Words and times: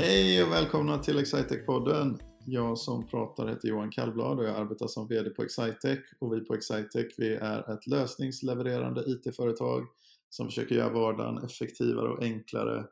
Hej 0.00 0.42
och 0.42 0.52
välkomna 0.52 0.98
till 0.98 1.18
Excitec-podden. 1.18 2.20
Jag 2.44 2.78
som 2.78 3.06
pratar 3.06 3.46
heter 3.46 3.68
Johan 3.68 3.90
Kallblad 3.90 4.38
och 4.38 4.44
jag 4.44 4.56
arbetar 4.56 4.86
som 4.86 5.08
VD 5.08 5.30
på 5.30 5.42
Excitec. 5.42 5.98
Och 6.18 6.32
vi 6.32 6.40
på 6.40 6.54
Excitec 6.54 7.14
vi 7.16 7.34
är 7.34 7.72
ett 7.72 7.86
lösningslevererande 7.86 9.04
IT-företag 9.06 9.86
som 10.28 10.46
försöker 10.46 10.74
göra 10.74 10.92
vardagen 10.92 11.44
effektivare 11.44 12.08
och 12.08 12.22
enklare 12.22 12.86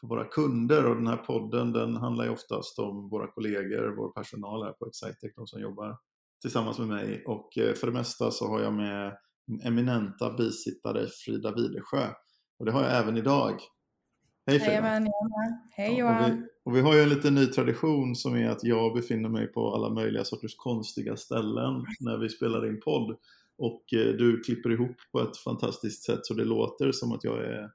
för 0.00 0.06
våra 0.06 0.24
kunder. 0.24 0.86
Och 0.86 0.96
den 0.96 1.06
här 1.06 1.16
podden 1.16 1.72
den 1.72 1.96
handlar 1.96 2.24
ju 2.24 2.30
oftast 2.30 2.78
om 2.78 3.08
våra 3.08 3.26
kollegor, 3.26 3.96
vår 3.96 4.12
personal 4.12 4.64
här 4.64 4.72
på 4.72 4.86
Excitec, 4.86 5.34
de 5.36 5.46
som 5.46 5.60
jobbar 5.60 5.98
tillsammans 6.42 6.78
med 6.78 6.88
mig. 6.88 7.24
Och 7.26 7.58
eh, 7.58 7.74
för 7.74 7.86
det 7.86 7.92
mesta 7.92 8.30
så 8.30 8.48
har 8.48 8.60
jag 8.60 8.72
med 8.72 9.16
eminenta 9.64 10.30
bisittare 10.30 11.06
Frida 11.06 11.54
Widesjö. 11.54 12.08
Och 12.58 12.66
det 12.66 12.72
har 12.72 12.82
jag 12.82 12.96
även 12.96 13.16
idag. 13.16 13.60
Hej 14.46 14.60
Frida! 14.60 14.82
Hej, 14.82 15.10
Hej 15.70 15.98
Johan! 15.98 16.14
Ja, 16.14 16.26
och, 16.26 16.32
vi, 16.32 16.46
och 16.64 16.76
vi 16.76 16.80
har 16.80 16.94
ju 16.94 17.02
en 17.02 17.08
liten 17.08 17.34
ny 17.34 17.46
tradition 17.46 18.16
som 18.16 18.34
är 18.34 18.48
att 18.48 18.64
jag 18.64 18.94
befinner 18.94 19.28
mig 19.28 19.46
på 19.46 19.74
alla 19.74 19.90
möjliga 19.90 20.24
sorters 20.24 20.56
konstiga 20.56 21.16
ställen 21.16 21.84
när 22.00 22.18
vi 22.18 22.28
spelar 22.28 22.66
in 22.66 22.80
podd. 22.80 23.16
Och 23.58 23.94
eh, 23.94 24.06
du 24.06 24.40
klipper 24.40 24.70
ihop 24.70 24.96
på 25.12 25.20
ett 25.20 25.36
fantastiskt 25.36 26.02
sätt 26.02 26.20
så 26.22 26.34
det 26.34 26.44
låter 26.44 26.92
som 26.92 27.12
att 27.12 27.24
jag 27.24 27.44
är 27.44 27.70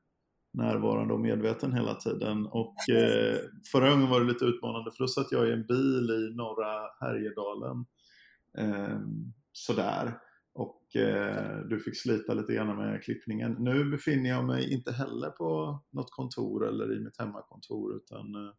närvarande 0.53 1.13
och 1.13 1.19
medveten 1.19 1.73
hela 1.73 1.95
tiden. 1.95 2.45
Och 2.45 2.75
eh, 2.89 3.37
förra 3.71 3.89
gången 3.89 4.09
var 4.09 4.19
det 4.21 4.27
lite 4.27 4.45
utmanande 4.45 4.91
för 4.91 5.03
då 5.03 5.07
satt 5.07 5.31
jag 5.31 5.49
i 5.49 5.51
en 5.51 5.65
bil 5.65 6.09
i 6.09 6.35
norra 6.35 6.89
Härjedalen. 6.99 7.85
Eh, 8.57 8.99
sådär. 9.51 10.13
Och 10.89 10.95
eh, 10.95 11.59
du 11.59 11.79
fick 11.79 11.97
slita 11.97 12.33
lite 12.33 12.53
grann 12.53 12.77
med 12.77 13.03
klippningen. 13.03 13.55
Nu 13.59 13.85
befinner 13.85 14.29
jag 14.29 14.45
mig 14.45 14.73
inte 14.73 14.91
heller 14.91 15.29
på 15.29 15.79
något 15.89 16.11
kontor 16.11 16.67
eller 16.67 16.97
i 16.97 16.99
mitt 16.99 17.19
hemmakontor 17.19 17.95
utan 17.95 18.35
eh, 18.35 18.53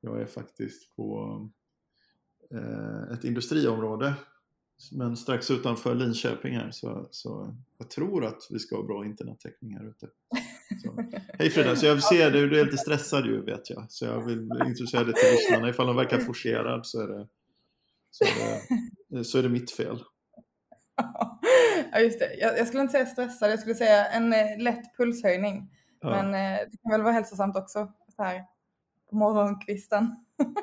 jag 0.00 0.20
är 0.20 0.26
faktiskt 0.26 0.96
på 0.96 1.40
eh, 2.54 3.12
ett 3.12 3.24
industriområde 3.24 4.14
men 4.92 5.16
strax 5.16 5.50
utanför 5.50 5.94
Linköping 5.94 6.56
här 6.56 6.70
så, 6.70 7.08
så 7.10 7.54
jag 7.78 7.90
tror 7.90 8.24
att 8.24 8.46
vi 8.50 8.58
ska 8.58 8.76
ha 8.76 8.82
bra 8.82 9.04
internettäckning 9.06 9.76
här 9.76 9.88
ute. 9.88 10.08
Så. 10.82 11.04
Hej 11.38 11.50
Frida, 11.50 11.76
så 11.76 11.86
jag 11.86 12.02
ser 12.02 12.30
dig, 12.30 12.48
du 12.48 12.60
är 12.60 12.64
lite 12.64 12.76
stressad 12.76 13.26
ju 13.26 13.42
vet 13.42 13.70
jag. 13.70 13.86
Så 13.88 14.04
jag 14.04 14.24
vill 14.24 14.38
introducera 14.40 15.04
dig 15.04 15.14
till 15.14 15.32
lyssnarna. 15.32 15.68
Ifall 15.68 15.86
de 15.86 15.96
verkar 15.96 16.18
forcerad 16.18 16.86
så 16.86 17.00
är 17.00 17.08
det, 17.08 17.28
så 18.10 18.24
är 18.24 18.60
det, 19.08 19.24
så 19.24 19.38
är 19.38 19.42
det 19.42 19.48
mitt 19.48 19.70
fel. 19.70 20.04
Ja 21.92 22.00
just 22.00 22.18
det, 22.18 22.34
jag, 22.34 22.58
jag, 22.58 22.66
skulle 22.66 22.82
inte 22.82 22.92
säga 22.92 23.06
stressad, 23.06 23.50
jag 23.50 23.58
skulle 23.58 23.74
säga 23.74 24.06
en 24.06 24.32
eh, 24.32 24.58
lätt 24.58 24.96
pulshöjning. 24.96 25.70
Ja. 26.00 26.08
Men 26.10 26.26
eh, 26.26 26.58
det 26.70 26.76
kan 26.82 26.92
väl 26.92 27.02
vara 27.02 27.12
hälsosamt 27.12 27.56
också 27.56 27.92
så 28.16 28.22
här 28.22 28.44
på 29.10 29.16
morgonkvisten. 29.16 30.16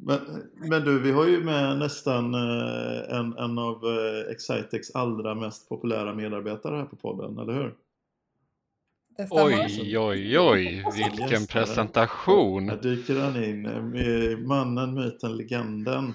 Men, 0.00 0.20
men, 0.54 0.84
du, 0.84 1.00
vi 1.00 1.12
har 1.12 1.26
ju 1.26 1.44
med 1.44 1.78
nästan 1.78 2.34
eh, 2.34 3.18
en, 3.18 3.38
en 3.38 3.58
av 3.58 3.84
eh, 3.84 4.32
Excitex 4.32 4.94
allra 4.94 5.34
mest 5.34 5.68
populära 5.68 6.14
medarbetare 6.14 6.76
här 6.76 6.84
på 6.84 6.96
podden, 6.96 7.38
eller 7.38 7.52
hur? 7.52 7.74
Oj, 9.30 9.98
oj, 9.98 10.38
oj, 10.38 10.84
vilken 10.94 11.46
presentation! 11.46 12.68
Här 12.68 12.76
dyker 12.76 13.20
han 13.20 13.44
in, 13.44 13.62
med 13.62 14.38
mannen, 14.46 14.94
myten, 14.94 15.36
legenden 15.36 16.14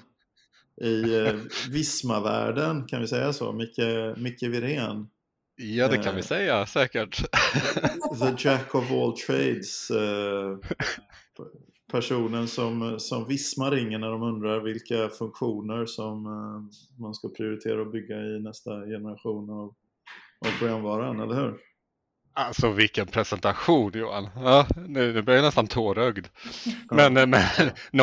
i 0.81 1.25
eh, 1.25 1.33
Visma-världen, 1.69 2.88
kan 2.88 3.02
vi 3.02 3.07
säga 3.07 3.33
så? 3.33 3.52
Micke, 3.52 4.17
Micke 4.17 4.43
Wirén. 4.43 5.07
Ja, 5.55 5.88
det 5.88 5.97
kan 5.97 6.07
eh, 6.07 6.15
vi 6.15 6.21
säga 6.21 6.65
säkert. 6.65 7.17
The 8.20 8.36
Jack 8.49 8.75
of 8.75 8.92
all 8.92 9.17
trades. 9.17 9.89
Eh, 9.92 10.58
personen 11.92 12.48
som, 12.48 12.99
som 12.99 13.27
Visma 13.27 13.71
ringer 13.71 13.99
när 13.99 14.09
de 14.09 14.23
undrar 14.23 14.59
vilka 14.59 15.09
funktioner 15.09 15.86
som 15.86 16.25
eh, 16.25 17.02
man 17.02 17.14
ska 17.14 17.30
prioritera 17.30 17.81
att 17.81 17.92
bygga 17.92 18.15
i 18.15 18.39
nästa 18.39 18.71
generation 18.71 19.49
av, 19.49 19.73
av 20.45 20.59
programvaran, 20.59 21.19
eller 21.19 21.36
hur? 21.36 21.73
Alltså 22.33 22.71
vilken 22.71 23.08
presentation 23.08 23.92
Johan! 23.94 24.30
Ja, 24.36 24.67
nu, 24.76 25.14
nu 25.14 25.21
blir 25.21 25.36
jag 25.36 25.44
nästan 25.44 25.67
tårögd. 25.67 26.27
Men, 26.92 27.16
ja. 27.16 27.26
men 27.26 27.42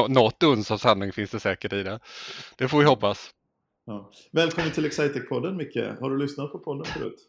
något 0.15 0.43
uns 0.43 0.71
av 0.71 0.79
sanning 0.79 1.13
finns 1.13 1.31
det 1.31 1.41
säkert 1.41 1.73
i 1.73 1.83
det. 1.83 2.01
Det 2.57 2.69
får 2.69 2.79
vi 2.79 2.85
hoppas. 2.85 3.31
Ja. 3.87 4.11
Välkommen 4.33 4.73
till 4.73 4.87
Excitec-podden 4.87 5.57
Micke. 5.57 6.01
Har 6.01 6.11
du 6.11 6.19
lyssnat 6.19 6.53
på 6.53 6.59
podden 6.59 6.85
förut? 6.85 7.27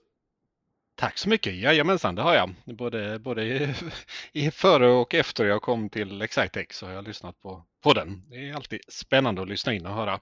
Tack 0.95 1.17
så 1.17 1.29
mycket! 1.29 1.55
Jajamensan, 1.55 2.15
det 2.15 2.21
har 2.21 2.35
jag. 2.35 2.77
Både, 2.77 3.19
både 3.19 3.43
i, 3.43 3.75
i 4.33 4.51
före 4.51 4.89
och 4.91 5.13
efter 5.13 5.45
jag 5.45 5.61
kom 5.61 5.89
till 5.89 6.21
Excitec 6.21 6.67
så 6.71 6.85
har 6.85 6.93
jag 6.93 7.07
lyssnat 7.07 7.41
på 7.41 7.65
podden. 7.83 8.23
Det 8.29 8.49
är 8.49 8.55
alltid 8.55 8.79
spännande 8.87 9.41
att 9.41 9.49
lyssna 9.49 9.73
in 9.73 9.85
och 9.85 9.93
höra. 9.93 10.19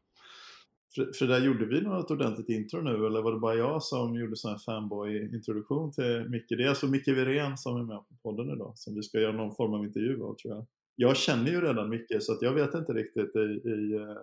För, 0.96 1.12
för 1.14 1.26
där 1.26 1.40
gjorde 1.40 1.66
vi 1.66 1.82
något 1.82 2.12
ordentligt 2.12 2.50
intro 2.50 2.82
nu 2.82 3.06
eller 3.06 3.22
var 3.22 3.32
det 3.32 3.40
bara 3.40 3.56
jag 3.56 3.84
som 3.84 4.16
gjorde 4.16 4.36
sån 4.36 4.52
här 4.52 4.58
fanboy-introduktion 4.58 5.92
till 5.92 6.30
Micke? 6.30 6.50
Det 6.50 6.64
är 6.64 6.70
alltså 6.70 6.88
Micke 6.88 7.08
Wirén 7.08 7.58
som 7.58 7.78
är 7.78 7.84
med 7.84 7.98
på 7.98 8.16
podden 8.24 8.56
idag 8.56 8.74
som 8.76 8.96
vi 8.96 9.04
ska 9.04 9.20
göra 9.20 9.32
någon 9.32 9.56
form 9.56 9.74
av 9.74 9.86
intervju 9.86 10.24
av 10.24 10.36
tror 10.36 10.54
jag. 10.54 10.66
Jag 10.96 11.18
känner 11.18 11.52
ju 11.52 11.62
redan 11.62 11.90
Micke 11.90 12.16
så 12.20 12.34
att 12.34 12.42
jag 12.42 12.54
vet 12.54 12.74
inte 12.74 12.94
riktigt 12.94 13.36
i, 13.36 13.70
i 13.70 13.98
uh, 13.98 14.18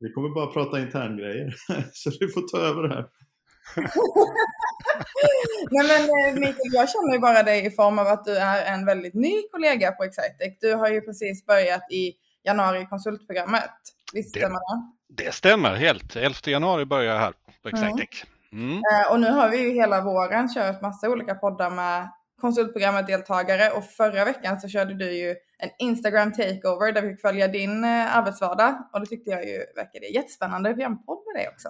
vi 0.00 0.12
kommer 0.12 0.28
bara 0.28 0.46
prata 0.46 0.80
interngrejer 0.80 1.54
så 1.92 2.10
du 2.10 2.28
får 2.28 2.48
ta 2.48 2.58
över 2.58 2.82
det 2.82 2.94
här. 2.94 3.06
Nej 5.70 5.86
men 5.88 6.02
eh, 6.02 6.34
Mikael, 6.34 6.72
jag 6.72 6.90
känner 6.90 7.12
ju 7.12 7.18
bara 7.18 7.42
dig 7.42 7.66
i 7.66 7.70
form 7.70 7.98
av 7.98 8.06
att 8.06 8.24
du 8.24 8.36
är 8.36 8.74
en 8.74 8.86
väldigt 8.86 9.14
ny 9.14 9.42
kollega 9.52 9.92
på 9.92 10.04
Excitec. 10.04 10.58
Du 10.60 10.74
har 10.74 10.88
ju 10.88 11.00
precis 11.00 11.46
börjat 11.46 11.92
i 11.92 12.12
januari 12.44 12.86
konsultprogrammet. 12.90 13.70
Visst 14.12 14.30
stämmer 14.30 14.54
det? 14.54 14.99
Det 15.16 15.34
stämmer 15.34 15.74
helt. 15.74 16.16
11 16.16 16.34
januari 16.46 16.84
börjar 16.84 17.14
jag 17.14 17.20
här 17.20 17.32
på 17.62 17.68
Excitec. 17.68 18.24
Mm. 18.52 18.70
Mm. 18.70 18.82
Och 19.10 19.20
nu 19.20 19.30
har 19.30 19.48
vi 19.48 19.58
ju 19.58 19.74
hela 19.74 20.00
våren 20.00 20.48
kört 20.54 20.82
massa 20.82 21.08
olika 21.08 21.34
poddar 21.34 21.70
med 21.70 22.08
konsultprogrammet-deltagare 22.40 23.70
och 23.70 23.84
förra 23.84 24.24
veckan 24.24 24.60
så 24.60 24.68
körde 24.68 24.94
du 24.94 25.12
ju 25.12 25.30
en 25.58 25.70
Instagram 25.78 26.32
takeover 26.32 26.92
där 26.92 27.02
vi 27.02 27.08
fick 27.08 27.20
följa 27.20 27.48
din 27.48 27.84
eh, 27.84 28.16
arbetsvardag 28.16 28.88
och 28.92 29.00
det 29.00 29.06
tyckte 29.06 29.30
jag 29.30 29.44
ju 29.44 29.56
verkade 29.76 30.06
jättespännande. 30.06 30.74
Vi 30.74 30.82
har 30.82 30.90
en 30.90 31.04
podd 31.04 31.18
med 31.26 31.42
dig 31.42 31.48
också. 31.48 31.68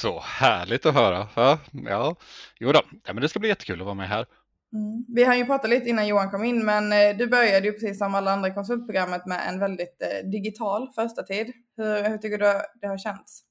Så 0.00 0.20
härligt 0.20 0.86
att 0.86 0.94
höra. 0.94 1.28
Ja, 1.34 1.58
ja. 1.72 2.16
jo 2.58 2.72
då. 2.72 2.80
Ja, 3.06 3.12
men 3.12 3.22
det 3.22 3.28
ska 3.28 3.38
bli 3.38 3.48
jättekul 3.48 3.80
att 3.80 3.84
vara 3.84 3.94
med 3.94 4.08
här. 4.08 4.26
Mm. 4.74 5.04
Vi 5.08 5.24
har 5.24 5.34
ju 5.34 5.44
pratat 5.44 5.70
lite 5.70 5.88
innan 5.88 6.06
Johan 6.06 6.30
kom 6.30 6.44
in, 6.44 6.64
men 6.64 6.92
eh, 6.92 7.16
du 7.16 7.26
började 7.26 7.66
ju 7.66 7.72
precis 7.72 7.98
som 7.98 8.14
alla 8.14 8.32
andra 8.32 8.48
i 8.48 8.54
konsultprogrammet 8.54 9.26
med 9.26 9.48
en 9.48 9.58
väldigt 9.58 10.02
eh, 10.02 10.28
digital 10.30 10.88
första 10.94 11.22
tid. 11.22 11.52
Hur, 11.76 12.08
hur 12.08 12.18
tycker 12.18 12.38
du 12.38 12.52
det 12.80 12.86
har 12.86 12.98
känts? 12.98 13.42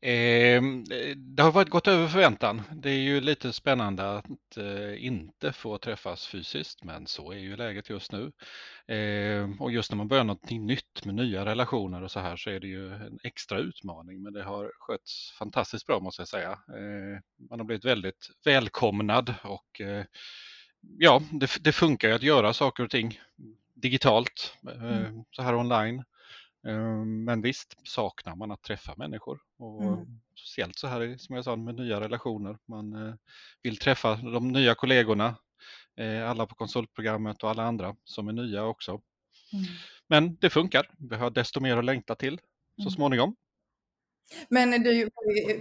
Eh, 0.00 0.62
det 1.16 1.42
har 1.42 1.52
varit 1.52 1.68
gått 1.68 1.88
över 1.88 2.08
förväntan. 2.08 2.62
Det 2.72 2.90
är 2.90 2.98
ju 2.98 3.20
lite 3.20 3.52
spännande 3.52 4.18
att 4.18 4.56
eh, 4.56 5.04
inte 5.04 5.52
få 5.52 5.78
träffas 5.78 6.26
fysiskt, 6.26 6.84
men 6.84 7.06
så 7.06 7.32
är 7.32 7.38
ju 7.38 7.56
läget 7.56 7.90
just 7.90 8.12
nu. 8.12 8.32
Eh, 8.94 9.50
och 9.60 9.72
just 9.72 9.90
när 9.90 9.96
man 9.96 10.08
börjar 10.08 10.24
något 10.24 10.50
nytt 10.50 11.04
med 11.04 11.14
nya 11.14 11.44
relationer 11.44 12.02
och 12.02 12.10
så 12.10 12.20
här 12.20 12.36
så 12.36 12.50
är 12.50 12.60
det 12.60 12.66
ju 12.66 12.94
en 12.94 13.18
extra 13.22 13.58
utmaning, 13.58 14.22
men 14.22 14.32
det 14.32 14.42
har 14.42 14.72
skötts 14.78 15.32
fantastiskt 15.38 15.86
bra 15.86 16.00
måste 16.00 16.20
jag 16.20 16.28
säga. 16.28 16.50
Eh, 16.50 17.20
man 17.50 17.60
har 17.60 17.64
blivit 17.64 17.84
väldigt 17.84 18.30
välkomnad 18.44 19.34
och 19.42 19.80
eh, 19.80 20.04
ja, 20.98 21.22
det, 21.32 21.50
det, 21.60 21.72
funkar 21.72 22.08
ju 22.08 22.14
att 22.14 22.22
göra 22.22 22.52
saker 22.52 22.84
och 22.84 22.90
ting 22.90 23.20
digitalt, 23.74 24.56
mm. 24.74 25.24
så 25.30 25.42
här 25.42 25.54
online. 25.54 26.04
Ehm, 26.68 27.24
men 27.24 27.40
visst 27.40 27.88
saknar 27.88 28.36
man 28.36 28.50
att 28.50 28.62
träffa 28.62 28.94
människor 28.96 29.40
och 29.58 29.82
mm. 29.82 30.20
speciellt 30.36 30.78
så 30.78 30.86
här 30.86 31.16
som 31.18 31.34
jag 31.34 31.44
sa 31.44 31.56
med 31.56 31.74
nya 31.74 32.00
relationer. 32.00 32.58
Man 32.66 32.92
eh, 33.08 33.14
vill 33.62 33.76
träffa 33.76 34.16
de 34.16 34.48
nya 34.48 34.74
kollegorna, 34.74 35.36
eh, 35.96 36.30
alla 36.30 36.46
på 36.46 36.54
konsultprogrammet 36.54 37.42
och 37.42 37.50
alla 37.50 37.62
andra 37.62 37.96
som 38.04 38.28
är 38.28 38.32
nya 38.32 38.64
också. 38.64 38.90
Mm. 39.52 39.64
Men 40.08 40.36
det 40.36 40.50
funkar. 40.50 40.90
Vi 40.98 41.16
har 41.16 41.30
desto 41.30 41.60
mer 41.60 41.76
att 41.76 41.84
längta 41.84 42.14
till 42.14 42.40
så 42.76 42.82
mm. 42.82 42.90
småningom. 42.90 43.36
Men 44.48 44.82
du, 44.82 45.10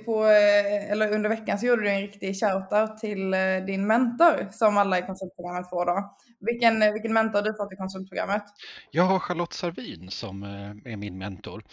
på, 0.06 0.24
eller 0.26 1.14
under 1.14 1.30
veckan 1.30 1.60
så 1.60 1.66
gjorde 1.66 1.82
du 1.82 1.90
en 1.90 2.02
riktig 2.02 2.40
shoutout 2.40 2.98
till 2.98 3.34
eh, 3.34 3.66
din 3.68 3.88
mentor 3.88 4.48
som 4.52 4.78
alla 4.78 5.00
i 5.00 5.02
konsultprogrammet 5.02 5.70
får 5.70 5.86
då. 5.86 6.16
Vilken, 6.40 6.82
eh, 6.82 6.94
vilken 6.94 7.14
mentor 7.14 7.40
har 7.40 7.46
du 7.46 7.54
fått 7.54 7.74
i 7.74 7.76
konsultprogrammet? 7.76 8.44
Jag 8.92 9.04
har 9.04 9.20
Charlotte 9.20 9.54
Sarvin 9.54 10.12
som 10.12 10.44
eh, 10.44 10.92
är 10.94 10.98
min 10.98 11.18
mentor. 11.18 11.64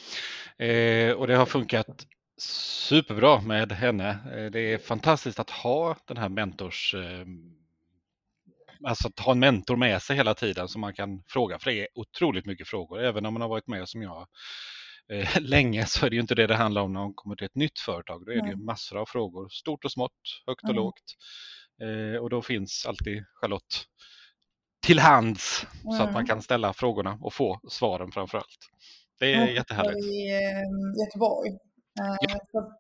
Eh, 0.59 1.13
och 1.13 1.27
det 1.27 1.37
har 1.37 1.47
funkat 1.47 2.07
superbra 2.89 3.41
med 3.41 3.73
henne. 3.73 4.19
Det 4.53 4.73
är 4.73 4.79
fantastiskt 4.79 5.39
att 5.39 5.51
ha 5.51 5.97
den 6.07 6.17
här 6.17 6.29
mentors 6.29 6.95
alltså 8.87 9.09
att 9.09 9.21
ha 9.21 9.33
en 9.33 9.39
mentor 9.39 9.77
med 9.77 10.03
sig 10.03 10.17
hela 10.17 10.35
tiden 10.35 10.69
som 10.69 10.81
man 10.81 10.95
kan 10.95 11.23
fråga, 11.27 11.59
för 11.59 11.71
det 11.71 11.81
är 11.81 11.89
otroligt 11.95 12.47
mycket 12.47 12.69
frågor, 12.69 13.01
även 13.01 13.27
om 13.27 13.35
man 13.35 13.43
har 13.43 13.49
varit 13.49 13.67
med 13.67 13.89
som 13.89 14.03
jag 14.03 14.27
eh, 15.13 15.29
länge 15.41 15.87
så 15.87 16.07
är 16.07 16.11
det 16.11 16.17
ju 16.17 16.23
inte 16.23 16.35
det 16.35 16.47
det 16.47 16.57
handlar 16.57 16.83
om 16.83 16.93
när 16.93 17.01
man 17.01 17.15
kommer 17.15 17.37
till 17.37 17.47
ett 17.47 17.55
nytt 17.55 17.79
företag. 17.79 18.27
Då 18.27 18.33
är 18.33 18.43
det 18.43 18.49
ju 18.49 18.57
massor 18.57 18.99
av 18.99 19.07
frågor, 19.07 19.49
stort 19.49 19.85
och 19.85 19.93
smått, 19.93 20.43
högt 20.47 20.63
och 20.63 20.71
mm. 20.71 20.77
lågt. 20.77 21.17
Eh, 21.83 22.23
och 22.23 22.31
då 22.31 22.43
finns 22.43 22.87
alltid 22.87 23.25
Charlotte 23.41 23.85
till 24.87 24.99
hands 24.99 25.67
mm. 25.85 25.97
så 25.97 26.03
att 26.03 26.13
man 26.13 26.23
mm. 26.23 26.27
kan 26.27 26.43
ställa 26.43 26.73
frågorna 26.73 27.19
och 27.21 27.33
få 27.33 27.61
svaren 27.69 28.13
framför 28.13 28.39
allt. 28.39 28.59
Det 29.19 29.35
är 29.35 29.43
och 29.43 29.55
jättehärligt. 29.55 30.07
I 30.07 30.31
eh, 30.33 31.05
Göteborg. 31.05 31.51
Eh, 32.01 32.17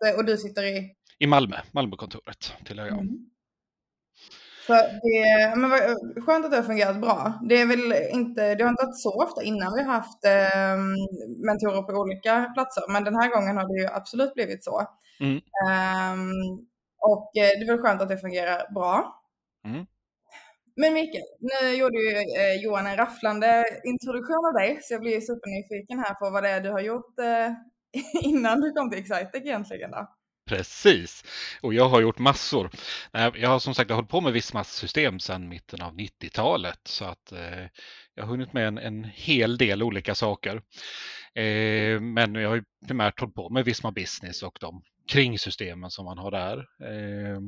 ja. 0.00 0.16
Och 0.16 0.24
du 0.24 0.36
sitter 0.36 0.64
i? 0.64 0.94
I 1.18 1.26
Malmö, 1.26 1.56
Malmökontoret 1.72 2.52
tillhör 2.64 2.86
jag. 2.86 2.98
Mm. 2.98 3.30
Så 4.66 4.72
det, 4.72 5.56
men 5.56 5.70
vad, 5.70 5.80
skönt 6.24 6.44
att 6.44 6.50
det 6.50 6.56
har 6.56 6.64
fungerat 6.64 7.00
bra. 7.00 7.32
Det, 7.48 7.60
är 7.60 7.66
väl 7.66 7.92
inte, 8.10 8.54
det 8.54 8.64
har 8.64 8.70
inte 8.70 8.84
varit 8.84 9.00
så 9.00 9.22
ofta 9.22 9.42
innan 9.42 9.74
vi 9.74 9.82
har 9.82 9.92
haft 9.92 10.24
eh, 10.24 10.76
mentorer 11.46 11.82
på 11.82 11.92
olika 11.92 12.50
platser, 12.54 12.92
men 12.92 13.04
den 13.04 13.14
här 13.14 13.30
gången 13.30 13.56
har 13.56 13.68
det 13.68 13.80
ju 13.82 13.86
absolut 13.86 14.34
blivit 14.34 14.64
så. 14.64 14.82
Mm. 15.20 15.36
Um, 15.36 16.66
och 16.98 17.36
eh, 17.36 17.50
det 17.58 17.64
är 17.64 17.66
väl 17.66 17.82
skönt 17.82 18.02
att 18.02 18.08
det 18.08 18.18
fungerar 18.18 18.72
bra. 18.74 19.22
Mm. 19.64 19.86
Men 20.76 20.94
Mikael, 20.94 21.24
nu 21.40 21.74
gjorde 21.76 21.98
ju 21.98 22.10
eh, 22.16 22.62
Johan 22.62 22.86
en 22.86 22.96
rafflande 22.96 23.64
introduktion 23.84 24.46
av 24.46 24.52
dig, 24.52 24.78
så 24.82 24.94
jag 24.94 25.00
blir 25.00 25.20
supernyfiken 25.20 25.98
här 25.98 26.14
på 26.14 26.30
vad 26.30 26.42
det 26.42 26.48
är 26.48 26.60
du 26.60 26.70
har 26.70 26.80
gjort 26.80 27.18
eh, 27.18 27.52
innan 28.22 28.60
du 28.60 28.72
kom 28.72 28.90
till 28.90 28.98
Excitec 28.98 29.42
egentligen. 29.44 29.90
Då. 29.90 30.08
Precis, 30.46 31.24
och 31.62 31.74
jag 31.74 31.88
har 31.88 32.00
gjort 32.00 32.18
massor. 32.18 32.70
Jag 33.12 33.48
har 33.48 33.58
som 33.58 33.74
sagt 33.74 33.90
hållit 33.90 34.10
på 34.10 34.20
med 34.20 34.32
Vismas-system 34.32 35.20
sedan 35.20 35.48
mitten 35.48 35.82
av 35.82 35.94
90-talet 35.96 36.80
så 36.84 37.04
att 37.04 37.32
eh, 37.32 37.66
jag 38.14 38.24
har 38.24 38.30
hunnit 38.30 38.52
med 38.52 38.68
en, 38.68 38.78
en 38.78 39.04
hel 39.04 39.58
del 39.58 39.82
olika 39.82 40.14
saker. 40.14 40.62
Eh, 41.34 42.00
men 42.00 42.34
jag 42.34 42.48
har 42.48 42.56
ju 42.56 42.64
primärt 42.86 43.20
hållit 43.20 43.34
på 43.34 43.50
med 43.50 43.64
Visma 43.64 43.92
Business 43.92 44.42
och 44.42 44.58
de 44.60 44.82
kringsystemen 45.08 45.90
som 45.90 46.04
man 46.04 46.18
har 46.18 46.30
där. 46.30 46.58
Eh, 46.58 47.40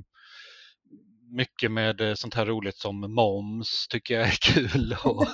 mycket 1.31 1.71
med 1.71 2.01
eh, 2.01 2.15
sånt 2.15 2.35
här 2.35 2.47
roligt 2.47 2.77
som 2.77 3.01
moms 3.15 3.89
tycker 3.89 4.15
jag 4.15 4.27
är 4.29 4.37
kul 4.41 4.97
och 5.05 5.27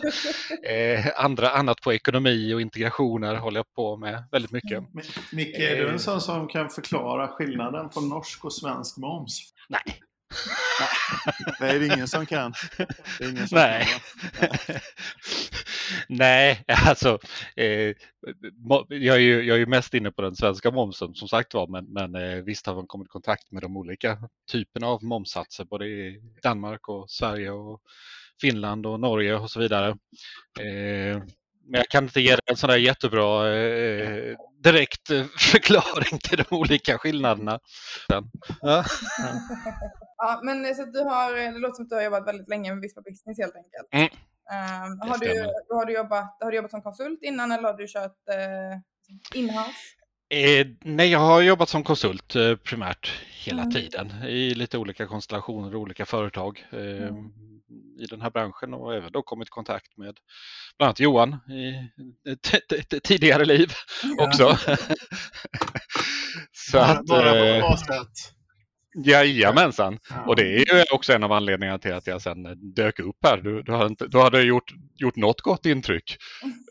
eh, 0.71 1.07
andra, 1.17 1.51
annat 1.51 1.81
på 1.81 1.93
ekonomi 1.93 2.55
och 2.55 2.61
integrationer 2.61 3.35
håller 3.35 3.59
jag 3.59 3.75
på 3.75 3.97
med 3.97 4.25
väldigt 4.33 4.53
mycket. 4.53 4.79
Mm. 4.79 4.91
Micke, 5.33 5.59
är 5.59 5.77
du 5.77 5.89
en 5.89 5.95
eh. 5.95 5.99
sån 5.99 6.21
som 6.21 6.49
kan 6.49 6.71
förklara 6.71 7.29
skillnaden 7.29 7.89
på 7.89 8.01
norsk 8.01 8.45
och 8.45 8.53
svensk 8.53 8.97
moms? 8.97 9.53
Nej. 9.69 10.01
Nej, 11.61 11.79
det 11.79 11.87
är 11.87 11.95
ingen 11.95 12.09
som 12.09 12.27
kan. 12.27 12.53
Det 13.19 13.25
är 13.25 13.31
ingen 13.31 13.49
som 13.49 13.59
Nej. 13.59 13.87
Kan. 13.87 14.49
Nej, 14.69 14.81
alltså 16.87 17.19
eh, 17.57 17.95
jag, 18.89 19.17
är 19.17 19.21
ju, 19.21 19.43
jag 19.43 19.55
är 19.55 19.59
ju 19.59 19.67
mest 19.67 19.95
inne 19.95 20.11
på 20.11 20.23
den 20.23 20.37
svenska 20.37 20.71
momsen 20.71 21.15
som 21.15 21.29
sagt 21.29 21.55
var, 21.55 21.67
men, 21.67 21.85
men 21.85 22.15
eh, 22.15 22.43
visst 22.43 22.67
har 22.67 22.75
man 22.75 22.87
kommit 22.87 23.07
i 23.07 23.09
kontakt 23.09 23.51
med 23.51 23.63
de 23.63 23.77
olika 23.77 24.19
typerna 24.51 24.87
av 24.87 25.05
momssatser 25.05 25.65
både 25.65 25.87
i 25.87 26.21
Danmark 26.43 26.89
och 26.89 27.11
Sverige 27.11 27.51
och 27.51 27.81
Finland 28.41 28.87
och 28.87 29.01
Norge 29.01 29.35
och 29.35 29.51
så 29.51 29.61
vidare. 29.61 29.89
Eh, 30.61 31.23
men 31.65 31.79
jag 31.79 31.89
kan 31.89 32.05
inte 32.05 32.21
ge 32.21 32.37
en 32.47 32.57
sån 32.57 32.71
där 32.71 32.77
jättebra 32.77 33.55
eh, 33.55 34.37
direkt 34.63 35.11
eh, 35.11 35.25
förklaring 35.53 36.19
till 36.19 36.45
de 36.49 36.57
olika 36.57 36.99
skillnaderna. 36.99 37.61
Ja. 38.09 38.25
ja, 40.17 40.41
men 40.43 40.75
så 40.75 40.85
du 40.85 41.01
har, 41.01 41.53
det 41.53 41.59
låter 41.59 41.75
som 41.75 41.85
att 41.85 41.91
du 41.91 41.95
har 41.95 42.03
jobbat 42.03 42.27
väldigt 42.27 42.49
länge 42.49 42.75
med 42.75 42.83
Vispa 42.83 43.01
Business 43.01 43.39
helt 43.39 43.57
enkelt. 43.57 43.89
Mm. 43.93 44.09
Um, 44.51 45.09
har, 45.09 45.19
du, 45.19 45.53
har, 45.75 45.87
du 45.87 45.93
jobbat, 45.93 46.37
har 46.41 46.51
du 46.51 46.57
jobbat 46.57 46.71
som 46.71 46.83
konsult 46.83 47.19
innan 47.23 47.53
eller 47.53 47.69
har 47.69 47.75
du 47.75 47.87
kört 47.87 48.17
uh, 48.29 48.79
inhouse? 49.35 49.97
Eh, 50.33 50.67
nej, 50.81 51.09
jag 51.11 51.19
har 51.19 51.41
jobbat 51.41 51.69
som 51.69 51.85
konsult 51.85 52.37
eh, 52.37 52.57
primärt 52.57 53.13
hela 53.45 53.63
mm. 53.63 53.73
tiden 53.73 54.13
i 54.23 54.55
lite 54.55 54.79
olika 54.79 55.07
konstellationer 55.07 55.75
och 55.75 55.81
olika 55.81 56.07
företag 56.07 56.67
eh, 56.73 56.79
mm. 56.79 57.33
i 58.01 58.07
den 58.11 58.23
här 58.23 58.31
branschen 58.31 58.75
och 58.75 58.95
även 58.95 59.13
då 59.13 59.23
kommit 59.23 59.49
i 59.49 59.51
kontakt 59.51 59.97
med 59.97 60.15
bland 60.79 60.89
annat 60.89 61.01
Johan 61.01 61.33
i 61.33 61.91
ett 62.31 63.03
tidigare 63.03 63.45
liv 63.45 63.73
också. 64.19 64.59
Så 66.53 66.79
att, 66.79 67.07
bara 67.07 67.33
på 67.33 67.61
bra 67.61 67.77
sätt. 67.77 68.42
Jajamensan, 68.95 69.99
ja. 70.11 70.25
och 70.27 70.37
det 70.37 70.43
är 70.43 70.77
ju 70.77 70.85
också 70.93 71.13
en 71.13 71.23
av 71.25 71.33
anledningarna 71.33 71.79
till 71.79 71.95
att 71.95 72.07
jag 72.07 72.23
sen 72.23 72.73
dök 72.75 73.01
upp 73.01 73.17
här. 73.23 73.37
Du, 73.37 73.63
du, 73.63 73.73
har, 73.73 73.87
inte, 73.87 74.07
du 74.07 74.19
hade 74.19 74.43
gjort, 74.43 74.73
gjort 74.95 75.17
något 75.17 75.41
gott 75.41 75.67
intryck. 75.67 76.17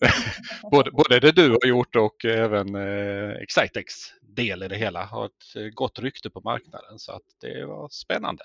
både, 0.71 0.91
både 0.91 1.19
det 1.19 1.31
du 1.31 1.49
har 1.49 1.67
gjort 1.67 1.95
och 1.95 2.25
även 2.25 2.75
eh, 2.75 3.31
Excitex 3.31 3.93
del 4.21 4.63
i 4.63 4.67
det 4.67 4.75
hela 4.75 5.05
har 5.05 5.25
ett 5.25 5.55
eh, 5.55 5.63
gott 5.63 5.99
rykte 5.99 6.29
på 6.29 6.41
marknaden 6.41 6.99
så 6.99 7.11
att 7.11 7.23
det 7.41 7.65
var 7.65 7.89
spännande. 7.89 8.43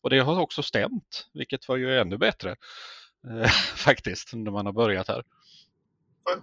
Och 0.00 0.10
det 0.10 0.18
har 0.18 0.40
också 0.40 0.62
stämt, 0.62 1.28
vilket 1.34 1.68
var 1.68 1.76
ju 1.76 1.98
ännu 1.98 2.18
bättre 2.18 2.56
eh, 3.28 3.48
faktiskt 3.76 4.34
när 4.34 4.50
man 4.50 4.66
har 4.66 4.72
börjat 4.72 5.08
här. 5.08 5.22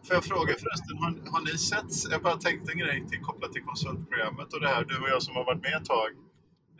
Får 0.03 0.15
jag 0.15 0.23
fråga 0.23 0.53
förresten, 0.53 0.97
har, 0.97 1.31
har 1.31 1.41
ni 1.45 1.57
sett, 1.57 2.11
jag 2.11 2.21
bara 2.21 2.37
tänkte 2.37 2.71
en 2.71 2.77
grej 2.77 3.05
till, 3.09 3.19
kopplat 3.19 3.53
till 3.53 3.61
konsultprogrammet 3.61 4.53
och 4.53 4.61
det 4.61 4.67
här, 4.67 4.85
du 4.85 4.97
och 4.97 5.09
jag 5.09 5.23
som 5.23 5.35
har 5.35 5.45
varit 5.45 5.61
med 5.61 5.73
ett 5.73 5.85
tag 5.85 6.09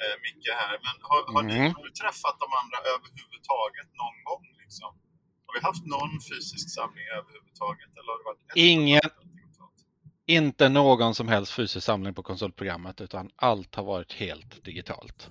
eh, 0.03 0.15
Micke 0.25 0.49
här. 0.61 0.75
Men 0.85 0.95
har, 1.09 1.19
har, 1.33 1.43
mm. 1.43 1.51
ni, 1.53 1.59
har 1.77 1.83
du 1.89 1.93
träffat 2.03 2.35
de 2.43 2.47
andra 2.61 2.77
överhuvudtaget 2.93 3.89
någon 4.01 4.17
gång? 4.29 4.45
Liksom? 4.63 4.89
Har 5.45 5.53
vi 5.57 5.61
haft 5.69 5.85
någon 5.95 6.13
fysisk 6.29 6.65
samling 6.77 7.07
överhuvudtaget? 7.19 7.89
Eller 7.97 8.09
har 8.11 8.17
det 8.19 8.27
varit 8.29 8.41
Ingen, 8.55 9.07
inte 10.25 10.69
någon 10.69 11.15
som 11.15 11.27
helst 11.27 11.51
fysisk 11.51 11.85
samling 11.85 12.13
på 12.13 12.23
konsultprogrammet 12.23 13.01
utan 13.01 13.29
allt 13.35 13.75
har 13.75 13.83
varit 13.83 14.13
helt 14.13 14.63
digitalt. 14.63 15.29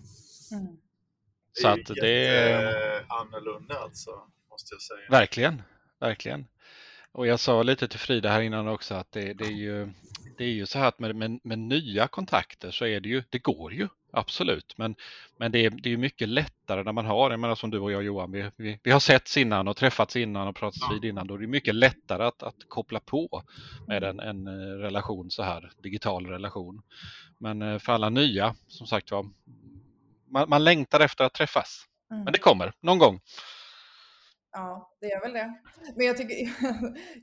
Mm. 0.52 0.76
Så 1.52 1.68
det 1.68 1.72
är 1.72 1.80
att 1.80 1.96
det 2.00 2.26
är 2.26 3.06
annorlunda 3.08 3.78
alltså, 3.78 4.10
måste 4.50 4.74
jag 4.74 4.82
säga. 4.82 5.10
Verkligen, 5.10 5.62
verkligen. 6.00 6.46
Och 7.14 7.26
jag 7.26 7.40
sa 7.40 7.62
lite 7.62 7.88
till 7.88 7.98
Frida 7.98 8.30
här 8.30 8.40
innan 8.40 8.68
också 8.68 8.94
att 8.94 9.12
det, 9.12 9.32
det 9.32 9.44
är, 9.44 9.50
ju, 9.50 9.88
det 10.38 10.44
är 10.44 10.48
ju 10.48 10.66
så 10.66 10.78
här 10.78 10.88
att 10.88 10.98
med, 10.98 11.16
med, 11.16 11.40
med, 11.42 11.58
nya 11.58 12.08
kontakter 12.08 12.70
så 12.70 12.86
är 12.86 13.00
det 13.00 13.08
ju, 13.08 13.22
det 13.30 13.38
går 13.38 13.72
ju 13.72 13.88
absolut. 14.12 14.78
Men, 14.78 14.94
men 15.36 15.52
det, 15.52 15.58
är, 15.58 15.70
det 15.70 15.92
är 15.92 15.96
mycket 15.96 16.28
lättare 16.28 16.82
när 16.82 16.92
man 16.92 17.06
har, 17.06 17.30
jag 17.30 17.40
menar 17.40 17.54
som 17.54 17.70
du 17.70 17.78
och 17.78 17.92
jag 17.92 18.02
Johan, 18.02 18.32
vi, 18.32 18.50
vi, 18.56 18.80
vi 18.82 18.90
har 18.90 19.00
setts 19.00 19.36
innan 19.36 19.68
och 19.68 19.76
träffats 19.76 20.16
innan 20.16 20.48
och 20.48 20.56
pratats 20.56 20.92
vid 20.92 21.04
innan. 21.04 21.26
Då 21.26 21.34
är 21.34 21.38
det 21.38 21.46
mycket 21.46 21.74
lättare 21.74 22.24
att, 22.24 22.42
att 22.42 22.68
koppla 22.68 23.00
på 23.00 23.42
med 23.86 24.04
en, 24.04 24.20
en 24.20 24.46
eh, 24.46 24.78
relation 24.78 25.30
så 25.30 25.42
här, 25.42 25.70
digital 25.82 26.26
relation. 26.26 26.82
Men 27.38 27.62
eh, 27.62 27.78
för 27.78 27.92
alla 27.92 28.10
nya, 28.10 28.54
som 28.68 28.86
sagt 28.86 29.10
var, 29.10 29.26
man, 30.30 30.48
man 30.48 30.64
längtar 30.64 31.00
efter 31.00 31.24
att 31.24 31.34
träffas. 31.34 31.84
Mm. 32.10 32.24
Men 32.24 32.32
det 32.32 32.38
kommer 32.38 32.72
någon 32.80 32.98
gång. 32.98 33.20
Ja, 34.56 34.90
det 35.00 35.06
gör 35.06 35.20
väl 35.20 35.32
det. 35.32 35.54
Men 35.96 36.06
jag 36.06 36.16
tycker 36.16 36.36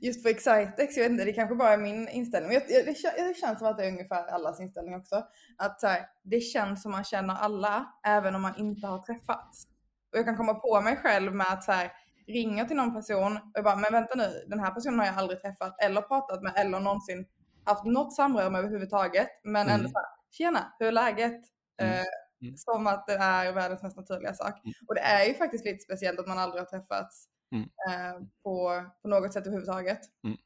just 0.00 0.22
på 0.22 0.28
Excitex, 0.28 0.96
jag 0.96 1.04
vet 1.04 1.12
inte, 1.12 1.24
det 1.24 1.32
kanske 1.32 1.54
bara 1.54 1.72
är 1.72 1.78
min 1.78 2.08
inställning. 2.08 2.48
Men 2.48 2.54
jag, 2.54 2.84
det, 2.84 2.92
det 3.22 3.36
känns 3.36 3.58
som 3.58 3.68
att 3.68 3.78
det 3.78 3.84
är 3.84 3.88
ungefär 3.88 4.26
allas 4.26 4.60
inställning 4.60 4.94
också. 4.94 5.26
Att 5.58 5.80
så 5.80 5.86
här, 5.86 6.06
det 6.22 6.40
känns 6.40 6.82
som 6.82 6.90
man 6.90 7.04
känner 7.04 7.34
alla, 7.34 7.92
även 8.06 8.34
om 8.34 8.42
man 8.42 8.56
inte 8.56 8.86
har 8.86 8.98
träffats. 8.98 9.66
Och 10.12 10.18
jag 10.18 10.24
kan 10.24 10.36
komma 10.36 10.54
på 10.54 10.80
mig 10.80 10.96
själv 10.96 11.34
med 11.34 11.46
att 11.52 11.64
så 11.64 11.72
här, 11.72 11.92
ringa 12.26 12.64
till 12.64 12.76
någon 12.76 12.94
person 12.94 13.38
och 13.56 13.64
bara, 13.64 13.76
men 13.76 13.92
vänta 13.92 14.14
nu, 14.14 14.44
den 14.46 14.60
här 14.60 14.70
personen 14.70 14.98
har 14.98 15.06
jag 15.06 15.18
aldrig 15.18 15.40
träffat 15.40 15.82
eller 15.82 16.00
pratat 16.00 16.42
med 16.42 16.52
eller 16.56 16.80
någonsin 16.80 17.26
haft 17.64 17.84
något 17.84 18.14
samröre 18.14 18.50
med 18.50 18.58
överhuvudtaget. 18.58 19.28
Men 19.44 19.62
mm. 19.62 19.74
ändå 19.74 19.88
så 19.88 19.98
här, 19.98 20.06
tjena, 20.30 20.72
hur 20.78 20.86
är 20.86 20.92
läget? 20.92 21.40
Mm. 21.76 21.92
Uh, 21.92 22.04
Mm. 22.42 22.56
Som 22.56 22.86
att 22.86 23.06
det 23.06 23.12
är 23.12 23.52
världens 23.52 23.82
mest 23.82 23.96
naturliga 23.96 24.34
sak. 24.34 24.64
Mm. 24.64 24.74
Och 24.88 24.94
det 24.94 25.00
är 25.00 25.26
ju 25.26 25.34
faktiskt 25.34 25.64
lite 25.64 25.78
speciellt 25.84 26.20
att 26.20 26.28
man 26.28 26.38
aldrig 26.38 26.60
har 26.60 26.66
träffats 26.66 27.28
mm. 27.52 27.62
eh, 27.64 28.26
på, 28.42 28.84
på 29.02 29.08
något 29.08 29.32
sätt 29.32 29.46
överhuvudtaget. 29.46 30.00
Mm. 30.24 30.38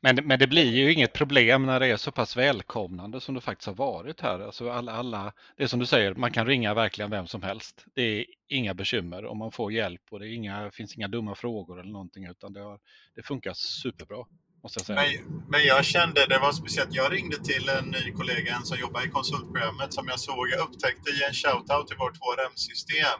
Men, 0.00 0.16
men 0.26 0.38
det 0.38 0.46
blir 0.46 0.72
ju 0.72 0.92
inget 0.92 1.12
problem 1.12 1.66
när 1.66 1.80
det 1.80 1.86
är 1.86 1.96
så 1.96 2.12
pass 2.12 2.36
välkomnande 2.36 3.20
som 3.20 3.34
det 3.34 3.40
faktiskt 3.40 3.66
har 3.66 3.74
varit 3.74 4.20
här. 4.20 4.40
Alltså 4.40 4.70
alla, 4.70 4.92
alla, 4.92 5.32
det 5.56 5.62
är 5.62 5.66
som 5.66 5.80
du 5.80 5.86
säger, 5.86 6.14
man 6.14 6.32
kan 6.32 6.46
ringa 6.46 6.74
verkligen 6.74 7.10
vem 7.10 7.26
som 7.26 7.42
helst. 7.42 7.84
Det 7.94 8.02
är 8.02 8.24
inga 8.48 8.74
bekymmer 8.74 9.24
och 9.24 9.36
man 9.36 9.52
får 9.52 9.72
hjälp 9.72 10.02
och 10.10 10.20
det 10.20 10.28
inga, 10.28 10.70
finns 10.70 10.96
inga 10.96 11.08
dumma 11.08 11.34
frågor 11.34 11.80
eller 11.80 11.92
någonting 11.92 12.26
utan 12.26 12.52
det, 12.52 12.60
har, 12.60 12.80
det 13.14 13.22
funkar 13.22 13.52
superbra. 13.54 14.24
Måste 14.64 14.78
jag 14.80 14.86
säga. 14.86 15.00
Men, 15.00 15.42
men 15.52 15.62
jag 15.72 15.84
kände, 15.94 16.20
det 16.32 16.38
var 16.46 16.52
speciellt, 16.62 16.92
jag 17.02 17.08
ringde 17.16 17.38
till 17.50 17.66
en 17.76 17.86
ny 17.96 18.04
kollega 18.18 18.54
som 18.68 18.76
jobbar 18.84 19.00
i 19.06 19.10
konsultprogrammet 19.16 19.90
som 19.98 20.04
jag 20.12 20.20
såg, 20.28 20.42
jag 20.54 20.60
upptäckte 20.66 21.08
i 21.16 21.18
en 21.28 21.34
shoutout 21.42 21.86
till 21.88 21.98
vårt 22.04 22.16
HRM-system. 22.24 23.18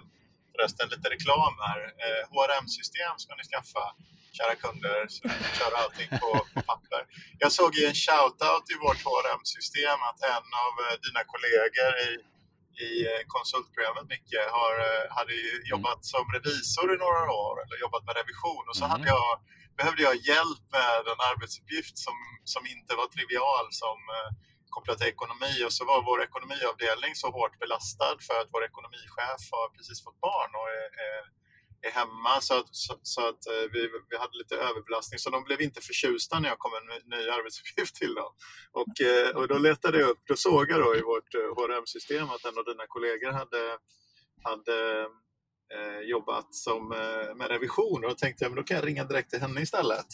Förresten 0.52 0.84
lite 0.94 1.06
reklam 1.16 1.54
här. 1.66 1.80
Eh, 2.04 2.22
HRM-system 2.34 3.14
ska 3.22 3.30
ni 3.40 3.44
skaffa, 3.52 3.84
kära 4.36 4.54
kunder, 4.64 5.00
köra 5.58 5.76
allting 5.84 6.10
på, 6.22 6.30
på 6.54 6.60
papper. 6.70 7.02
Jag 7.42 7.52
såg 7.58 7.70
i 7.80 7.82
en 7.90 7.98
shoutout 8.04 8.64
i 8.74 8.76
vårt 8.84 9.00
HRM-system 9.08 9.98
att 10.08 10.20
en 10.34 10.46
av 10.64 10.72
eh, 10.84 10.94
dina 11.04 11.22
kollegor 11.32 11.92
i 12.08 12.10
i 12.86 12.92
eh, 13.10 13.22
konsultprogrammet 13.34 14.06
mycket 14.14 14.44
har, 14.58 14.74
eh, 14.88 15.04
hade 15.16 15.34
jobbat 15.72 16.00
som 16.12 16.24
revisor 16.34 16.86
i 16.94 16.96
några 17.04 17.24
år 17.44 17.54
eller 17.62 17.76
jobbat 17.84 18.04
med 18.06 18.14
revision 18.20 18.64
och 18.68 18.76
så 18.76 18.84
mm. 18.84 18.92
hade 18.92 19.08
jag 19.16 19.30
behövde 19.76 20.02
jag 20.02 20.16
hjälp 20.30 20.64
med 20.78 21.02
en 21.12 21.20
arbetsuppgift 21.30 21.96
som, 21.98 22.16
som 22.44 22.62
inte 22.74 22.92
var 23.00 23.06
trivial 23.06 23.66
som 23.82 23.98
eh, 24.16 24.30
kopplat 24.74 24.98
till 24.98 25.14
ekonomi. 25.14 25.54
Och 25.66 25.72
så 25.72 25.82
var 25.90 26.08
vår 26.10 26.20
ekonomiavdelning 26.28 27.12
så 27.14 27.26
hårt 27.36 27.58
belastad 27.62 28.16
för 28.26 28.36
att 28.40 28.50
vår 28.54 28.64
ekonomichef 28.70 29.42
har 29.54 29.68
precis 29.76 30.04
fått 30.04 30.20
barn 30.28 30.50
och 30.60 30.68
är, 30.80 30.88
är, 31.06 31.20
är 31.86 31.92
hemma. 32.00 32.34
Så 32.40 32.54
att, 32.60 32.70
så, 32.84 32.92
så 33.02 33.20
att 33.30 33.42
eh, 33.52 33.66
vi, 33.74 33.80
vi 34.10 34.16
hade 34.22 34.36
lite 34.42 34.56
överbelastning. 34.68 35.18
Så 35.18 35.30
de 35.30 35.40
blev 35.48 35.60
inte 35.60 35.80
förtjusta 35.88 36.34
när 36.40 36.48
jag 36.48 36.58
kom 36.58 36.74
en 36.80 36.88
ny 37.14 37.22
arbetsuppgift 37.36 37.94
till 38.00 38.14
dem. 38.20 38.32
Och, 38.80 38.94
eh, 39.10 39.28
och 39.38 39.46
då 39.48 39.56
letade 39.68 39.96
jag 40.00 40.08
upp, 40.10 40.22
då 40.30 40.36
såg 40.36 40.70
jag 40.70 40.80
då 40.84 40.90
i 41.00 41.02
vårt 41.12 41.30
eh, 41.34 41.48
HRM-system 41.56 42.26
att 42.30 42.44
en 42.44 42.58
av 42.60 42.64
dina 42.64 42.86
kollegor 42.94 43.32
hade, 43.40 43.62
hade 44.50 44.76
eh, 45.74 46.08
jobbat 46.08 46.54
som, 46.54 46.92
eh, 46.92 47.34
med 47.36 47.48
revision 47.48 48.04
och 48.04 48.10
då 48.10 48.14
tänkte 48.14 48.44
jag 48.44 48.50
men 48.50 48.56
då 48.56 48.62
kan 48.62 48.76
jag 48.76 48.86
ringa 48.86 49.04
direkt 49.04 49.30
till 49.30 49.40
henne 49.40 49.60
istället 49.60 50.06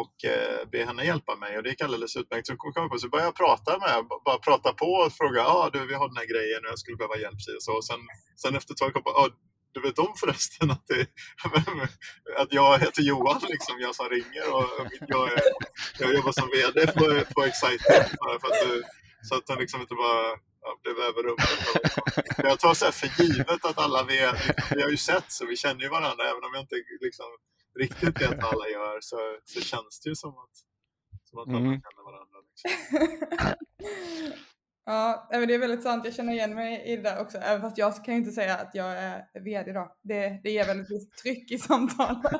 och 0.00 0.24
eh, 0.24 0.68
be 0.72 0.84
henne 0.84 1.04
hjälpa 1.04 1.36
mig 1.36 1.56
och 1.56 1.62
det 1.62 1.70
gick 1.70 1.82
alldeles 1.82 2.16
utmärkt. 2.16 2.46
Så, 2.46 2.56
kom 2.56 2.88
på, 2.88 2.98
så 2.98 3.08
började 3.08 3.26
jag 3.26 3.34
prata 3.34 3.78
med 3.78 4.04
bara 4.24 4.38
prata 4.38 4.72
på 4.72 4.86
och 4.86 5.12
fråga, 5.12 5.40
ja 5.40 5.54
ah, 5.54 5.70
du 5.70 5.86
vi 5.86 5.94
har 5.94 6.08
den 6.08 6.16
här 6.16 6.26
grejen 6.32 6.60
och 6.64 6.70
jag 6.70 6.78
skulle 6.78 6.96
behöva 6.96 7.16
hjälp. 7.16 7.40
Så, 7.58 7.72
och 7.76 7.84
sen, 7.84 8.00
sen 8.42 8.56
efter 8.56 8.72
ett 8.74 8.78
tag 8.78 8.92
kom 8.92 9.02
jag 9.04 9.14
på, 9.14 9.20
ah, 9.20 9.30
du 9.74 9.80
vet 9.80 9.98
om 9.98 10.14
förresten 10.22 10.70
att, 10.70 10.86
det, 10.86 11.06
att 12.42 12.52
jag 12.52 12.78
heter 12.78 13.02
Johan, 13.02 13.40
liksom, 13.48 13.74
jag 13.80 13.94
som 13.94 14.08
ringer 14.08 14.46
och 14.56 14.68
jag, 15.08 15.32
är, 15.32 15.42
jag 15.98 16.14
jobbar 16.14 16.32
som 16.32 16.48
VD 16.54 16.86
på, 16.86 17.04
på 17.34 17.44
Exciter. 17.44 18.02
För 18.40 18.48
att, 18.50 18.60
så 19.28 19.34
att 19.34 19.48
han 19.48 19.58
liksom 19.58 19.80
inte 19.80 19.94
bara 19.94 20.38
ja, 20.64 20.78
blev 20.82 20.96
överrumplad. 21.08 21.58
Jag 22.36 22.60
tar 22.60 22.74
så 22.74 22.92
för 22.92 23.22
givet 23.22 23.64
att 23.64 23.78
alla 23.78 24.02
vet, 24.02 24.36
vi 24.70 24.82
har 24.82 24.90
ju 24.90 24.96
sett 24.96 25.32
så 25.32 25.46
vi 25.46 25.56
känner 25.56 25.82
ju 25.82 25.88
varandra 25.88 26.24
även 26.24 26.44
om 26.44 26.50
jag 26.54 26.62
inte 26.62 26.76
liksom, 27.00 27.26
riktigt 27.78 28.20
vet 28.20 28.42
vad 28.42 28.52
alla 28.54 28.68
gör 28.68 28.98
så, 29.00 29.16
så 29.44 29.60
känns 29.60 30.00
det 30.00 30.08
ju 30.08 30.14
som 30.14 30.30
att, 30.30 30.56
som 31.24 31.38
att 31.38 31.48
alla 31.48 31.58
mm. 31.58 31.80
känner 31.84 32.04
varandra. 32.10 32.36
Liksom. 32.48 32.70
Ja, 34.86 35.28
men 35.30 35.48
det 35.48 35.54
är 35.54 35.58
väldigt 35.58 35.82
sant. 35.82 36.04
Jag 36.04 36.14
känner 36.14 36.32
igen 36.32 36.54
mig 36.54 36.82
i 36.86 36.96
det 36.96 37.02
där 37.02 37.20
också. 37.20 37.38
Även 37.38 37.60
fast 37.60 37.78
jag 37.78 38.04
kan 38.04 38.14
ju 38.14 38.20
inte 38.20 38.32
säga 38.32 38.56
att 38.56 38.70
jag 38.74 38.98
är 38.98 39.24
VD 39.44 39.72
då. 39.72 39.96
Det, 40.02 40.40
det 40.42 40.50
ger 40.50 40.66
väldigt 40.66 41.16
tryck 41.16 41.50
i 41.50 41.58
samtalet. 41.58 42.32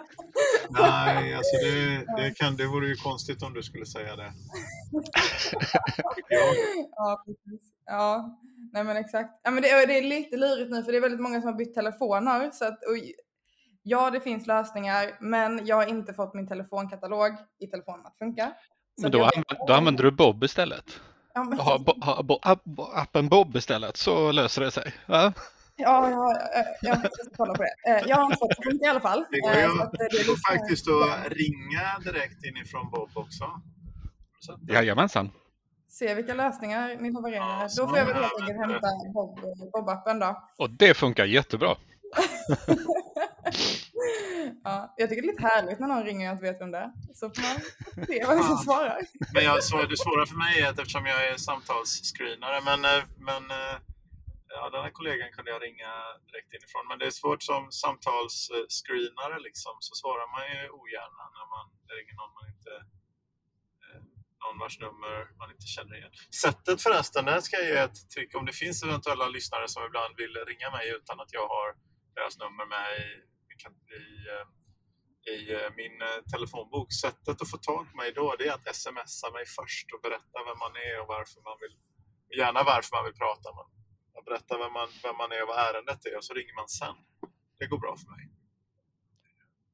Nej, 0.71 1.35
alltså 1.35 1.57
det, 1.57 2.05
det, 2.23 2.35
kan, 2.35 2.57
det 2.57 2.67
vore 2.67 2.89
ju 2.89 2.95
konstigt 2.95 3.43
om 3.43 3.55
du 3.55 3.63
skulle 3.63 3.87
säga 3.87 4.17
det. 4.17 4.33
ja, 6.91 7.25
precis. 7.27 7.73
Ja, 7.87 8.39
nej 8.73 8.85
men 8.85 8.97
exakt. 8.97 9.41
Ja, 9.43 9.51
men 9.51 9.63
det, 9.63 9.87
det, 9.87 9.99
är 9.99 10.03
lite 10.03 10.37
lurigt 10.37 10.71
nu 10.71 10.83
för 10.83 10.93
det 10.93 10.99
är 10.99 11.03
väldigt 11.03 11.21
många 11.21 11.41
som 11.41 11.51
har 11.51 11.59
bytt 11.59 11.75
telefoner. 11.75 12.51
Så 12.51 12.65
att, 12.65 12.85
och, 12.85 12.97
ja, 13.83 14.11
det 14.11 14.21
finns 14.21 14.47
lösningar, 14.47 15.17
men 15.21 15.67
jag 15.67 15.77
har 15.77 15.87
inte 15.87 16.15
fått 16.15 16.35
min 16.35 16.49
telefonkatalog 16.49 17.33
i 17.59 17.67
telefonen 17.67 18.07
att 18.07 18.19
funka. 18.19 18.53
men 19.03 19.11
då, 19.11 19.19
använder, 19.19 19.67
då 19.67 19.73
använder 19.73 20.05
du 20.05 20.11
Bob 20.11 20.45
istället? 20.45 21.01
Ja, 21.35 21.45
men... 21.45 21.59
ha, 21.59 21.79
ha, 22.01 22.39
ha, 22.43 22.59
appen 22.95 23.29
Bob 23.29 23.57
istället 23.57 23.97
så 23.97 24.33
löser 24.33 24.63
det 24.63 24.71
sig. 24.71 24.93
Ja, 25.07 25.33
ja, 25.77 26.11
ja 26.83 27.01
jag 27.03 27.13
ska 27.13 27.23
kolla 27.37 27.55
på 27.55 27.63
det. 27.63 27.91
Eh, 27.91 28.09
jag 28.09 28.17
har 28.17 28.25
inte 28.25 28.37
fått 28.37 28.81
det 28.81 28.87
i 28.87 28.89
alla 28.89 29.01
fall. 29.01 29.25
Det 29.31 29.41
går, 29.41 29.53
ju, 29.53 29.61
eh, 29.61 29.91
det, 29.93 30.09
det 30.19 30.27
går 30.27 30.53
faktiskt 30.53 30.87
att 30.89 31.33
ringa 31.33 32.13
direkt 32.13 32.45
inifrån 32.45 32.91
Bob 32.91 33.11
också. 33.15 33.45
Jajamensan. 34.69 35.31
Se 35.89 36.15
vilka 36.15 36.35
lösningar 36.35 36.97
ni 37.01 37.15
havererar. 37.15 37.61
Ja, 37.61 37.69
då 37.77 37.89
får 37.89 37.99
jag 37.99 38.07
väl 38.07 38.15
helt 38.15 38.41
enkelt 38.41 38.59
hämta 38.59 38.89
Bob-appen 39.73 40.21
då. 40.21 40.43
Och 40.59 40.71
det 40.71 40.95
funkar 40.95 41.25
jättebra. 41.25 41.77
ja, 44.65 44.95
jag 44.97 45.09
tycker 45.09 45.23
det 45.23 45.29
är 45.29 45.33
lite 45.33 45.43
härligt 45.43 45.81
när 45.81 45.89
någon 45.89 46.05
ringer 46.05 46.29
och 46.29 46.33
inte 46.33 46.45
vet 46.45 46.61
vem 46.61 46.71
det 46.71 46.79
är. 46.79 46.93
Så 47.15 47.31
får 47.31 47.43
man 47.43 47.61
se 48.07 48.25
vad 48.27 48.45
som 48.45 48.57
svarar. 48.57 49.01
Men 49.35 49.45
jag, 49.45 49.65
så, 49.65 49.83
det 49.83 49.97
svåra 49.97 50.27
för 50.27 50.37
mig 50.37 50.61
är 50.61 50.71
att 50.71 50.79
eftersom 50.79 51.07
jag 51.07 51.29
är 51.29 51.37
samtalsscreenare, 51.37 52.61
men, 52.69 52.85
eh, 52.85 53.05
men 53.29 53.51
eh, 53.51 53.77
ja, 54.57 54.63
den 54.75 54.83
här 54.85 54.93
kollegan 54.99 55.31
kunde 55.33 55.51
jag 55.51 55.63
ringa 55.63 55.93
direkt 56.29 56.51
inifrån. 56.57 56.85
Men 56.89 56.99
det 56.99 57.07
är 57.11 57.17
svårt 57.23 57.43
som 57.51 57.63
samtalsscreenare 57.83 59.37
liksom, 59.49 59.75
så 59.87 59.93
svarar 60.01 60.27
man 60.35 60.43
ju 60.53 60.61
ogärna 60.81 61.25
när 61.37 61.47
man 61.55 61.67
ringer 61.97 62.15
någon 62.21 62.33
man 62.39 62.47
inte 62.55 62.75
eh, 63.85 64.01
någon 64.43 64.57
vars 64.63 64.77
nummer 64.85 65.17
man 65.41 65.49
inte 65.55 65.69
känner 65.77 65.95
igen. 65.99 66.13
Sättet 66.45 66.79
förresten, 66.87 67.25
där 67.31 67.41
ska 67.41 67.53
jag 67.57 67.69
ge 67.73 67.79
ett 67.89 67.99
tryck 68.15 68.31
om 68.39 68.45
det 68.49 68.57
finns 68.63 68.79
eventuella 68.83 69.27
lyssnare 69.37 69.67
som 69.75 69.83
ibland 69.89 70.13
vill 70.23 70.35
ringa 70.51 70.69
mig 70.77 70.85
utan 70.99 71.17
att 71.23 71.33
jag 71.39 71.47
har 71.57 71.69
deras 72.19 72.35
nummer 72.43 72.67
med 72.75 72.89
i, 73.05 73.09
i, 74.01 74.07
eh, 74.35 74.47
i 75.35 75.39
eh, 75.57 75.71
min 75.81 75.97
eh, 76.09 76.21
telefonbok. 76.33 76.89
Sättet 77.05 77.43
att 77.43 77.51
få 77.55 77.59
tag 77.71 77.83
på 77.91 77.95
mig 77.97 78.09
då 78.19 78.27
det 78.39 78.47
är 78.49 78.55
att 78.59 78.77
smsa 78.83 79.27
mig 79.37 79.45
först 79.59 79.87
och 79.95 80.01
berätta 80.07 80.39
vem 80.49 80.59
man 80.65 80.75
är 80.89 80.95
och 81.01 81.09
varför 81.17 81.41
man 81.49 81.57
vill, 81.63 81.75
gärna 82.41 82.61
varför 82.73 82.93
man 82.97 83.05
vill 83.07 83.19
prata. 83.25 83.49
Men 83.59 83.67
berätta 84.29 84.59
vem 84.63 84.73
man, 84.79 84.89
vem 85.03 85.17
man 85.17 85.33
är 85.33 85.43
och 85.43 85.49
vad 85.49 85.59
ärendet 85.69 86.07
är 86.07 86.17
och 86.17 86.25
så 86.25 86.35
ringer 86.35 86.55
man 86.61 86.69
sen. 86.69 86.97
Det 87.59 87.67
går 87.67 87.79
bra 87.79 87.97
för 88.03 88.09
mig. 88.17 88.25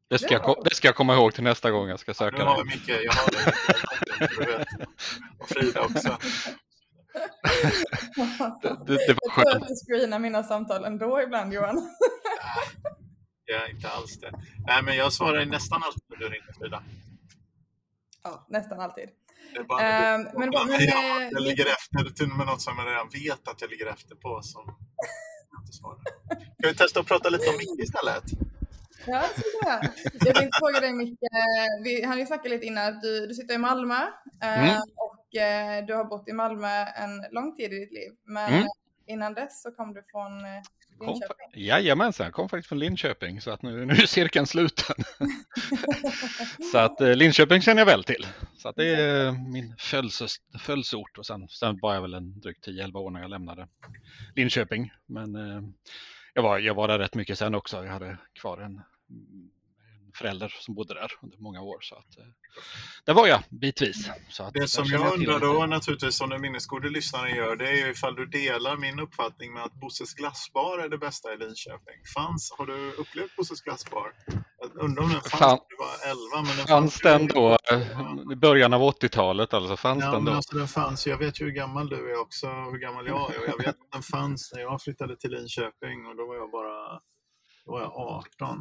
Det 0.08 0.18
ska, 0.18 0.34
jag, 0.34 0.64
det 0.64 0.74
ska 0.74 0.88
jag 0.88 0.96
komma 0.96 1.14
ihåg 1.14 1.34
till 1.34 1.44
nästa 1.44 1.70
gång 1.70 1.88
jag 1.88 2.00
ska 2.00 2.14
söka. 2.14 2.36
Ja, 2.36 2.44
nu 2.44 2.50
har 2.50 2.58
jag 2.58 2.66
Micke, 2.66 2.88
jag 2.88 3.12
har 3.12 3.30
det. 3.30 4.66
Och 5.38 5.48
Frida 5.48 5.80
också 5.80 6.18
det, 8.62 8.76
det, 8.86 9.06
det 9.06 9.16
var 9.22 9.30
skönt. 9.30 9.46
Jag 9.46 9.52
tror 9.52 9.62
att 9.62 9.68
du 9.68 9.74
screenar 9.74 10.18
mina 10.18 10.42
samtal 10.42 10.84
ändå 10.84 11.22
ibland 11.22 11.52
Johan. 11.52 11.76
ja, 13.44 13.68
inte 13.68 13.88
alls 13.88 14.20
det. 14.20 14.32
Nej, 14.66 14.82
men 14.82 14.96
jag 14.96 15.12
svarar 15.12 15.46
nästan 15.46 15.82
alltid 15.82 16.02
när 16.08 16.16
du 16.16 16.28
ringer 16.28 16.52
Frida. 16.52 16.82
Ja, 18.22 18.46
nästan 18.48 18.80
alltid. 18.80 19.08
Bara, 19.68 20.14
um, 20.14 20.22
men, 20.22 20.50
men, 20.50 20.68
men, 20.68 20.80
jag, 20.80 21.32
jag 21.32 21.42
ligger 21.42 21.66
efter, 21.66 22.10
till 22.14 22.30
och 22.30 22.36
med 22.36 22.46
något 22.46 22.62
som 22.62 22.78
jag 22.78 22.86
redan 22.86 23.08
vet 23.08 23.48
att 23.48 23.60
jag 23.60 23.70
ligger 23.70 23.86
efter 23.86 24.14
på. 24.14 24.42
Som 24.42 24.78
jag 25.50 25.62
inte 25.62 25.72
svarar. 25.72 26.00
Ska 26.58 26.68
vi 26.68 26.74
testa 26.74 27.00
att 27.00 27.06
prata 27.06 27.28
lite 27.28 27.50
om 27.50 27.56
Micke 27.56 27.80
istället? 27.84 28.24
Ja, 29.06 29.24
jag. 29.62 29.84
Jag 30.12 30.34
tänkte 30.34 30.58
fråga 30.58 30.80
dig 30.80 30.92
Micke, 30.92 31.18
vi 31.84 32.04
hann 32.04 32.18
ju 32.18 32.26
snacka 32.26 32.48
lite 32.48 32.66
innan 32.66 32.88
att 32.88 33.02
du, 33.02 33.26
du 33.26 33.34
sitter 33.34 33.54
i 33.54 33.58
Malmö 33.58 34.00
mm. 34.42 34.70
Ehm, 34.70 34.80
och 34.96 35.40
eh, 35.40 35.86
du 35.86 35.94
har 35.94 36.04
bott 36.04 36.28
i 36.28 36.32
Malmö 36.32 36.84
en 36.84 37.24
lång 37.30 37.56
tid 37.56 37.72
i 37.72 37.78
ditt 37.78 37.92
liv. 37.92 38.10
Men 38.24 38.52
mm. 38.52 38.68
innan 39.06 39.34
dess 39.34 39.62
så 39.62 39.70
kom 39.70 39.94
du 39.94 40.02
från 40.12 40.44
eh. 40.44 40.62
Kom, 41.00 41.20
jajamensan, 41.54 42.24
jag 42.24 42.34
kom 42.34 42.48
faktiskt 42.48 42.68
från 42.68 42.78
Linköping 42.78 43.40
så 43.40 43.50
att 43.50 43.62
nu, 43.62 43.86
nu 43.86 43.92
är 43.92 44.06
cirkeln 44.06 44.46
sluten. 44.46 44.96
så 46.72 46.78
att 46.78 47.00
eh, 47.00 47.16
Linköping 47.16 47.62
känner 47.62 47.80
jag 47.80 47.86
väl 47.86 48.04
till. 48.04 48.26
Så 48.56 48.68
att 48.68 48.76
det 48.76 48.94
är 48.94 49.32
min 49.32 49.74
födelseort 50.58 51.18
och 51.18 51.26
sen, 51.26 51.48
sen 51.48 51.78
var 51.82 51.94
jag 51.94 52.02
väl 52.02 52.14
en 52.14 52.40
drygt 52.40 52.68
10-11 52.68 52.96
år 52.96 53.10
när 53.10 53.20
jag 53.20 53.30
lämnade 53.30 53.68
Linköping. 54.36 54.92
Men 55.06 55.34
jag, 56.34 56.42
var, 56.42 56.58
jag 56.58 56.74
var 56.74 56.88
där 56.88 56.98
rätt 56.98 57.14
mycket 57.14 57.38
sen 57.38 57.54
också. 57.54 57.84
Jag 57.84 57.92
hade 57.92 58.18
kvar 58.32 58.58
en 58.58 58.82
förälder 60.20 60.54
som 60.60 60.74
bodde 60.74 60.94
där 60.94 61.10
under 61.22 61.38
många 61.38 61.60
år. 61.60 61.78
Så 61.80 61.94
att, 61.94 62.18
eh, 62.18 62.24
där 63.04 63.14
var 63.14 63.26
jag 63.26 63.42
bitvis. 63.48 64.10
Så 64.28 64.42
att, 64.42 64.54
det 64.54 64.68
som 64.68 64.84
jag, 64.84 65.00
jag 65.00 65.14
undrar 65.14 65.40
då 65.40 65.66
naturligtvis, 65.66 66.16
som 66.16 66.28
den 66.30 66.40
minnesgode 66.40 66.90
lyssnaren 66.90 67.36
gör, 67.36 67.56
det 67.56 67.68
är 67.68 67.74
ju 67.74 67.90
ifall 67.90 68.14
du 68.14 68.26
delar 68.26 68.76
min 68.76 69.00
uppfattning 69.00 69.52
med 69.52 69.62
att 69.62 69.74
Bosses 69.74 70.14
glassbar 70.14 70.78
är 70.78 70.88
det 70.88 70.98
bästa 70.98 71.34
i 71.34 71.36
Linköping. 71.36 71.98
Fanns, 72.14 72.52
har 72.58 72.66
du 72.66 72.92
upplevt 72.92 73.36
Bosses 73.36 73.60
glassbar? 73.60 74.12
Jag 74.58 74.84
undrar 74.84 75.02
om 75.02 75.10
den 75.10 75.20
fanns 75.20 75.30
Fan, 75.30 75.58
du 75.68 75.76
var 75.76 76.10
11. 76.10 76.48
Men 76.48 76.56
den 76.56 76.66
fanns, 76.66 76.98
den 77.00 77.26
då 77.26 77.58
i 78.32 78.36
början 78.36 78.72
av 78.72 78.80
80-talet? 78.80 79.54
Alltså, 79.54 79.76
fanns 79.76 80.04
ja, 80.04 80.10
den 80.10 80.24
då? 80.24 80.32
Alltså, 80.32 80.56
den 80.56 80.68
fanns, 80.68 81.06
jag 81.06 81.18
vet 81.18 81.40
ju 81.40 81.44
hur 81.44 81.52
gammal 81.52 81.88
du 81.88 82.10
är 82.12 82.20
också, 82.20 82.46
hur 82.46 82.78
gammal 82.78 83.06
jag 83.06 83.34
är. 83.34 83.38
Och 83.38 83.48
jag 83.48 83.58
vet 83.58 83.68
att 83.68 83.92
den 83.92 84.02
fanns 84.02 84.52
när 84.54 84.60
jag 84.60 84.82
flyttade 84.82 85.16
till 85.16 85.30
Linköping 85.30 86.06
och 86.06 86.16
då 86.16 86.26
var 86.26 86.36
jag 86.36 86.50
bara 86.50 87.00
då 87.64 87.72
var 87.72 87.80
jag 87.80 87.92
18 87.92 88.60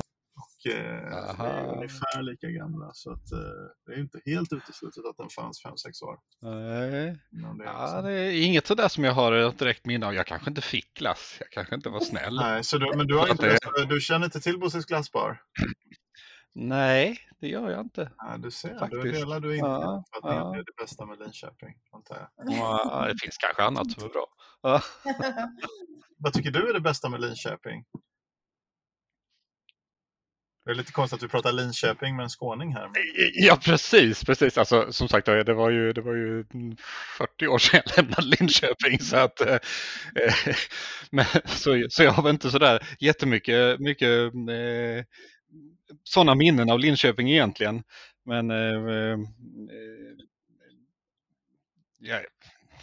eh, 0.66 0.74
vi 0.74 1.46
är 1.46 1.76
ungefär 1.76 2.22
lika 2.22 2.48
gamla. 2.48 2.92
Så 2.94 3.12
att, 3.12 3.32
eh, 3.32 3.40
det 3.86 3.94
är 3.94 4.00
inte 4.00 4.22
helt 4.26 4.54
uteslutet 4.54 5.06
att 5.06 5.18
den 5.18 5.30
fanns 5.30 5.64
5-6 5.66 6.04
år. 6.04 6.20
Nej, 6.42 7.18
det, 7.32 7.64
ja, 7.64 7.84
liksom... 7.84 8.04
det 8.04 8.12
är 8.12 8.46
inget 8.46 8.68
sådär 8.68 8.88
som 8.88 9.04
jag 9.04 9.14
har 9.14 9.32
ett 9.32 9.60
direkt 9.60 9.86
minne 9.86 10.08
av. 10.08 10.14
Jag 10.14 10.28
kanske 10.28 10.50
inte 10.50 10.62
fick 10.62 10.94
glass, 10.94 11.38
jag 11.40 11.50
kanske 11.50 11.76
inte 11.76 11.90
var 11.90 12.00
snäll. 12.00 12.36
Nej, 12.36 12.64
så 12.64 12.78
du, 12.78 12.98
men 12.98 13.08
du, 13.08 13.18
har 13.18 13.28
inte, 13.28 13.58
det... 13.78 13.86
du 13.86 14.02
känner 14.02 14.26
inte 14.26 14.40
till 14.40 14.60
Bosses 14.60 14.86
glassbar? 14.86 15.42
Nej, 16.54 17.20
det 17.42 17.48
gör 17.48 17.70
jag 17.70 17.82
inte. 17.82 18.12
Ja, 18.18 18.38
du 18.38 18.52
ser, 18.52 18.80
Faktiskt. 18.80 19.04
du 19.04 19.12
delar 19.12 19.40
du 19.40 19.54
inte 19.54 19.66
ja, 19.66 20.04
att 20.12 20.20
ja. 20.24 20.52
det 20.52 20.60
är 20.60 20.64
det 20.64 20.84
bästa 20.84 21.06
med 21.06 21.20
Linköping, 21.20 21.76
antar 21.92 22.16
jag. 22.16 22.54
Ja, 22.58 23.06
det 23.08 23.20
finns 23.22 23.38
kanske 23.38 23.64
annat 23.64 23.92
som 23.92 24.04
är 24.04 24.10
bra. 24.10 24.28
Vad 26.18 26.34
tycker 26.34 26.52
du 26.52 26.70
är 26.70 26.74
det 26.74 26.82
bästa 26.82 27.10
med 27.10 27.22
Linköping? 27.22 27.86
Det 30.70 30.74
är 30.74 30.76
lite 30.76 30.92
konstigt 30.92 31.16
att 31.16 31.22
du 31.22 31.28
pratar 31.28 31.52
Linköping 31.52 32.16
med 32.16 32.24
en 32.24 32.30
skåning 32.30 32.74
här. 32.74 32.90
Ja, 33.34 33.60
precis. 33.64 34.24
precis. 34.24 34.58
Alltså, 34.58 34.92
som 34.92 35.08
sagt, 35.08 35.26
det 35.26 35.54
var, 35.54 35.70
ju, 35.70 35.94
det 35.94 36.02
var 36.02 36.14
ju 36.14 36.46
40 37.18 37.48
år 37.48 37.58
sedan 37.58 37.82
jag 37.86 37.98
lämnade 37.98 38.22
Linköping. 38.22 39.00
Så, 39.00 39.18
att, 39.18 39.42
eh, 39.42 39.54
eh 39.54 40.56
men, 41.12 41.26
så, 41.46 41.86
så 41.90 42.04
jag 42.04 42.12
har 42.12 42.30
inte 42.30 42.52
sådär 42.52 42.88
jättemycket 43.00 43.80
mycket, 43.80 44.34
eh, 44.34 45.06
sådana 46.04 46.36
minnen 46.36 46.72
av 46.72 46.80
Linköping 46.80 47.32
egentligen. 47.32 47.84
Men 48.26 48.52
eh, 48.52 48.58
eh 48.58 49.18
jag, 52.00 52.26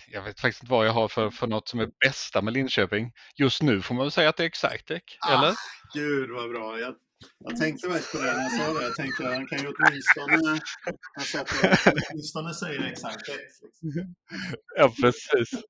jag 0.09 0.23
vet 0.23 0.40
faktiskt 0.40 0.62
inte 0.62 0.73
vad 0.73 0.87
jag 0.87 0.93
har 0.93 1.09
för, 1.09 1.31
för 1.31 1.47
något 1.47 1.69
som 1.69 1.81
är 1.81 1.88
bästa 2.05 2.43
med 2.43 2.55
Linköping. 2.55 3.12
Just 3.37 3.62
nu 3.62 3.83
får 3.83 3.95
man 3.95 4.05
väl 4.05 4.11
säga 4.11 4.28
att 4.28 4.37
det 4.37 4.43
är 4.43 4.47
Excitec, 4.47 5.02
ah, 5.21 5.38
eller? 5.38 5.55
Gud 5.95 6.31
vad 6.31 6.50
bra. 6.50 6.78
Jag, 6.78 6.95
Jag 7.39 7.57
tänkte 7.57 7.89
mest 7.89 8.13
på 8.13 8.19
det 8.19 8.25
när 8.25 8.43
jag 8.43 8.53
sa 8.53 8.73
det. 8.79 8.85
Jag 8.85 8.95
tänkte 8.97 9.29
att 9.29 9.35
han 9.35 9.47
kan 9.47 9.59
ju 9.59 9.73
åtminstone, 9.79 10.61
åtminstone 12.11 12.55
säga 12.55 12.87
exakt 12.87 13.29
X. 13.29 13.43
Liksom. 13.63 14.15
Ja, 14.77 14.93
precis. 15.03 15.63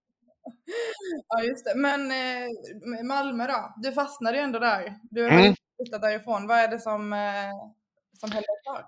Ja, 1.29 1.43
just 1.43 1.65
det. 1.65 1.75
Men 1.77 2.11
eh, 2.13 3.05
Malmö 3.05 3.47
då? 3.47 3.75
Du 3.83 3.93
fastnade 3.93 4.37
ju 4.37 4.43
ändå 4.43 4.59
där. 4.59 4.95
Du 5.11 5.23
har 5.23 5.31
Mm. 5.31 5.55
flyttat 5.77 6.03
därifrån. 6.03 6.47
Vad 6.47 6.59
är 6.59 6.69
det 6.69 6.79
som, 6.79 7.13
eh, 7.13 7.51
som 8.21 8.31
håller 8.33 8.47
dig 8.47 8.63
kvar? 8.67 8.85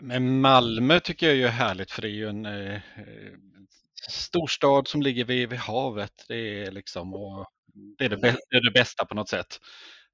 Men 0.00 0.40
Malmö 0.40 1.00
tycker 1.00 1.26
jag 1.26 1.34
är 1.36 1.40
ju 1.40 1.46
härligt 1.46 1.90
för 1.90 2.02
det 2.02 2.08
är 2.08 2.12
ju 2.12 2.28
en 2.28 2.46
eh, 2.46 2.80
storstad 4.10 4.88
som 4.88 5.02
ligger 5.02 5.24
vid, 5.24 5.48
vid 5.48 5.58
havet. 5.58 6.24
Det 6.28 6.64
är 6.64 6.70
liksom 6.70 7.14
och 7.14 7.46
det 7.98 8.04
är 8.04 8.08
det, 8.08 8.16
det 8.16 8.56
är 8.56 8.64
det 8.64 8.78
bästa 8.78 9.04
på 9.04 9.14
något 9.14 9.28
sätt. 9.28 9.60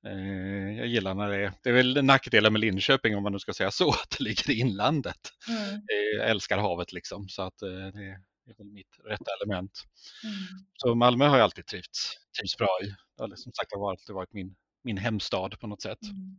Eh, 0.06 0.78
jag 0.78 0.86
gillar 0.86 1.14
när 1.14 1.28
det 1.28 1.36
är, 1.36 1.52
det 1.62 1.68
är 1.68 1.72
väl 1.72 2.04
nackdelen 2.04 2.52
med 2.52 2.60
Linköping 2.60 3.16
om 3.16 3.22
man 3.22 3.32
nu 3.32 3.38
ska 3.38 3.52
säga 3.52 3.70
så, 3.70 3.90
att 4.02 4.10
det 4.18 4.24
ligger 4.24 4.50
i 4.50 4.60
inlandet. 4.60 5.20
Mm. 5.48 5.74
Eh, 5.74 6.18
Jag 6.18 6.30
älskar 6.30 6.58
havet 6.58 6.92
liksom 6.92 7.28
så 7.28 7.42
att 7.42 7.62
eh, 7.62 7.68
det 7.68 8.50
är 8.50 8.56
väl 8.58 8.66
mitt 8.72 8.98
rätta 9.04 9.30
element. 9.42 9.72
Mm. 10.24 10.64
Så 10.74 10.94
Malmö 10.94 11.26
har 11.26 11.36
jag 11.36 11.44
alltid 11.44 11.66
trivts, 11.66 12.14
trivts 12.38 12.56
bra 12.56 12.78
i. 12.82 12.86
Det 12.86 13.22
har 13.22 13.28
liksom 13.28 13.52
sagt 13.52 13.74
har 13.74 13.90
alltid 13.90 14.14
varit 14.14 14.32
min, 14.32 14.54
min 14.84 14.96
hemstad 14.96 15.60
på 15.60 15.66
något 15.66 15.82
sätt. 15.82 16.02
Mm. 16.02 16.36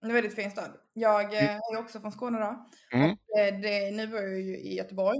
Det 0.00 0.06
är 0.06 0.08
en 0.08 0.14
väldigt 0.14 0.34
fin 0.34 0.50
stad. 0.50 0.70
Jag 0.92 1.34
eh, 1.34 1.56
är 1.56 1.78
också 1.78 2.00
från 2.00 2.12
Skåne 2.12 2.38
då. 2.38 2.68
Mm. 2.98 3.16
Det, 3.62 3.90
nu 3.90 4.06
bor 4.06 4.20
jag 4.20 4.40
ju 4.40 4.56
i 4.58 4.76
Göteborg. 4.76 5.18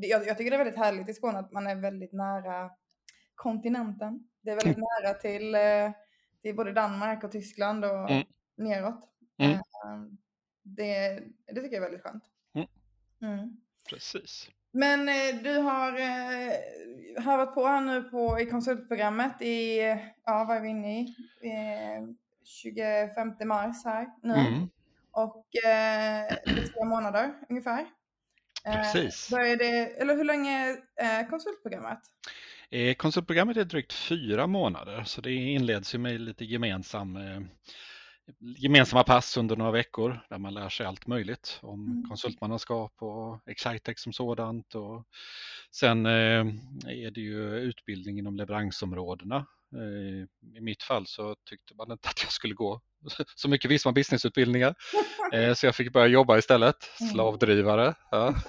Det, 0.00 0.06
jag, 0.06 0.26
jag 0.26 0.38
tycker 0.38 0.50
det 0.50 0.56
är 0.56 0.64
väldigt 0.64 0.78
härligt 0.78 1.08
i 1.08 1.14
Skåne 1.14 1.38
att 1.38 1.52
man 1.52 1.66
är 1.66 1.74
väldigt 1.74 2.12
nära 2.12 2.70
kontinenten. 3.34 4.28
Det 4.42 4.50
är 4.50 4.54
väldigt 4.56 4.76
nära 4.76 5.14
till, 5.14 5.56
eh, 6.46 6.50
till 6.50 6.56
både 6.56 6.72
Danmark 6.72 7.24
och 7.24 7.32
Tyskland 7.32 7.84
och 7.84 8.10
Mm. 8.10 8.26
neråt. 8.56 9.08
Mm. 9.38 9.52
Eh, 9.52 9.60
det, 10.62 11.20
det 11.46 11.54
tycker 11.62 11.66
jag 11.66 11.74
är 11.74 11.80
väldigt 11.80 12.02
skönt. 12.02 12.24
Mm. 12.54 12.68
Mm. 13.22 13.56
Precis. 13.90 14.50
Men 14.72 15.08
eh, 15.08 15.42
du 15.42 15.58
har 15.58 15.92
eh, 15.92 16.52
harvat 17.24 17.54
på 17.54 17.66
här 17.66 17.80
nu 17.80 18.02
på, 18.02 18.40
i 18.40 18.46
konsultprogrammet 18.46 19.42
i, 19.42 19.78
ja 20.24 20.44
vad 20.44 20.56
är 20.56 20.60
vi 20.60 20.68
inne 20.68 21.00
i? 21.00 21.14
Eh, 21.42 22.08
25 22.44 23.34
mars 23.48 23.84
här 23.84 24.06
nu. 24.22 24.34
Mm. 24.34 24.68
Och 25.10 25.46
eh, 25.64 26.26
det 26.44 26.50
är 26.50 26.66
tre 26.66 26.84
månader 26.84 27.34
ungefär. 27.48 27.86
Eh, 28.64 28.74
Precis. 28.74 29.30
började, 29.30 29.66
eller 29.86 30.16
hur 30.16 30.24
länge 30.24 30.76
är 30.96 31.30
konsultprogrammet? 31.30 32.00
Eh, 32.70 32.94
Konsultprogrammet 32.94 33.56
är 33.56 33.64
drygt 33.64 33.92
fyra 33.92 34.46
månader 34.46 35.04
så 35.04 35.20
det 35.20 35.32
inleds 35.34 35.94
ju 35.94 35.98
med 35.98 36.20
lite 36.20 36.44
gemensam, 36.44 37.16
eh, 37.16 37.40
gemensamma 38.56 39.04
pass 39.04 39.36
under 39.36 39.56
några 39.56 39.70
veckor 39.70 40.20
där 40.30 40.38
man 40.38 40.54
lär 40.54 40.68
sig 40.68 40.86
allt 40.86 41.06
möjligt 41.06 41.58
om 41.62 41.86
Mm. 41.86 42.08
konsultmannaskap 42.08 42.92
och 43.02 43.48
Excitec 43.48 44.00
som 44.00 44.12
sådant. 44.12 44.74
Och 44.74 45.04
sen 45.70 46.06
eh, 46.06 46.46
är 46.86 47.10
det 47.10 47.20
ju 47.20 47.56
utbildning 47.58 48.18
inom 48.18 48.36
leveransområdena. 48.36 49.46
I 50.56 50.60
mitt 50.60 50.82
fall 50.82 51.06
så 51.06 51.36
tyckte 51.44 51.74
man 51.74 51.92
inte 51.92 52.08
att 52.08 52.22
jag 52.22 52.32
skulle 52.32 52.54
gå 52.54 52.80
så 53.36 53.48
mycket 53.48 53.70
Visma 53.70 53.92
businessutbildningar 53.92 54.74
eh, 55.32 55.54
så 55.54 55.66
jag 55.66 55.74
fick 55.74 55.92
börja 55.92 56.06
jobba 56.06 56.38
istället, 56.38 56.76
Mm. 57.00 57.12
slavdrivare. 57.12 57.94
Ja. 58.10 58.34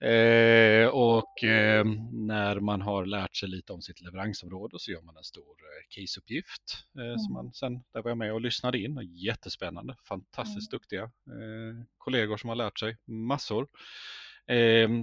Eh, 0.00 0.86
och 0.88 1.44
eh, 1.44 1.84
när 2.12 2.60
man 2.60 2.80
har 2.82 3.06
lärt 3.06 3.36
sig 3.36 3.48
lite 3.48 3.72
om 3.72 3.82
sitt 3.82 4.00
leveransområde 4.00 4.78
så 4.78 4.90
gör 4.90 5.00
man 5.02 5.16
en 5.16 5.24
stor 5.24 5.42
eh, 5.42 5.86
caseuppgift 5.88 6.84
eh, 6.98 7.16
som 7.16 7.32
man 7.32 7.52
sen, 7.52 7.82
där 7.92 8.02
var 8.02 8.10
jag 8.10 8.18
med 8.18 8.32
och 8.32 8.40
lyssnade 8.40 8.78
in. 8.78 9.00
Jättespännande, 9.12 9.96
fantastiskt 10.08 10.70
duktiga 10.70 11.02
eh, 11.02 11.84
kollegor 11.98 12.36
som 12.36 12.48
har 12.48 12.56
lärt 12.56 12.78
sig 12.78 12.96
massor. 13.06 13.66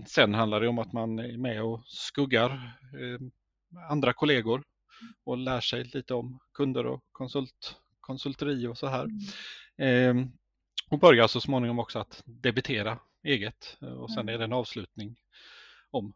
Sen 0.08 0.34
handlar 0.34 0.62
det 0.62 0.68
om 0.68 0.80
att 0.80 0.94
man 0.94 1.20
är 1.20 1.38
med 1.38 1.64
och 1.64 1.84
skuggar 1.86 2.74
andra 3.90 4.14
kollegor 4.14 4.64
och 5.24 5.38
lär 5.38 5.62
sig 5.62 5.84
lite 5.84 6.14
om 6.14 6.40
kunder 6.54 6.86
och 6.86 7.04
konsult, 7.12 7.76
konsulteri 8.02 8.68
och 8.68 8.78
så 8.78 8.88
här. 8.88 9.08
Eh, 9.78 10.16
och 10.90 11.00
börjar 11.00 11.28
så 11.28 11.42
småningom 11.42 11.80
också 11.80 12.00
att 12.00 12.22
debitera 12.26 13.00
eget 13.24 13.78
eh, 13.82 13.88
och 13.94 14.12
sen 14.12 14.22
Mm. 14.22 14.34
är 14.36 14.38
det 14.40 14.44
en 14.44 14.54
avslutning 14.54 15.16
om 15.92 16.14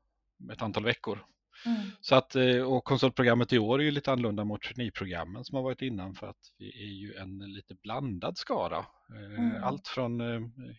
ett 0.51 0.61
antal 0.61 0.83
veckor. 0.83 1.25
Mm. 1.65 1.77
Så 2.01 2.15
att, 2.15 2.35
eh, 2.35 2.61
och 2.61 2.83
konsultprogrammet 2.83 3.53
i 3.53 3.59
år 3.59 3.79
är 3.79 3.83
ju 3.83 3.91
lite 3.91 4.11
annorlunda 4.11 4.43
mot 4.45 4.61
traineeprogrammen 4.61 5.45
som 5.45 5.55
har 5.55 5.63
varit 5.63 5.81
innan 5.81 6.15
för 6.15 6.27
att 6.27 6.51
vi 6.57 6.67
är 6.83 6.91
ju 6.93 7.13
en 7.13 7.39
lite 7.53 7.75
blandad 7.75 8.37
skara. 8.37 8.77
Eh, 8.77 9.39
Mm. 9.39 9.63
Allt 9.63 9.87
från 9.87 10.21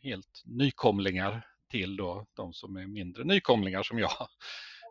helt 0.02 0.42
nykomlingar 0.44 1.46
till 1.70 1.96
då 1.96 2.26
de 2.34 2.52
som 2.52 2.76
är 2.76 2.86
mindre 2.86 3.24
nykomlingar 3.24 3.82
som 3.82 3.98
jag. 3.98 4.10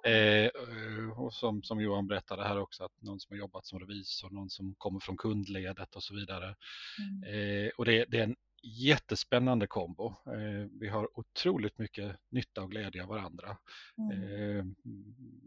Eh, 0.06 0.46
eh, 0.46 1.20
och 1.20 1.34
som, 1.34 1.64
som 1.64 1.82
Johan 1.82 2.08
berättade 2.08 2.44
här 2.44 2.60
också, 2.60 2.84
att 2.84 3.02
någon 3.02 3.20
som 3.20 3.34
har 3.34 3.40
jobbat 3.40 3.66
som 3.66 3.80
revisor, 3.80 4.30
någon 4.30 4.50
som 4.50 4.76
kommer 4.78 5.00
från 5.00 5.18
kundledet 5.18 5.96
och 5.96 6.04
så 6.04 6.16
vidare. 6.16 6.56
Mm. 7.00 7.66
Eh, 7.66 7.72
och 7.78 7.86
det, 7.86 8.06
det 8.06 8.20
är 8.20 8.24
en 8.24 8.36
jättespännande 8.66 9.68
kombo. 9.68 10.06
Eh, 10.08 10.70
vi 10.80 10.88
har 10.88 11.20
otroligt 11.20 11.78
mycket 11.78 12.16
nytta 12.30 12.62
och 12.62 12.72
glädje 12.72 13.04
av 13.04 13.10
varandra. 13.10 13.58
Mm. 13.98 14.58
Eh, 14.60 14.66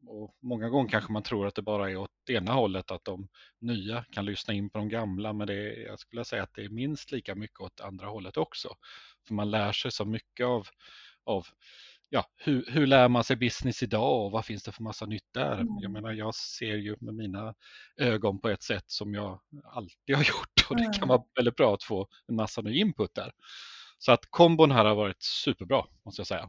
och 0.06 0.36
många 0.40 0.68
gånger 0.68 0.90
kanske 0.90 1.12
man 1.12 1.22
tror 1.22 1.46
att 1.46 1.54
det 1.54 1.62
bara 1.62 1.90
är 1.90 1.96
åt 1.96 2.30
ena 2.30 2.52
hållet, 2.52 2.90
att 2.90 3.04
de 3.04 3.28
nya 3.58 4.04
kan 4.10 4.24
lyssna 4.24 4.54
in 4.54 4.70
på 4.70 4.78
de 4.78 4.88
gamla, 4.88 5.32
men 5.32 5.46
det 5.46 5.54
är, 5.54 5.86
jag 5.86 5.98
skulle 5.98 6.24
säga 6.24 6.42
att 6.42 6.54
det 6.54 6.64
är 6.64 6.68
minst 6.68 7.12
lika 7.12 7.34
mycket 7.34 7.60
åt 7.60 7.80
andra 7.80 8.06
hållet 8.06 8.36
också. 8.36 8.68
För 9.26 9.34
man 9.34 9.50
lär 9.50 9.72
sig 9.72 9.92
så 9.92 10.04
mycket 10.04 10.46
av, 10.46 10.66
av 11.24 11.46
ja, 12.10 12.24
hur, 12.36 12.64
hur 12.70 12.86
lär 12.86 13.08
man 13.08 13.24
sig 13.24 13.36
business 13.36 13.82
idag 13.82 14.24
och 14.24 14.30
vad 14.30 14.44
finns 14.44 14.62
det 14.62 14.72
för 14.72 14.82
massa 14.82 15.06
nytt 15.06 15.28
där? 15.34 15.52
Mm. 15.52 15.66
Jag 15.80 15.90
menar, 15.90 16.12
jag 16.12 16.34
ser 16.34 16.74
ju 16.74 16.96
med 17.00 17.14
mina 17.14 17.54
ögon 17.96 18.40
på 18.40 18.48
ett 18.48 18.62
sätt 18.62 18.84
som 18.86 19.14
jag 19.14 19.40
alltid 19.64 20.16
har 20.16 20.24
gjort 20.28 20.70
och 20.70 20.76
det 20.76 20.98
kan 20.98 21.08
vara 21.08 21.22
väldigt 21.36 21.56
bra 21.56 21.74
att 21.74 21.82
få 21.82 22.08
en 22.28 22.36
massa 22.36 22.60
ny 22.60 22.80
input 22.80 23.14
där. 23.14 23.32
Så 23.98 24.12
att 24.12 24.26
kombon 24.30 24.70
här 24.70 24.84
har 24.84 24.94
varit 24.94 25.22
superbra, 25.22 25.84
måste 26.04 26.20
jag 26.20 26.26
säga. 26.26 26.48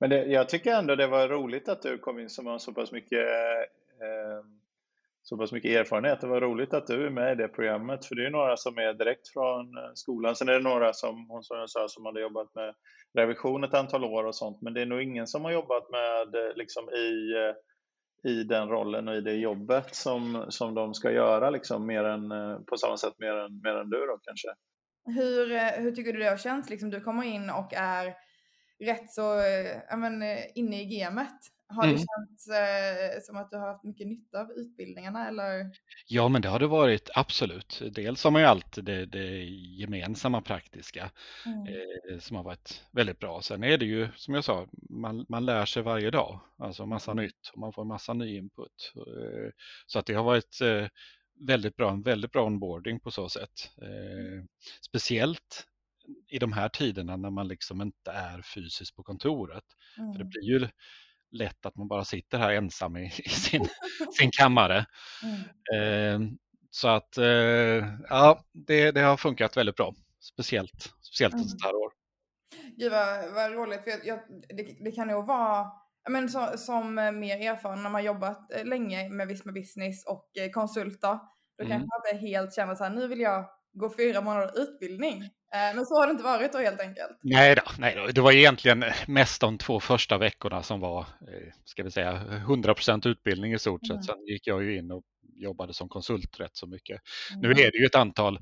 Men 0.00 0.10
det, 0.10 0.24
jag 0.24 0.48
tycker 0.48 0.74
ändå 0.74 0.96
det 0.96 1.06
var 1.06 1.28
roligt 1.28 1.68
att 1.68 1.82
du 1.82 1.98
kom 1.98 2.18
in 2.18 2.30
som 2.30 2.46
har 2.46 2.58
så 2.58 2.72
pass 2.72 2.92
mycket, 2.92 3.18
eh, 3.18 4.44
så 5.28 5.36
pass 5.36 5.52
mycket 5.52 5.70
erfarenhet. 5.70 6.20
Det 6.20 6.26
var 6.26 6.40
roligt 6.40 6.74
att 6.74 6.86
du 6.86 7.06
är 7.06 7.10
med 7.10 7.32
i 7.32 7.34
det 7.42 7.48
programmet, 7.48 8.06
för 8.06 8.14
det 8.14 8.26
är 8.26 8.30
några 8.30 8.56
som 8.56 8.78
är 8.78 8.94
direkt 8.94 9.28
från 9.28 9.78
eh, 9.78 9.90
skolan. 9.94 10.36
Sen 10.36 10.48
är 10.48 10.52
det 10.52 10.68
några 10.68 10.92
som 10.92 11.26
hon 11.28 11.42
som 11.42 11.58
jag 11.58 11.70
sa 11.70 11.88
som 11.88 12.06
hade 12.06 12.20
jobbat 12.20 12.54
med 12.54 12.74
revision 13.18 13.64
ett 13.64 13.74
antal 13.74 14.04
år 14.04 14.24
och 14.24 14.34
sånt, 14.34 14.62
men 14.62 14.74
det 14.74 14.82
är 14.82 14.86
nog 14.86 15.02
ingen 15.02 15.26
som 15.26 15.44
har 15.44 15.52
jobbat 15.52 15.90
med 15.90 16.34
eh, 16.34 16.56
liksom 16.56 16.90
i, 16.90 17.32
eh, 17.32 18.32
i 18.32 18.44
den 18.44 18.68
rollen 18.68 19.08
och 19.08 19.14
i 19.14 19.20
det 19.20 19.34
jobbet 19.34 19.94
som, 19.94 20.46
som 20.48 20.74
de 20.74 20.94
ska 20.94 21.10
göra, 21.10 21.50
liksom, 21.50 21.86
mer 21.86 22.04
än, 22.04 22.28
på 22.64 22.76
samma 22.76 22.96
sätt 22.96 23.14
mer 23.18 23.32
än, 23.32 23.60
mer 23.64 23.74
än 23.74 23.90
du 23.90 24.00
då 24.06 24.18
kanske. 24.22 24.48
Hur, 25.04 25.80
hur 25.80 25.92
tycker 25.92 26.12
du 26.12 26.18
det 26.18 26.28
har 26.28 26.36
känts? 26.36 26.70
Liksom, 26.70 26.90
du 26.90 27.00
kommer 27.00 27.24
in 27.24 27.50
och 27.50 27.74
är 27.74 28.14
rätt 28.84 29.10
så 29.10 29.34
men, 29.96 30.22
inne 30.54 30.82
i 30.82 30.98
gamet. 30.98 31.38
Har 31.68 31.82
det 31.86 31.92
Mm. 31.92 31.98
känts 31.98 32.48
eh, 32.48 33.20
som 33.22 33.36
att 33.36 33.50
du 33.50 33.56
har 33.56 33.68
haft 33.68 33.84
mycket 33.84 34.06
nytta 34.06 34.40
av 34.40 34.50
utbildningarna? 34.52 35.28
Eller? 35.28 35.70
Ja, 36.06 36.28
men 36.28 36.42
det 36.42 36.48
har 36.48 36.58
det 36.58 36.66
varit 36.66 37.10
absolut. 37.14 37.82
Dels 37.92 38.24
har 38.24 38.30
man 38.30 38.42
ju 38.42 38.48
alltid 38.48 38.84
det, 38.84 39.06
det 39.06 39.44
gemensamma 39.78 40.40
praktiska 40.42 41.10
Mm. 41.46 41.66
eh, 41.66 42.18
som 42.18 42.36
har 42.36 42.44
varit 42.44 42.82
väldigt 42.92 43.18
bra. 43.18 43.42
Sen 43.42 43.64
är 43.64 43.78
det 43.78 43.84
ju 43.86 44.08
som 44.16 44.34
jag 44.34 44.44
sa, 44.44 44.68
man, 44.90 45.26
man 45.28 45.46
lär 45.46 45.64
sig 45.64 45.82
varje 45.82 46.10
dag, 46.10 46.40
alltså 46.58 46.86
massa 46.86 47.14
nytt 47.14 47.50
och 47.52 47.58
man 47.58 47.72
får 47.72 47.84
massa 47.84 48.12
ny 48.14 48.36
input. 48.36 48.92
Eh, 48.96 49.50
så 49.86 49.98
att 49.98 50.06
det 50.06 50.14
har 50.14 50.24
varit 50.24 50.60
eh, 50.60 50.86
väldigt 51.46 51.76
bra, 51.76 51.90
en 51.92 52.02
väldigt 52.02 52.32
bra 52.32 52.44
onboarding 52.46 53.00
på 53.00 53.10
så 53.10 53.28
sätt. 53.28 53.70
Eh, 53.82 54.44
speciellt 54.86 55.64
i 56.28 56.38
de 56.38 56.52
här 56.52 56.68
tiderna 56.68 57.16
när 57.16 57.30
man 57.30 57.48
liksom 57.48 57.82
inte 57.82 58.10
är 58.10 58.42
fysiskt 58.42 58.96
på 58.96 59.02
kontoret. 59.02 59.64
Mm. 59.98 60.12
För 60.12 60.18
det 60.18 60.24
blir 60.24 60.42
ju 60.42 60.68
lätt 61.30 61.66
att 61.66 61.76
man 61.76 61.88
bara 61.88 62.04
sitter 62.04 62.38
här 62.38 62.50
ensam 62.52 62.96
i, 62.96 63.06
i 63.24 63.28
sin, 63.28 63.68
sin 64.18 64.30
kammare. 64.32 64.86
Mm. 65.22 66.24
Eh, 66.24 66.30
så 66.70 66.88
att 66.88 67.18
eh, 67.18 67.24
ja, 68.08 68.44
det, 68.52 68.90
det 68.90 69.00
har 69.00 69.16
funkat 69.16 69.56
väldigt 69.56 69.76
bra. 69.76 69.94
Speciellt, 70.20 70.92
speciellt 71.02 71.34
Mm. 71.34 71.44
ett 71.44 71.50
sånt 71.50 71.64
här 71.64 71.74
år. 71.74 71.92
Gud 72.76 72.92
vad, 72.92 73.32
vad 73.34 73.52
roligt. 73.52 73.84
För 73.84 73.90
jag, 73.90 74.06
jag, 74.06 74.18
det, 74.56 74.84
det 74.84 74.90
kan 74.92 75.08
nog 75.08 75.26
vara, 75.26 75.66
men 76.10 76.28
så, 76.28 76.58
som 76.58 76.98
eh, 76.98 77.12
mer 77.12 77.50
erfaren 77.50 77.82
när 77.82 77.90
man 77.90 78.04
jobbat 78.04 78.52
eh, 78.52 78.64
länge 78.64 79.08
med 79.10 79.28
Visma 79.28 79.52
Business 79.52 80.06
och 80.06 80.30
eh, 80.40 80.50
konsulter. 80.50 81.18
Då 81.58 81.64
Mm. 81.64 81.70
kanske 81.70 81.86
man 81.86 82.14
inte 82.14 82.26
helt 82.26 82.54
känner 82.54 82.74
så 82.74 82.84
här, 82.84 82.90
nu 82.90 83.08
vill 83.08 83.20
jag 83.20 83.44
gå 83.72 83.94
fyra 83.96 84.20
månader 84.20 84.52
utbildning. 84.62 85.30
Eh, 85.54 85.76
men 85.76 85.86
så 85.86 85.94
har 85.94 86.06
det 86.06 86.10
inte 86.10 86.24
varit 86.24 86.52
då 86.52 86.58
helt 86.58 86.80
enkelt. 86.80 87.18
Nej 87.22 87.54
då, 87.54 87.62
nej 87.78 87.94
då, 87.94 88.06
det 88.06 88.20
var 88.20 88.32
egentligen 88.32 88.84
mest 89.06 89.40
de 89.40 89.58
två 89.58 89.80
första 89.80 90.18
veckorna 90.18 90.62
som 90.62 90.80
var, 90.80 91.00
eh, 91.00 91.52
ska 91.64 91.82
vi 91.82 91.90
säga, 91.90 92.12
100% 92.46 93.08
utbildning 93.08 93.52
i 93.52 93.58
stort 93.58 93.86
sett. 93.86 93.90
Mm. 93.90 94.02
Sen 94.02 94.26
gick 94.26 94.46
jag 94.46 94.64
ju 94.64 94.78
in 94.78 94.90
och 94.90 95.04
jobbade 95.36 95.74
som 95.74 95.88
konsult 95.88 96.40
rätt 96.40 96.56
så 96.56 96.66
mycket. 96.66 97.00
Mm. 97.30 97.42
Nu 97.42 97.50
är 97.50 97.70
det 97.72 97.78
ju 97.78 97.86
ett 97.86 97.94
antal 97.94 98.40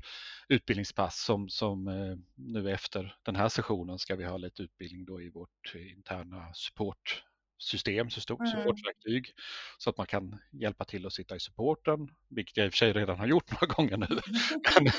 utbildningspass 0.49 1.23
som, 1.23 1.49
som 1.49 1.87
eh, 1.87 2.17
nu 2.35 2.71
efter 2.71 3.15
den 3.23 3.35
här 3.35 3.49
sessionen 3.49 3.99
ska 3.99 4.15
vi 4.15 4.23
ha 4.23 4.37
lite 4.37 4.63
utbildning 4.63 5.05
då 5.05 5.21
i 5.21 5.29
vårt 5.29 5.75
interna 5.75 6.53
support 6.53 7.23
system, 7.59 8.09
supportverktyg, 8.09 9.33
så 9.77 9.89
att 9.89 9.97
man 9.97 10.07
kan 10.07 10.39
hjälpa 10.51 10.85
till 10.85 11.05
att 11.05 11.13
sitta 11.13 11.35
i 11.35 11.39
supporten, 11.39 12.09
vilket 12.29 12.57
jag 12.57 12.65
i 12.65 12.69
och 12.69 12.73
för 12.73 12.77
sig 12.77 12.93
redan 12.93 13.19
har 13.19 13.27
gjort 13.27 13.51
några 13.61 13.73
gånger 13.73 13.97
nu. 13.97 14.07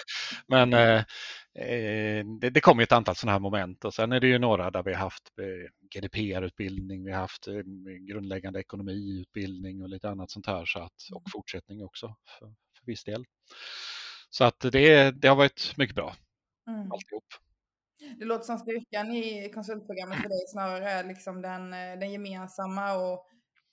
men, 0.48 0.72
men 0.72 1.04
det, 2.40 2.50
det 2.50 2.60
kommer 2.60 2.82
ett 2.82 2.92
antal 2.92 3.16
sådana 3.16 3.32
här 3.32 3.40
moment 3.40 3.84
och 3.84 3.94
sen 3.94 4.12
är 4.12 4.20
det 4.20 4.26
ju 4.26 4.38
några 4.38 4.70
där 4.70 4.82
vi 4.82 4.92
har 4.92 5.00
haft 5.00 5.38
eh, 5.38 5.70
GDPR-utbildning, 5.94 7.04
vi 7.04 7.12
har 7.12 7.20
haft 7.20 7.48
eh, 7.48 7.54
grundläggande 8.00 8.60
ekonomiutbildning 8.60 9.82
och 9.82 9.88
lite 9.88 10.10
annat 10.10 10.30
sånt 10.30 10.46
här 10.46 10.64
så 10.64 10.78
att, 10.78 10.92
och 11.14 11.20
mm. 11.20 11.30
fortsättning 11.32 11.84
också 11.84 12.06
för, 12.06 12.46
för 12.78 12.86
viss 12.86 13.04
del. 13.04 13.24
Så 14.30 14.44
att 14.44 14.60
det, 14.60 15.10
det 15.10 15.28
har 15.28 15.36
varit 15.36 15.74
mycket 15.76 15.96
bra 15.96 16.16
mm. 16.68 16.92
alltihop. 16.92 17.24
Det 18.18 18.24
låter 18.24 18.44
som 18.44 18.58
styrkan 18.58 19.12
i 19.12 19.50
konsultprogrammet 19.54 20.18
för 20.18 20.28
dig 20.28 20.46
snarare 20.52 20.90
är 20.90 21.04
liksom 21.04 21.42
den, 21.42 21.72
eh, 21.72 21.98
den 21.98 22.12
gemensamma 22.12 22.92
och 22.92 23.26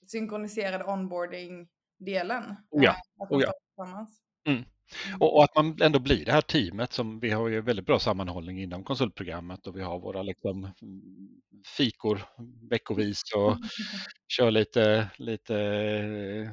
synkroniserade 0.06 0.84
onboarding-delen. 0.84 2.56
Oh 2.70 2.84
ja. 2.84 2.96
Oh 3.30 3.42
ja. 3.42 3.52
Mm. 4.48 4.64
Mm. 5.06 5.20
Och, 5.20 5.36
och, 5.36 5.44
att 5.44 5.54
man 5.56 5.76
ändå 5.82 5.98
blir 5.98 6.24
det 6.24 6.32
här 6.32 6.40
teamet 6.40 6.92
som 6.92 7.20
vi 7.20 7.30
har 7.30 7.48
ju 7.48 7.60
väldigt 7.60 7.86
bra 7.86 7.98
sammanhållning 7.98 8.62
inom 8.62 8.84
konsultprogrammet 8.84 9.66
och 9.66 9.76
vi 9.76 9.82
har 9.82 10.00
våra 10.00 10.22
liksom 10.22 10.70
fikor 11.76 12.22
veckovis 12.70 13.22
och 13.36 13.56
kör 14.28 14.50
lite, 14.50 15.10
lite 15.18 15.56
eh, 15.56 16.50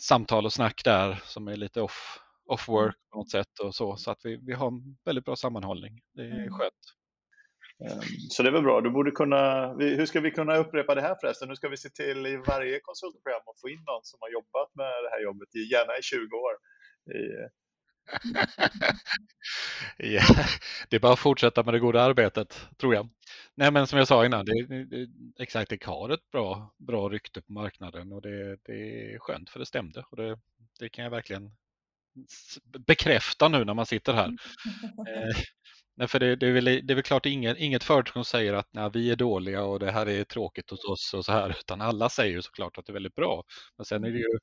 samtal 0.00 0.44
och 0.44 0.52
snack 0.52 0.84
där 0.84 1.22
som 1.24 1.48
är 1.48 1.56
lite 1.56 1.80
off, 1.80 2.18
off 2.46 2.68
work 2.68 2.96
på 3.12 3.18
något 3.18 3.30
sätt 3.30 3.58
och 3.62 3.74
så. 3.74 3.96
Så 3.96 4.10
att 4.10 4.20
vi, 4.24 4.36
vi 4.36 4.52
har 4.52 4.68
en 4.68 4.96
väldigt 5.04 5.24
bra 5.24 5.36
sammanhållning. 5.36 6.00
Det 6.14 6.22
är 6.22 6.32
mm. 6.32 6.50
skönt. 6.50 6.84
Ehm, 7.84 8.00
så 8.30 8.42
det 8.42 8.48
är 8.48 8.52
väl 8.52 8.62
bra. 8.62 8.80
Du 8.80 8.90
borde 8.90 9.10
kunna, 9.10 9.72
hur 9.78 10.06
ska 10.06 10.20
vi 10.20 10.30
kunna 10.30 10.56
upprepa 10.56 10.94
det 10.94 11.00
här 11.00 11.16
förresten? 11.20 11.48
Nu 11.48 11.56
ska 11.56 11.68
vi 11.68 11.76
se 11.76 11.88
till 11.88 12.26
i 12.26 12.36
varje 12.36 12.80
konsultprogram 12.80 13.44
att 13.50 13.60
få 13.60 13.68
in 13.68 13.82
någon 13.86 14.04
som 14.10 14.18
har 14.20 14.30
jobbat 14.38 14.70
med 14.74 14.94
det 15.04 15.10
här 15.14 15.22
jobbet, 15.22 15.48
gärna 15.72 15.92
i 15.98 16.02
20 16.02 16.36
år. 16.46 16.54
I... 17.06 17.48
ja, 19.98 20.22
det 20.88 20.96
är 20.96 21.00
bara 21.00 21.12
att 21.12 21.18
fortsätta 21.18 21.62
med 21.62 21.74
det 21.74 21.80
goda 21.80 22.02
arbetet, 22.02 22.68
tror 22.78 22.94
jag. 22.94 23.08
Nej, 23.54 23.70
men 23.72 23.86
som 23.86 23.98
jag 23.98 24.08
sa 24.08 24.26
innan, 24.26 24.44
det, 24.44 24.84
det, 24.84 25.08
Exactic 25.42 25.84
har 25.84 26.10
ett 26.10 26.30
bra, 26.32 26.74
bra 26.78 27.08
rykte 27.08 27.42
på 27.42 27.52
marknaden 27.52 28.12
och 28.12 28.22
det, 28.22 28.56
det 28.64 29.14
är 29.14 29.18
skönt 29.18 29.50
för 29.50 29.58
det 29.58 29.66
stämde 29.66 30.04
och 30.10 30.16
det, 30.16 30.38
det 30.78 30.88
kan 30.88 31.04
jag 31.04 31.10
verkligen 31.10 31.52
bekräfta 32.86 33.48
nu 33.48 33.64
när 33.64 33.74
man 33.74 33.86
sitter 33.86 34.12
här. 34.12 34.28
Eh, 35.08 35.36
Nej, 35.96 36.08
för 36.08 36.20
det, 36.20 36.36
det, 36.36 36.46
är 36.46 36.52
väl, 36.52 36.64
det 36.64 36.92
är 36.92 36.94
väl 36.94 37.02
klart 37.04 37.26
inget, 37.26 37.58
inget 37.58 37.84
företag 37.84 38.12
som 38.12 38.24
säger 38.24 38.54
att 38.54 38.68
nej, 38.72 38.90
vi 38.94 39.10
är 39.10 39.16
dåliga 39.16 39.64
och 39.64 39.80
det 39.80 39.90
här 39.92 40.08
är 40.08 40.24
tråkigt 40.24 40.70
hos 40.70 40.84
oss 40.84 41.14
och 41.14 41.24
så 41.24 41.32
här, 41.32 41.50
utan 41.60 41.80
alla 41.80 42.08
säger 42.08 42.32
ju 42.32 42.42
såklart 42.42 42.78
att 42.78 42.86
det 42.86 42.90
är 42.90 42.94
väldigt 42.94 43.14
bra. 43.14 43.44
Men 43.78 43.84
sen 43.84 44.04
är 44.04 44.10
det 44.10 44.18
ju, 44.18 44.38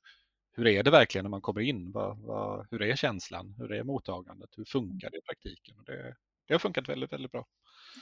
hur 0.52 0.66
är 0.66 0.82
det 0.82 0.90
verkligen 0.90 1.24
när 1.24 1.30
man 1.30 1.40
kommer 1.40 1.60
in? 1.60 1.92
Vad, 1.92 2.18
vad, 2.18 2.66
hur 2.70 2.82
är 2.82 2.96
känslan? 2.96 3.54
Hur 3.58 3.72
är 3.72 3.82
mottagandet? 3.82 4.50
Hur 4.56 4.64
funkar 4.64 5.10
det 5.10 5.18
i 5.18 5.22
praktiken? 5.22 5.78
Och 5.78 5.84
det, 5.84 6.16
det 6.48 6.54
har 6.54 6.58
funkat 6.58 6.88
väldigt, 6.88 7.12
väldigt 7.12 7.32
bra. 7.32 7.46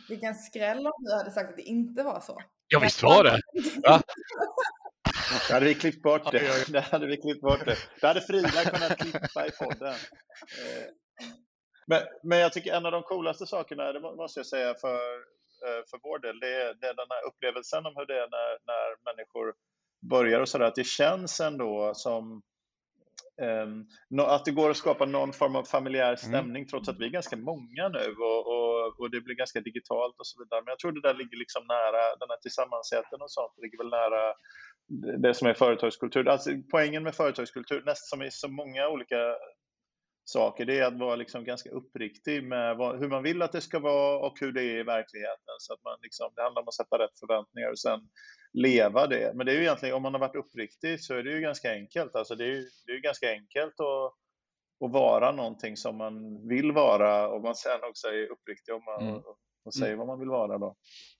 Vilken 0.08 0.34
skräll 0.34 0.86
om 0.86 0.92
du 0.98 1.14
hade 1.14 1.30
sagt 1.30 1.50
att 1.50 1.56
det 1.56 1.62
inte 1.62 2.02
var 2.02 2.20
så. 2.20 2.42
Ja, 2.68 2.78
visst 2.78 3.02
var 3.02 3.24
det. 3.24 3.40
Ja. 3.82 4.00
Då 5.48 5.54
hade 5.54 5.66
vi 5.66 5.74
klippt 5.74 6.02
bort 6.02 6.32
det. 6.32 6.72
Det 6.72 6.80
hade 6.80 7.06
vi 7.06 7.16
klippt 7.16 7.40
bort 7.40 7.64
det. 7.64 7.76
Då 8.00 8.06
hade 8.06 8.20
Frida 8.20 8.64
kunnat 8.64 8.98
klippa 8.98 9.46
i 9.46 9.50
podden. 9.50 9.94
Eh, 10.60 10.86
men, 11.86 12.02
men 12.22 12.38
jag 12.38 12.52
tycker 12.52 12.72
en 12.72 12.86
av 12.86 12.92
de 12.92 13.02
coolaste 13.02 13.46
sakerna, 13.46 13.92
det 13.92 14.00
måste 14.00 14.40
jag 14.40 14.46
säga 14.46 14.74
för, 14.74 15.00
eh, 15.66 15.82
för 15.90 15.98
vår 16.02 16.18
del, 16.18 16.40
det 16.40 16.54
är, 16.62 16.74
det 16.80 16.86
är 16.86 16.94
den 16.94 17.10
här 17.14 17.26
upplevelsen 17.28 17.86
om 17.86 17.92
hur 17.96 18.06
det 18.06 18.14
är 18.14 18.28
när, 18.36 18.50
när 18.70 18.88
människor 19.08 19.54
börjar 20.00 20.40
och 20.40 20.48
sådär, 20.48 20.64
att 20.64 20.74
det 20.74 20.86
känns 20.86 21.40
ändå 21.40 21.92
som 21.94 22.42
Um, 23.40 23.86
att 24.20 24.44
det 24.44 24.50
går 24.50 24.70
att 24.70 24.76
skapa 24.76 25.06
någon 25.06 25.32
form 25.32 25.56
av 25.56 25.64
familjär 25.64 26.04
mm. 26.04 26.16
stämning 26.16 26.62
mm. 26.62 26.68
trots 26.68 26.88
att 26.88 26.98
vi 26.98 27.04
är 27.04 27.10
ganska 27.10 27.36
många 27.36 27.88
nu 27.88 28.14
och, 28.28 28.46
och, 28.46 29.00
och, 29.00 29.10
det 29.10 29.20
blir 29.20 29.34
ganska 29.34 29.60
digitalt 29.60 30.14
och 30.18 30.26
så 30.26 30.42
vidare. 30.42 30.62
Men 30.64 30.72
jag 30.72 30.78
tror 30.78 30.92
det 30.92 31.08
där 31.08 31.14
ligger 31.14 31.38
liksom 31.38 31.62
nära 31.66 32.02
den 32.20 32.30
här 32.30 32.40
tillsammansätten 32.42 33.22
och 33.22 33.30
sånt. 33.30 33.52
Det 33.56 33.62
ligger 33.62 33.78
väl 33.78 33.90
nära 33.90 34.34
det 35.18 35.34
som 35.34 35.48
är 35.48 35.54
företagskultur. 35.54 36.28
Alltså, 36.28 36.50
poängen 36.70 37.02
med 37.02 37.14
företagskultur, 37.14 37.82
nästan 37.86 38.18
som 38.18 38.22
i 38.22 38.30
så 38.30 38.48
många 38.48 38.88
olika 38.88 39.36
saker, 40.24 40.64
det 40.64 40.78
är 40.78 40.86
att 40.86 40.98
vara 40.98 41.16
liksom 41.16 41.44
ganska 41.44 41.70
uppriktig 41.70 42.44
med 42.44 42.76
vad, 42.76 42.98
hur 42.98 43.08
man 43.08 43.22
vill 43.22 43.42
att 43.42 43.52
det 43.52 43.60
ska 43.60 43.78
vara 43.78 44.18
och 44.26 44.40
hur 44.40 44.52
det 44.52 44.62
är 44.62 44.78
i 44.78 44.82
verkligheten. 44.82 45.54
Så 45.58 45.72
att 45.74 45.84
man 45.84 45.98
liksom, 46.02 46.32
det 46.36 46.42
handlar 46.42 46.62
om 46.62 46.68
att 46.68 46.74
sätta 46.74 46.98
rätt 46.98 47.18
förväntningar 47.20 47.70
och 47.70 47.78
sen 47.78 48.00
leva 48.52 49.06
det. 49.06 49.32
Men 49.34 49.46
det 49.46 49.52
är 49.52 49.56
ju 49.56 49.62
egentligen, 49.62 49.94
om 49.94 50.02
man 50.02 50.14
har 50.14 50.20
varit 50.20 50.36
uppriktig 50.36 51.00
så 51.00 51.14
är 51.14 51.22
det 51.22 51.30
ju 51.30 51.40
ganska 51.40 51.72
enkelt. 51.72 52.14
Alltså 52.14 52.34
det 52.34 52.44
är 52.44 52.48
ju 52.48 52.64
det 52.86 52.92
är 52.92 52.98
ganska 52.98 53.30
enkelt 53.30 53.80
att, 53.80 54.14
att 54.84 54.92
vara 54.92 55.32
någonting 55.32 55.76
som 55.76 55.96
man 55.96 56.48
vill 56.48 56.72
vara 56.72 57.28
om 57.28 57.42
man 57.42 57.54
sen 57.54 57.80
också 57.90 58.08
är 58.08 58.32
uppriktig 58.32 58.74
om 58.74 58.84
man, 58.84 59.02
mm. 59.02 59.14
och, 59.14 59.36
och 59.64 59.74
säger 59.74 59.94
mm. 59.94 59.98
vad 59.98 60.06
man 60.06 60.18
vill 60.18 60.28
vara 60.28 60.58
då. 60.58 60.76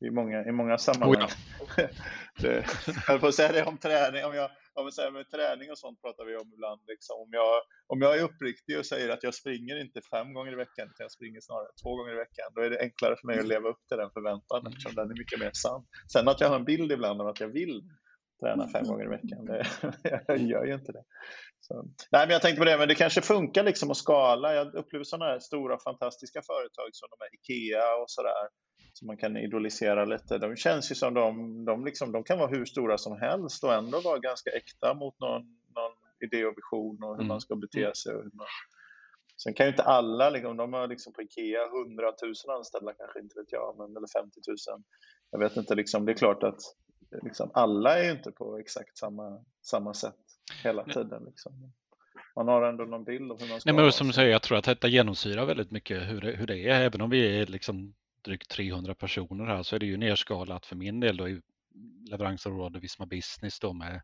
I 0.06 0.10
många, 0.10 0.44
i 0.44 0.52
många 0.52 0.78
sammanhang. 0.78 1.28
Oh 1.60 1.70
ja. 1.76 1.88
det, 2.40 2.66
jag 3.08 3.20
får 3.20 3.30
säga 3.30 3.52
det 3.52 3.64
om 3.64 3.78
träning, 3.78 4.24
om 4.24 4.34
jag, 4.34 4.50
om 4.74 4.84
jag 4.84 4.94
säger 4.94 5.10
med 5.10 5.30
träning 5.30 5.70
och 5.70 5.78
sånt 5.78 6.02
pratar 6.02 6.24
vi 6.24 6.36
om 6.36 6.52
ibland. 6.54 6.80
Liksom. 6.86 7.16
Om, 7.24 7.28
jag, 7.32 7.54
om 7.86 8.02
jag 8.02 8.18
är 8.18 8.22
uppriktig 8.22 8.78
och 8.78 8.86
säger 8.86 9.08
att 9.08 9.22
jag 9.22 9.34
springer 9.34 9.80
inte 9.80 10.00
fem 10.14 10.34
gånger 10.34 10.52
i 10.52 10.56
veckan, 10.56 10.84
utan 10.90 11.04
jag 11.04 11.12
springer 11.12 11.40
snarare 11.40 11.72
två 11.82 11.96
gånger 11.96 12.12
i 12.12 12.22
veckan, 12.24 12.46
då 12.54 12.60
är 12.60 12.70
det 12.70 12.80
enklare 12.80 13.16
för 13.16 13.26
mig 13.26 13.38
att 13.38 13.52
leva 13.54 13.68
upp 13.68 13.82
till 13.88 13.98
den 13.98 14.10
förväntan 14.10 14.66
eftersom 14.66 14.94
den 14.94 15.10
är 15.10 15.18
mycket 15.18 15.40
mer 15.40 15.50
sann. 15.52 15.82
Sen 16.12 16.28
att 16.28 16.40
jag 16.40 16.48
har 16.48 16.56
en 16.56 16.64
bild 16.64 16.92
ibland 16.92 17.20
av 17.20 17.26
att 17.28 17.40
jag 17.40 17.48
vill 17.48 17.82
träna 18.40 18.68
fem 18.68 18.84
gånger 18.84 19.04
i 19.04 19.08
veckan, 19.08 19.44
det, 19.44 19.66
jag 20.26 20.38
gör 20.38 20.64
ju 20.64 20.74
inte 20.74 20.92
det. 20.92 21.04
Så. 21.60 21.74
Nej, 22.12 22.26
men 22.26 22.30
jag 22.30 22.42
tänkte 22.42 22.58
på 22.58 22.64
det, 22.64 22.78
men 22.78 22.88
det 22.88 22.94
kanske 22.94 23.20
funkar 23.20 23.64
liksom 23.64 23.90
att 23.90 23.96
skala. 23.96 24.54
Jag 24.54 24.74
upplever 24.74 25.04
sådana 25.04 25.24
här 25.30 25.38
stora 25.38 25.78
fantastiska 25.78 26.42
företag 26.42 26.88
som 26.92 27.08
de 27.10 27.16
här 27.24 27.34
IKEA 27.34 27.94
och 28.02 28.10
sådär 28.10 28.48
som 28.92 29.06
man 29.06 29.16
kan 29.16 29.36
idolisera 29.36 30.04
lite. 30.04 30.38
De 30.38 30.56
känns 30.56 30.90
ju 30.90 30.94
som 30.94 31.14
de, 31.14 31.64
de, 31.64 31.84
liksom, 31.84 32.12
de 32.12 32.24
kan 32.24 32.38
vara 32.38 32.50
hur 32.50 32.64
stora 32.64 32.98
som 32.98 33.20
helst 33.20 33.64
och 33.64 33.74
ändå 33.74 34.00
vara 34.00 34.18
ganska 34.18 34.50
äkta 34.50 34.94
mot 34.94 35.20
någon, 35.20 35.42
någon 35.74 35.94
idé 36.24 36.44
och 36.46 36.54
vision 36.56 37.02
och 37.02 37.10
hur 37.10 37.24
mm. 37.24 37.26
man 37.26 37.40
ska 37.40 37.56
bete 37.56 37.80
mm. 37.80 37.94
sig. 37.94 38.14
Och 38.14 38.22
hur 38.22 38.30
man... 38.34 38.46
Sen 39.42 39.54
kan 39.54 39.66
ju 39.66 39.70
inte 39.70 39.82
alla, 39.82 40.30
liksom, 40.30 40.56
de 40.56 40.72
har 40.72 40.88
liksom 40.88 41.12
på 41.12 41.22
Ikea 41.22 41.62
100 41.64 42.12
000 42.22 42.56
anställda 42.56 42.92
kanske, 42.94 43.20
inte 43.20 43.38
vet 43.40 43.52
jag, 43.52 43.74
men, 43.78 43.96
eller 43.96 44.20
50 44.20 44.40
000. 44.48 44.82
Jag 45.30 45.38
vet 45.38 45.56
inte, 45.56 45.74
liksom, 45.74 46.04
det 46.06 46.12
är 46.12 46.16
klart 46.16 46.42
att 46.42 46.60
liksom, 47.22 47.50
alla 47.54 47.98
är 47.98 48.04
ju 48.04 48.10
inte 48.10 48.32
på 48.32 48.58
exakt 48.58 48.98
samma, 48.98 49.44
samma 49.62 49.94
sätt 49.94 50.16
hela 50.62 50.84
tiden. 50.84 51.24
Liksom. 51.24 51.72
Man 52.36 52.48
har 52.48 52.62
ändå 52.62 52.84
någon 52.84 53.04
bild 53.04 53.32
av 53.32 53.40
hur 53.40 53.48
man 53.48 53.60
ska 53.60 53.72
Nej, 53.72 53.82
men 53.82 53.92
som 53.92 54.06
du 54.06 54.12
säger, 54.12 54.30
jag 54.30 54.42
tror 54.42 54.58
att 54.58 54.64
detta 54.64 54.88
genomsyrar 54.88 55.46
väldigt 55.46 55.70
mycket 55.70 56.08
hur 56.08 56.20
det, 56.20 56.30
hur 56.30 56.46
det 56.46 56.58
är, 56.58 56.80
även 56.80 57.00
om 57.00 57.10
vi 57.10 57.40
är 57.40 57.46
liksom 57.46 57.94
drygt 58.24 58.50
300 58.50 58.94
personer 58.94 59.44
här 59.44 59.62
så 59.62 59.76
är 59.76 59.80
det 59.80 59.86
ju 59.86 59.96
nerskalat 59.96 60.66
för 60.66 60.76
min 60.76 61.00
del 61.00 61.16
då 61.16 61.28
i 61.28 61.40
leveransområde 62.10 62.78
Visma 62.78 63.06
Business 63.06 63.60
då 63.60 63.72
med 63.72 64.00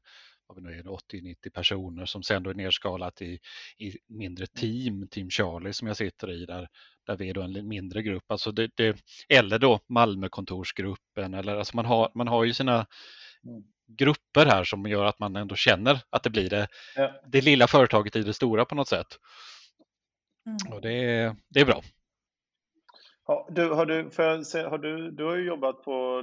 80-90 0.48 1.50
personer 1.50 2.04
som 2.04 2.22
sen 2.22 2.42
då 2.42 2.50
är 2.50 2.54
nerskalat 2.54 3.22
i, 3.22 3.38
i 3.78 3.98
mindre 4.08 4.46
team, 4.46 5.08
Team 5.08 5.30
Charlie 5.30 5.72
som 5.72 5.88
jag 5.88 5.96
sitter 5.96 6.30
i 6.30 6.46
där, 6.46 6.68
där 7.06 7.16
vi 7.16 7.30
är 7.30 7.34
då 7.34 7.42
en 7.42 7.68
mindre 7.68 8.02
grupp. 8.02 8.24
Alltså 8.26 8.52
det, 8.52 8.70
det, 8.74 8.96
eller 9.28 9.58
då 9.58 9.80
Malmökontorsgruppen 9.88 11.34
eller 11.34 11.56
alltså 11.56 11.76
man 11.76 11.86
har, 11.86 12.10
man 12.14 12.28
har 12.28 12.44
ju 12.44 12.54
sina 12.54 12.74
mm. 12.74 13.64
grupper 13.86 14.46
här 14.46 14.64
som 14.64 14.86
gör 14.86 15.04
att 15.04 15.18
man 15.18 15.36
ändå 15.36 15.54
känner 15.54 16.00
att 16.10 16.22
det 16.22 16.30
blir 16.30 16.50
det, 16.50 16.68
ja. 16.96 17.22
det 17.26 17.40
lilla 17.40 17.66
företaget 17.66 18.16
i 18.16 18.22
det 18.22 18.34
stora 18.34 18.64
på 18.64 18.74
något 18.74 18.88
sätt. 18.88 19.18
Mm. 20.46 20.74
Och 20.74 20.80
det, 20.80 21.36
det 21.48 21.60
är 21.60 21.64
bra. 21.64 21.82
Ja, 23.26 23.48
du, 23.50 23.70
har 23.70 23.86
du, 23.86 24.10
för 24.10 24.68
har 24.70 24.78
du, 24.78 25.10
du 25.10 25.24
har 25.24 25.36
ju 25.36 25.46
jobbat 25.46 25.82
på 25.82 26.22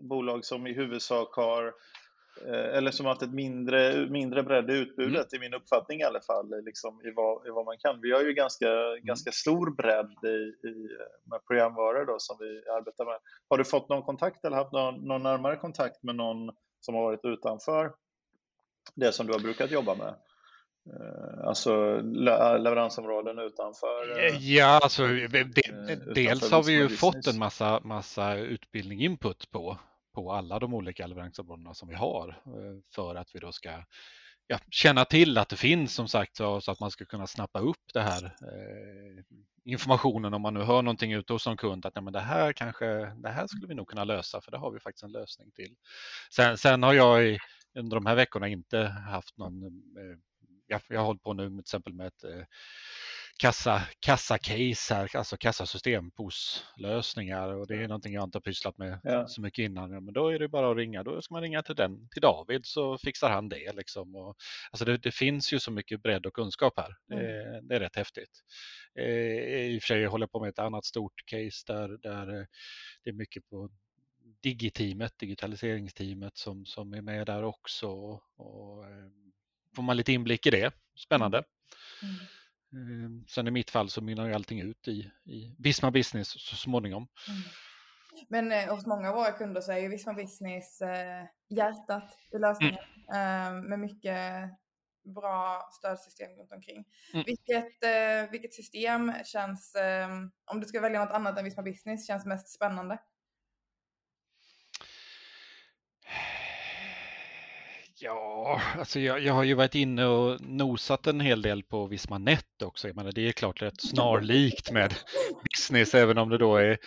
bolag 0.00 0.44
som 0.44 0.66
i 0.66 0.72
huvudsak 0.72 1.34
har 1.34 1.74
eller 2.46 2.90
som 2.90 3.06
haft 3.06 3.22
ett 3.22 3.32
mindre, 3.32 4.06
mindre 4.06 4.42
bredd 4.42 4.70
i 4.70 4.72
utbudet, 4.72 5.32
mm. 5.32 5.42
i 5.42 5.46
min 5.46 5.54
uppfattning 5.54 6.00
i 6.00 6.04
alla 6.04 6.20
fall, 6.20 6.64
liksom, 6.64 7.00
i, 7.04 7.10
vad, 7.10 7.46
i 7.46 7.50
vad 7.50 7.64
man 7.64 7.78
kan. 7.78 8.00
Vi 8.00 8.12
har 8.12 8.22
ju 8.22 8.32
ganska, 8.32 8.70
mm. 8.70 9.04
ganska 9.04 9.32
stor 9.32 9.70
bredd 9.70 10.16
i, 10.24 10.68
i, 10.68 10.88
med 11.24 11.46
programvaror 11.46 12.06
då, 12.06 12.16
som 12.18 12.36
vi 12.40 12.68
arbetar 12.68 13.04
med. 13.04 13.18
Har 13.48 13.58
du 13.58 13.64
fått 13.64 13.88
någon 13.88 14.02
kontakt 14.02 14.44
eller 14.44 14.56
haft 14.56 14.72
någon, 14.72 14.94
någon 14.94 15.22
närmare 15.22 15.56
kontakt 15.56 16.02
med 16.02 16.16
någon 16.16 16.50
som 16.80 16.94
har 16.94 17.02
varit 17.02 17.24
utanför 17.24 17.92
det 18.94 19.12
som 19.12 19.26
du 19.26 19.32
har 19.32 19.40
brukat 19.40 19.70
jobba 19.70 19.94
med? 19.94 20.14
Eh, 20.86 21.48
alltså 21.48 22.00
leveransområden 22.58 23.38
utanför? 23.38 24.18
Eh, 24.18 24.54
ja, 24.54 24.80
alltså 24.82 25.06
de, 25.06 25.40
eh, 25.40 25.98
dels 26.14 26.50
har 26.50 26.62
vi 26.62 26.72
ju 26.72 26.88
fått 26.88 27.26
en 27.26 27.38
massa, 27.38 27.80
massa 27.84 28.34
utbildning 28.34 29.00
input 29.00 29.50
på, 29.50 29.78
på 30.14 30.32
alla 30.32 30.58
de 30.58 30.74
olika 30.74 31.06
leveransområdena 31.06 31.74
som 31.74 31.88
vi 31.88 31.94
har 31.94 32.28
eh, 32.28 32.80
för 32.94 33.14
att 33.14 33.28
vi 33.34 33.40
då 33.40 33.52
ska 33.52 33.84
ja, 34.46 34.58
känna 34.70 35.04
till 35.04 35.38
att 35.38 35.48
det 35.48 35.56
finns 35.56 35.94
som 35.94 36.08
sagt 36.08 36.36
så, 36.36 36.60
så, 36.60 36.70
att 36.70 36.80
man 36.80 36.90
ska 36.90 37.04
kunna 37.04 37.26
snappa 37.26 37.58
upp 37.58 37.92
det 37.94 38.00
här 38.00 38.24
eh, 38.24 39.24
informationen 39.64 40.34
om 40.34 40.42
man 40.42 40.54
nu 40.54 40.60
hör 40.60 40.82
någonting 40.82 41.12
ute 41.12 41.32
hos 41.32 41.46
en 41.46 41.56
kund 41.56 41.86
att 41.86 41.94
nej, 41.94 42.04
men 42.04 42.12
det 42.12 42.20
här 42.20 42.52
kanske 42.52 42.86
det 43.16 43.28
här 43.28 43.46
skulle 43.46 43.66
vi 43.66 43.74
nog 43.74 43.88
kunna 43.88 44.04
lösa 44.04 44.40
för 44.40 44.50
det 44.50 44.58
har 44.58 44.70
vi 44.70 44.80
faktiskt 44.80 45.02
en 45.02 45.12
lösning 45.12 45.50
till. 45.50 45.74
Sen, 46.30 46.58
sen 46.58 46.82
har 46.82 46.94
jag 46.94 47.26
i, 47.26 47.38
under 47.78 47.96
de 47.96 48.06
här 48.06 48.14
veckorna 48.14 48.48
inte 48.48 48.78
haft 49.08 49.38
någon 49.38 49.64
eh, 49.64 50.18
jag, 50.66 50.80
jag 50.88 51.00
har 51.00 51.06
hållit 51.06 51.22
på 51.22 51.32
nu 51.32 51.42
med, 51.42 51.64
till 51.64 51.70
exempel 51.70 51.94
med 51.94 52.06
ett 52.06 52.24
eh, 52.24 52.44
kassa, 53.38 53.82
kassacase 54.00 54.94
här, 54.94 55.16
alltså 55.16 55.36
kassasystem, 55.36 56.10
POS-lösningar 56.10 57.48
och 57.54 57.66
det 57.66 57.74
är 57.74 57.88
någonting 57.88 58.14
jag 58.14 58.24
inte 58.24 58.38
har 58.38 58.42
pysslat 58.42 58.78
med 58.78 59.00
ja. 59.02 59.26
så 59.26 59.40
mycket 59.40 59.62
innan. 59.62 59.90
Ja, 59.90 60.00
men 60.00 60.14
då 60.14 60.28
är 60.28 60.38
det 60.38 60.48
bara 60.48 60.70
att 60.70 60.76
ringa, 60.76 61.02
då 61.02 61.22
ska 61.22 61.34
man 61.34 61.42
ringa 61.42 61.62
till 61.62 61.74
den, 61.74 62.08
till 62.08 62.22
David 62.22 62.66
så 62.66 62.98
fixar 62.98 63.30
han 63.30 63.48
det. 63.48 63.72
Liksom. 63.76 64.14
Och, 64.16 64.36
alltså 64.70 64.84
det, 64.84 64.96
det 64.96 65.12
finns 65.12 65.52
ju 65.52 65.60
så 65.60 65.70
mycket 65.70 66.02
bredd 66.02 66.26
och 66.26 66.34
kunskap 66.34 66.72
här. 66.76 66.96
Mm. 67.12 67.24
Det, 67.24 67.60
det, 67.68 67.74
är 67.74 67.80
rätt 67.80 67.96
häftigt. 67.96 68.42
Eh, 68.98 69.04
I 69.06 69.78
och 69.78 69.82
för 69.82 69.86
sig 69.86 70.04
håller 70.04 70.22
jag 70.22 70.32
på 70.32 70.40
med 70.40 70.48
ett 70.48 70.58
annat 70.58 70.84
stort 70.84 71.24
case 71.26 71.64
där, 71.66 71.88
där 71.88 72.40
eh, 72.40 72.46
det 73.04 73.10
är 73.10 73.14
mycket 73.14 73.48
på 73.48 73.70
digiteamet, 74.42 75.18
digitaliseringsteamet 75.18 76.36
som, 76.36 76.66
som 76.66 76.92
är 76.92 77.02
med 77.02 77.26
där 77.26 77.42
också. 77.42 77.88
Och, 77.88 78.22
och 78.36 78.84
eh, 78.84 79.10
får 79.76 79.82
man 79.82 79.96
lite 79.96 80.12
inblick 80.12 80.46
i 80.46 80.50
det, 80.50 80.72
spännande. 80.96 81.42
Mm. 82.02 82.14
Ehm, 82.72 83.24
sen 83.28 83.48
i 83.48 83.50
mitt 83.50 83.70
fall 83.70 83.90
så 83.90 84.00
mynnar 84.00 84.26
ju 84.26 84.34
allting 84.34 84.60
ut 84.60 84.88
i, 84.88 85.10
i 85.24 85.56
Visma 85.58 85.90
Business 85.90 86.28
så 86.28 86.56
småningom. 86.56 87.08
Mm. 87.28 87.42
Men 88.28 88.52
eh, 88.52 88.74
hos 88.74 88.86
många 88.86 89.08
av 89.08 89.14
våra 89.14 89.32
kunder 89.32 89.60
så 89.60 89.72
är 89.72 89.78
ju 89.78 89.88
Visma 89.88 90.12
Business 90.12 90.80
eh, 90.80 91.24
hjärtat 91.48 92.18
i 92.32 92.38
lösningen 92.38 92.84
mm. 93.12 93.56
eh, 93.56 93.62
med 93.68 93.78
mycket 93.78 94.50
bra 95.14 95.68
stödsystem 95.72 96.30
runt 96.30 96.52
omkring. 96.52 96.84
Mm. 97.14 97.24
Vilket, 97.26 97.84
eh, 97.84 98.30
vilket 98.30 98.54
system 98.54 99.12
känns, 99.24 99.74
ehm, 99.74 100.30
om 100.44 100.60
du 100.60 100.66
ska 100.66 100.80
välja 100.80 101.04
något 101.04 101.14
annat 101.14 101.38
än 101.38 101.44
Visma 101.44 101.62
Business, 101.62 102.06
känns 102.06 102.26
mest 102.26 102.48
spännande? 102.48 102.98
Ja, 108.04 108.60
alltså 108.78 109.00
jag, 109.00 109.20
jag 109.20 109.34
har 109.34 109.42
ju 109.42 109.54
varit 109.54 109.74
inne 109.74 110.06
och 110.06 110.40
nosat 110.40 111.06
en 111.06 111.20
hel 111.20 111.42
del 111.42 111.62
på 111.62 111.86
Visma 111.86 112.18
Net 112.18 112.62
också. 112.64 112.88
Jag 112.88 112.96
menar, 112.96 113.12
det 113.12 113.28
är 113.28 113.32
klart 113.32 113.62
rätt 113.62 113.80
snarlikt 113.80 114.70
med 114.70 114.94
business, 115.52 115.94
även 115.94 116.18
om 116.18 116.28
det 116.28 116.38
då 116.38 116.56
är 116.56 116.78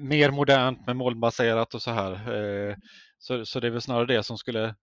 mer 0.00 0.30
modernt 0.30 0.86
med 0.86 0.96
molnbaserat 0.96 1.74
och 1.74 1.82
så 1.82 1.90
här. 1.90 2.12
Eh, 2.12 2.76
så, 3.18 3.44
så 3.44 3.60
det 3.60 3.66
är 3.66 3.70
väl 3.70 3.80
snarare 3.80 4.06
det 4.06 4.22
som 4.22 4.38
skulle 4.38 4.74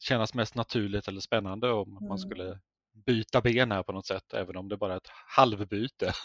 kännas 0.00 0.34
mest 0.34 0.54
naturligt 0.54 1.08
eller 1.08 1.20
spännande 1.20 1.72
om 1.72 1.92
man 1.94 2.04
mm. 2.04 2.18
skulle 2.18 2.58
byta 3.06 3.40
ben 3.40 3.72
här 3.72 3.82
på 3.82 3.92
något 3.92 4.06
sätt, 4.06 4.34
även 4.34 4.56
om 4.56 4.68
det 4.68 4.76
bara 4.76 4.92
är 4.92 4.96
ett 4.96 5.10
halvbyte. 5.36 6.12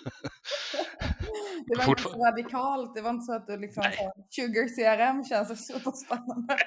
Det 1.67 1.77
var 1.77 1.89
inte 1.89 2.03
så 2.03 2.25
radikalt, 2.25 2.95
det 2.95 3.01
var 3.01 3.09
inte 3.09 3.25
så 3.25 3.33
att 3.33 3.47
du 3.47 3.57
liksom 3.57 3.83
sa 3.83 4.13
Sugar 4.29 4.67
CRM 4.75 5.23
känns 5.23 5.67
superspännande. 5.67 6.57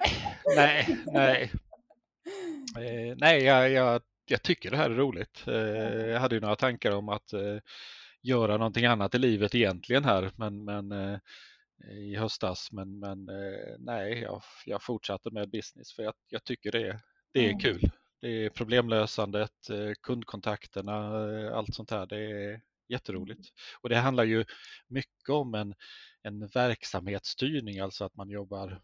nej, 0.57 0.99
nej, 1.07 1.53
Eh, 2.77 3.17
nej, 3.17 3.45
jag, 3.45 3.71
jag, 3.71 4.03
jag, 4.27 4.43
tycker 4.43 4.71
det 4.71 4.77
här 4.77 4.91
är 4.91 4.95
roligt. 4.95 5.45
Eh, 5.47 5.55
jag 6.07 6.21
hade 6.21 6.35
ju 6.35 6.41
några 6.41 6.57
tankar 6.57 6.93
om 6.93 7.09
att 7.09 7.33
eh, 7.33 7.59
göra 8.23 8.57
någonting 8.57 8.85
annat 8.85 9.15
i 9.15 9.19
livet 9.19 9.55
egentligen 9.55 10.05
här, 10.05 10.31
men, 10.37 10.65
men 10.65 10.93
eh, 10.93 11.19
i 11.91 12.17
höstas. 12.17 12.73
Men, 12.73 12.99
men 12.99 13.29
eh, 13.29 13.77
nej, 13.79 14.19
jag, 14.19 14.43
jag 14.67 14.83
fortsatte 14.83 15.31
med 15.31 15.51
business 15.51 15.93
för 15.93 16.03
jag, 16.03 16.15
jag 16.29 16.45
tycker 16.45 16.73
det, 16.73 17.01
det 17.33 17.41
är 17.41 17.51
mm. 17.51 17.59
kul. 17.59 17.91
Det 18.21 18.29
är 18.29 18.51
problemlösandet, 18.51 19.53
kundkontakterna, 20.03 20.95
allt 21.55 21.75
sånt 21.75 21.91
här. 21.91 22.07
Det 22.07 22.17
är 22.17 22.61
jätteroligt. 22.89 23.49
Och 23.81 23.89
det 23.89 23.97
handlar 23.97 24.25
ju 24.25 24.45
mycket 24.89 25.29
om 25.29 25.55
en, 25.55 25.75
en 26.23 26.47
verksamhetsstyrning, 26.47 27.81
alltså 27.81 28.05
att 28.05 28.17
man 28.17 28.31
jobbar 28.31 28.81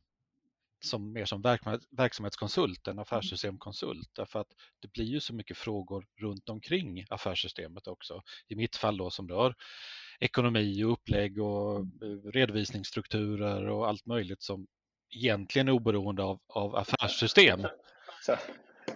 som, 0.85 1.13
mer 1.13 1.25
som 1.25 1.43
verksamhetskonsult 1.91 2.89
än 2.89 2.99
affärssystemkonsult 2.99 4.11
därför 4.13 4.41
att 4.41 4.49
det 4.81 4.93
blir 4.93 5.05
ju 5.05 5.21
så 5.21 5.35
mycket 5.35 5.57
frågor 5.57 6.07
runt 6.21 6.49
omkring 6.49 7.07
affärssystemet 7.11 7.87
också. 7.87 8.23
I 8.49 8.57
mitt 8.57 8.77
fall 8.77 8.97
då 8.97 9.11
som 9.11 9.29
rör 9.29 9.55
ekonomi 10.21 10.85
och 10.85 10.93
upplägg 10.93 11.43
och 11.43 11.81
eh, 11.81 12.31
redovisningsstrukturer 12.33 13.69
och 13.69 13.89
allt 13.89 14.07
möjligt 14.07 14.43
som 14.43 14.67
egentligen 15.11 15.69
är 15.69 15.73
oberoende 15.73 16.23
av, 16.23 16.41
av 16.49 16.77
affärssystem. 16.77 17.67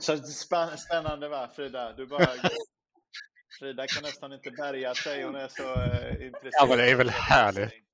Så, 0.00 0.16
så 0.16 0.76
spännande 0.76 1.28
va 1.28 1.50
Frida? 1.56 1.92
Du 1.92 2.06
bara, 2.06 2.26
Frida 3.58 3.86
kan 3.86 4.02
nästan 4.02 4.32
inte 4.32 4.50
bärga 4.50 4.94
sig, 4.94 5.24
hon 5.24 5.34
är 5.34 5.48
så 5.48 5.62
eh, 5.62 6.26
intresserad. 6.26 6.52
Ja 6.52 6.66
men 6.68 6.78
det 6.78 6.90
är 6.90 6.96
väl 6.96 7.10
härligt. 7.10 7.87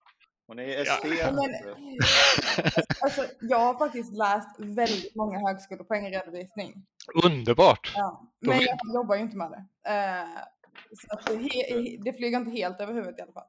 Hon 0.46 0.58
är 0.58 0.82
estet. 0.82 1.18
Ja. 1.20 1.28
alltså, 3.02 3.24
jag 3.40 3.58
har 3.58 3.78
faktiskt 3.78 4.12
läst 4.12 4.56
väldigt 4.58 5.14
många 5.14 5.38
högskolepoäng 5.38 6.06
i 6.06 6.10
redovisning. 6.10 6.86
Underbart! 7.24 7.92
Ja, 7.96 8.32
men 8.40 8.60
jag 8.60 8.78
jobbar 8.94 9.14
ju 9.14 9.22
inte 9.22 9.36
med 9.36 9.50
det. 9.50 9.90
Uh, 9.90 10.38
så 10.92 11.32
det, 11.32 11.98
det 12.04 12.12
flyger 12.12 12.38
inte 12.38 12.50
helt 12.50 12.80
över 12.80 12.94
huvudet 12.94 13.18
i 13.18 13.22
alla 13.22 13.32
fall. 13.32 13.48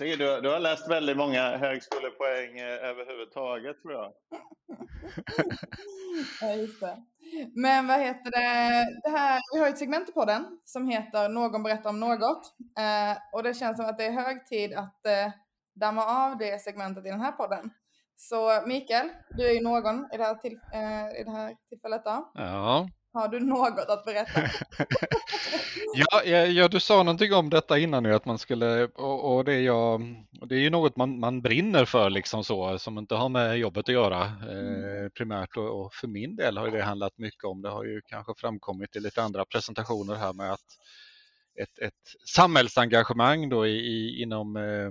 Du, 0.00 0.16
du 0.16 0.48
har 0.48 0.60
läst 0.60 0.90
väldigt 0.90 1.16
många 1.16 1.56
högskolepoäng 1.56 2.58
eh, 2.58 2.88
överhuvudtaget 2.88 3.82
tror 3.82 3.94
jag. 3.94 4.12
ja, 6.40 6.54
just 6.54 6.80
det. 6.80 7.02
Men 7.54 7.86
vad 7.86 8.00
heter 8.00 8.30
det? 8.30 9.00
det 9.02 9.18
här, 9.18 9.40
vi 9.54 9.60
har 9.60 9.68
ett 9.68 9.78
segment 9.78 10.14
på 10.14 10.24
den 10.24 10.58
som 10.64 10.88
heter 10.88 11.28
Någon 11.28 11.62
berättar 11.62 11.90
om 11.90 12.00
något. 12.00 12.54
Eh, 12.78 13.18
och 13.32 13.42
det 13.42 13.54
känns 13.54 13.76
som 13.76 13.86
att 13.86 13.98
det 13.98 14.04
är 14.04 14.12
hög 14.12 14.46
tid 14.46 14.74
att 14.74 15.06
eh, 15.06 15.32
damma 15.74 16.04
av 16.04 16.38
det 16.38 16.60
segmentet 16.60 17.06
i 17.06 17.08
den 17.08 17.20
här 17.20 17.32
podden. 17.32 17.70
Så 18.16 18.62
Mikael, 18.66 19.08
du 19.30 19.46
är 19.46 19.52
ju 19.52 19.60
någon 19.60 20.08
i 20.12 20.16
det 20.16 20.24
här, 20.24 20.34
till, 20.34 20.60
eh, 20.72 21.20
i 21.20 21.24
det 21.24 21.30
här 21.30 21.56
tillfället 21.68 22.04
då. 22.04 22.30
Ja. 22.34 22.88
Har 23.12 23.28
du 23.28 23.40
något 23.40 23.88
att 23.88 24.04
berätta? 24.04 24.40
ja, 25.94 26.24
ja, 26.24 26.68
du 26.68 26.80
sa 26.80 27.02
någonting 27.02 27.34
om 27.34 27.50
detta 27.50 27.78
innan 27.78 28.02
nu 28.02 28.14
att 28.14 28.24
man 28.24 28.38
skulle, 28.38 28.84
och, 28.84 29.36
och 29.36 29.44
det, 29.44 29.52
är 29.52 29.60
jag, 29.60 30.00
det 30.30 30.54
är 30.54 30.58
ju 30.58 30.70
något 30.70 30.96
man, 30.96 31.20
man 31.20 31.42
brinner 31.42 31.84
för 31.84 32.10
liksom 32.10 32.44
så, 32.44 32.78
som 32.78 32.98
inte 32.98 33.14
har 33.14 33.28
med 33.28 33.58
jobbet 33.58 33.88
att 33.88 33.94
göra 33.94 34.22
eh, 34.22 34.58
mm. 34.58 35.10
primärt 35.10 35.56
och, 35.56 35.80
och, 35.80 35.94
för 35.94 36.08
min 36.08 36.36
del 36.36 36.56
har 36.58 36.70
det 36.70 36.82
handlat 36.82 37.18
mycket 37.18 37.44
om, 37.44 37.62
det 37.62 37.68
har 37.68 37.84
ju 37.84 38.00
kanske 38.06 38.32
framkommit 38.36 38.96
i 38.96 39.00
lite 39.00 39.22
andra 39.22 39.44
presentationer 39.44 40.14
här 40.14 40.32
med 40.32 40.52
att 40.52 40.66
ett, 41.62 41.78
ett 41.78 42.28
samhällsengagemang 42.28 43.48
då 43.48 43.66
i, 43.66 43.70
i 43.70 44.22
inom 44.22 44.56
eh, 44.56 44.90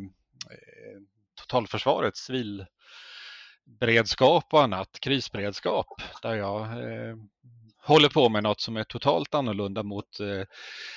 Eh, 0.52 1.00
totalförsvaret, 1.42 2.18
civilberedskap 2.18 4.54
och 4.54 4.64
annat, 4.64 5.00
krisberedskap, 5.00 5.88
där 6.22 6.36
jag 6.36 6.62
eh, 6.62 7.16
håller 7.82 8.10
på 8.10 8.30
med 8.30 8.44
något 8.44 8.62
som 8.62 8.78
är 8.78 8.84
totalt 8.84 9.36
annorlunda 9.36 9.84
mot 9.84 10.20
eh, 10.20 10.44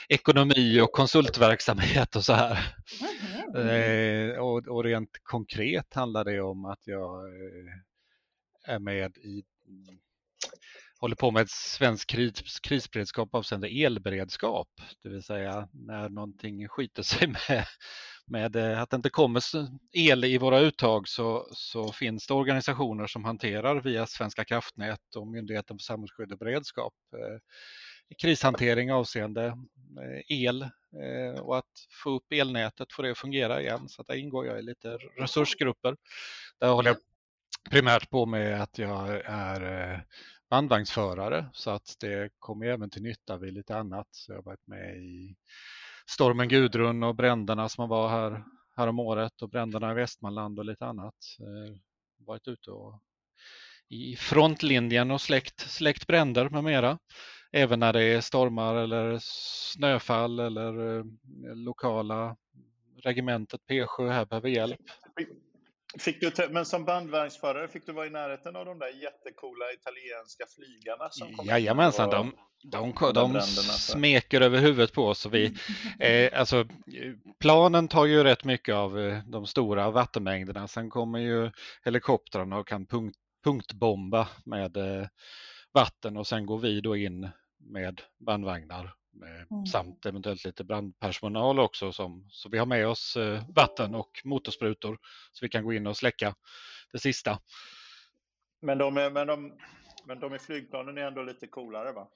ekonomi 0.09 0.81
och 0.81 0.92
konsultverksamhet 0.92 2.16
och 2.16 2.24
så 2.24 2.33
här. 2.33 2.74
Mm. 3.55 3.68
Eh, 3.68 4.31
och, 4.38 4.68
och, 4.68 4.85
rent 4.85 5.11
konkret 5.22 5.94
handlar 5.94 6.24
det 6.24 6.40
om 6.40 6.64
att 6.64 6.87
jag 6.87 7.26
eh, 7.26 7.72
är 8.74 8.78
med 8.78 9.16
i 9.16 9.42
håller 11.02 11.16
på 11.16 11.31
med 11.31 11.50
svensk 11.50 12.09
kris, 12.09 12.61
krisberedskap 12.61 13.35
avseende 13.35 13.68
elberedskap, 13.68 14.68
det 15.02 15.09
vill 15.09 15.22
säga 15.22 15.68
när 15.72 16.09
någonting 16.09 16.68
skiter 16.68 17.02
sig 17.02 17.28
med 17.28 17.66
med 18.33 18.57
eh, 18.57 18.83
att 18.83 18.90
det 18.90 18.97
inte 18.97 19.11
kommer 19.11 19.42
el 19.92 20.25
i 20.25 20.38
våra 20.38 20.61
uttag 20.61 21.09
så, 21.09 21.49
så 21.53 21.92
finns 21.92 22.27
det 22.27 22.35
organisationer 22.35 23.07
som 23.07 23.25
hanterar 23.25 23.81
via 23.81 24.07
Svenska 24.07 24.45
kraftnät 24.45 25.16
och 25.16 25.27
Myndigheten 25.27 25.79
för 25.79 25.83
samhällsskydd 25.83 26.33
och 26.33 26.38
beredskap 26.38 26.95
eh, 27.16 27.38
krishantering 28.18 28.92
avseende 28.92 29.45
eh, 29.47 30.42
el 30.42 30.68
och 31.40 31.59
att 31.59 31.87
få 32.03 32.11
upp 32.11 32.33
elnätet, 32.33 32.92
få 32.92 33.03
det 33.03 33.11
att 33.11 33.18
fungera 33.18 33.61
igen. 33.61 33.88
Så 33.88 34.03
där 34.03 34.14
ingår 34.14 34.47
jag 34.47 34.59
i 34.59 34.62
lite 34.62 34.99
resursgrupper. 35.16 35.97
Där 36.61 36.68
håller 36.68 36.90
jag 36.90 36.99
primärt 37.71 38.11
på 38.11 38.27
med 38.27 38.62
att 38.62 38.79
jag 38.79 39.21
är 39.25 40.05
bandvagnsförare 40.51 41.47
så 41.53 41.71
att 41.71 41.97
det 42.01 42.31
kommer 42.38 42.66
även 42.66 42.90
till 42.90 43.03
nytta 43.03 43.37
vid 43.37 43.53
lite 43.53 43.77
annat. 43.77 44.07
Så 44.11 44.33
jag 44.33 44.37
har 44.37 44.42
varit 44.42 44.66
med 44.66 44.97
i 44.97 45.37
stormen 46.12 46.48
Gudrun 46.48 47.03
och 47.03 47.14
bränderna 47.14 47.68
som 47.68 47.88
var 47.88 48.09
här, 48.09 48.44
här 48.77 48.87
om 48.87 48.98
året 48.98 49.42
och 49.42 49.48
bränderna 49.48 49.90
i 49.90 49.94
Västmanland 49.94 50.59
och 50.59 50.64
lite 50.64 50.87
annat. 50.87 51.14
Eh, 51.40 51.77
varit 52.27 52.48
ute 52.48 52.70
och 52.70 53.03
i 53.88 54.16
frontlinjen 54.16 55.11
och 55.11 55.20
släckt, 55.20 55.61
släckt 55.61 56.07
bränder 56.07 56.48
med 56.48 56.64
mera. 56.64 56.98
Även 57.53 57.81
när 57.81 57.92
det 57.92 58.03
är 58.03 58.20
stormar 58.20 58.75
eller 58.75 59.18
snöfall 59.20 60.40
eller 60.40 60.98
eh, 60.98 61.05
lokala 61.55 62.37
regementet 63.03 63.61
P7 63.70 64.11
här 64.11 64.27
behöver 64.27 64.48
hjälp. 64.48 64.81
Fick 65.98 66.20
du, 66.20 66.48
men 66.50 66.66
som 66.66 66.85
bandvagnsförare, 66.85 67.68
fick 67.68 67.87
du 67.87 67.92
vara 67.92 68.07
i 68.07 68.11
närheten 68.11 68.57
av 68.57 68.64
de 68.64 68.78
där 68.78 68.88
jättekola 68.88 69.72
italienska 69.72 70.44
flygarna? 70.57 71.09
Som 71.11 71.37
kom 71.37 71.46
Jajamensan, 71.46 72.11
de, 72.11 72.33
de, 72.62 72.94
de, 73.14 73.33
de 73.33 73.40
smeker 73.40 74.40
över 74.40 74.59
huvudet 74.59 74.92
på 74.92 75.07
oss. 75.07 75.26
Vi, 75.26 75.55
eh, 76.00 76.40
alltså, 76.40 76.64
planen 77.40 77.88
tar 77.88 78.07
ju 78.07 78.24
rätt 78.24 78.44
mycket 78.44 78.74
av 78.74 78.98
eh, 78.98 79.18
de 79.26 79.46
stora 79.46 79.90
vattenmängderna. 79.90 80.68
Sen 80.68 80.90
kommer 80.90 81.18
ju 81.18 81.50
helikoptrarna 81.85 82.59
och 82.59 82.68
kan 82.68 82.87
punkt, 82.87 83.16
punktbomba 83.44 84.28
med 84.44 84.76
eh, 84.76 85.07
vatten 85.74 86.16
och 86.16 86.26
sen 86.26 86.46
går 86.46 86.59
vi 86.59 86.81
då 86.81 86.96
in 86.96 87.28
med 87.59 88.00
bandvagnar 88.26 88.94
mm. 89.16 89.66
samt 89.66 90.07
eventuellt 90.07 90.44
lite 90.44 90.64
brandpersonal 90.64 91.61
också. 91.61 91.92
Som, 91.92 92.27
så 92.31 92.48
vi 92.48 92.59
har 92.59 92.66
med 92.66 92.87
oss 92.87 93.16
eh, 93.16 93.42
vatten 93.48 93.94
och 93.94 94.20
motorsprutor 94.25 94.98
så 95.33 95.44
vi 95.44 95.48
kan 95.48 95.64
gå 95.64 95.72
in 95.72 95.87
och 95.87 95.96
släcka 95.96 96.35
det 96.92 96.98
sista. 96.98 97.38
Men 98.62 98.79
de, 98.79 98.96
är, 98.96 99.11
men 99.11 99.27
de, 99.27 99.59
men 100.07 100.20
de 100.20 100.35
i 100.35 100.38
flygplanen 100.38 100.98
är 100.98 101.03
ändå 101.03 101.22
lite 101.22 101.46
coolare 101.46 101.92
va? 101.92 102.09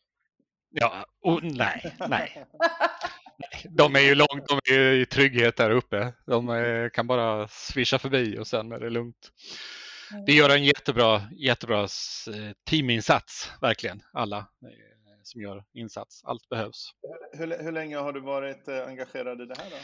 Ja, 0.71 1.07
oh, 1.21 1.41
nej, 1.43 1.97
nej. 2.09 2.47
De 3.71 3.97
är 3.97 4.01
ju 4.01 4.15
långt, 4.15 4.49
de 4.49 4.75
är 4.75 4.93
i 4.93 5.07
trygghet 5.07 5.57
där 5.57 5.71
uppe. 5.71 6.13
De 6.27 6.49
är, 6.49 6.89
kan 6.89 7.07
bara 7.07 7.49
svischa 7.49 7.99
förbi 7.99 8.39
och 8.39 8.47
sen 8.47 8.73
är 8.73 8.81
det 8.81 8.91
lugnt. 8.91 9.31
Vi 10.27 10.37
gör 10.37 10.51
en 10.51 10.65
jättebra, 10.65 11.23
jättebra 11.33 11.81
eh, 11.83 12.53
teaminsats, 12.71 13.53
verkligen, 13.61 14.03
alla 14.13 14.47
som 15.27 15.41
gör 15.41 15.65
insats. 15.73 16.25
Allt 16.25 16.49
behövs. 16.49 16.91
Hur, 17.33 17.63
hur 17.63 17.73
länge 17.73 17.97
har 17.97 18.13
du 18.13 18.21
varit 18.21 18.69
eh, 18.69 18.87
engagerad 18.87 19.41
i 19.41 19.47
det 19.47 19.55
här? 19.59 19.71
Då? 19.71 19.77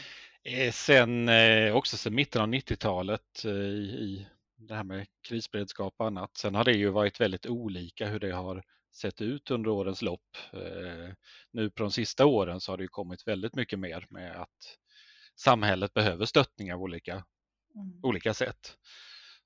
Eh, 0.49 0.71
sen, 0.71 1.29
eh, 1.29 1.75
också 1.75 1.97
sedan 1.97 2.15
mitten 2.15 2.41
av 2.41 2.47
90-talet 2.47 3.45
i, 3.45 3.49
i 3.49 4.27
det 4.55 4.75
här 4.75 4.83
med 4.83 5.07
krisberedskap 5.27 5.93
och 5.97 6.07
annat. 6.07 6.37
Sen 6.37 6.55
har 6.55 6.63
det 6.63 6.73
ju 6.73 6.89
varit 6.89 7.21
väldigt 7.21 7.45
olika 7.45 8.07
hur 8.07 8.19
det 8.19 8.31
har 8.31 8.63
sett 8.95 9.21
ut 9.21 9.51
under 9.51 9.69
årens 9.69 10.01
lopp. 10.01 10.37
Nu 11.51 11.69
på 11.69 11.83
de 11.83 11.91
sista 11.91 12.25
åren 12.25 12.61
så 12.61 12.71
har 12.71 12.77
det 12.77 12.87
kommit 12.87 13.27
väldigt 13.27 13.55
mycket 13.55 13.79
mer 13.79 14.05
med 14.09 14.41
att 14.41 14.77
samhället 15.35 15.93
behöver 15.93 16.25
stöttning 16.25 16.73
av 16.73 16.81
olika, 16.81 17.13
mm. 17.75 17.99
olika 18.03 18.33
sätt. 18.33 18.77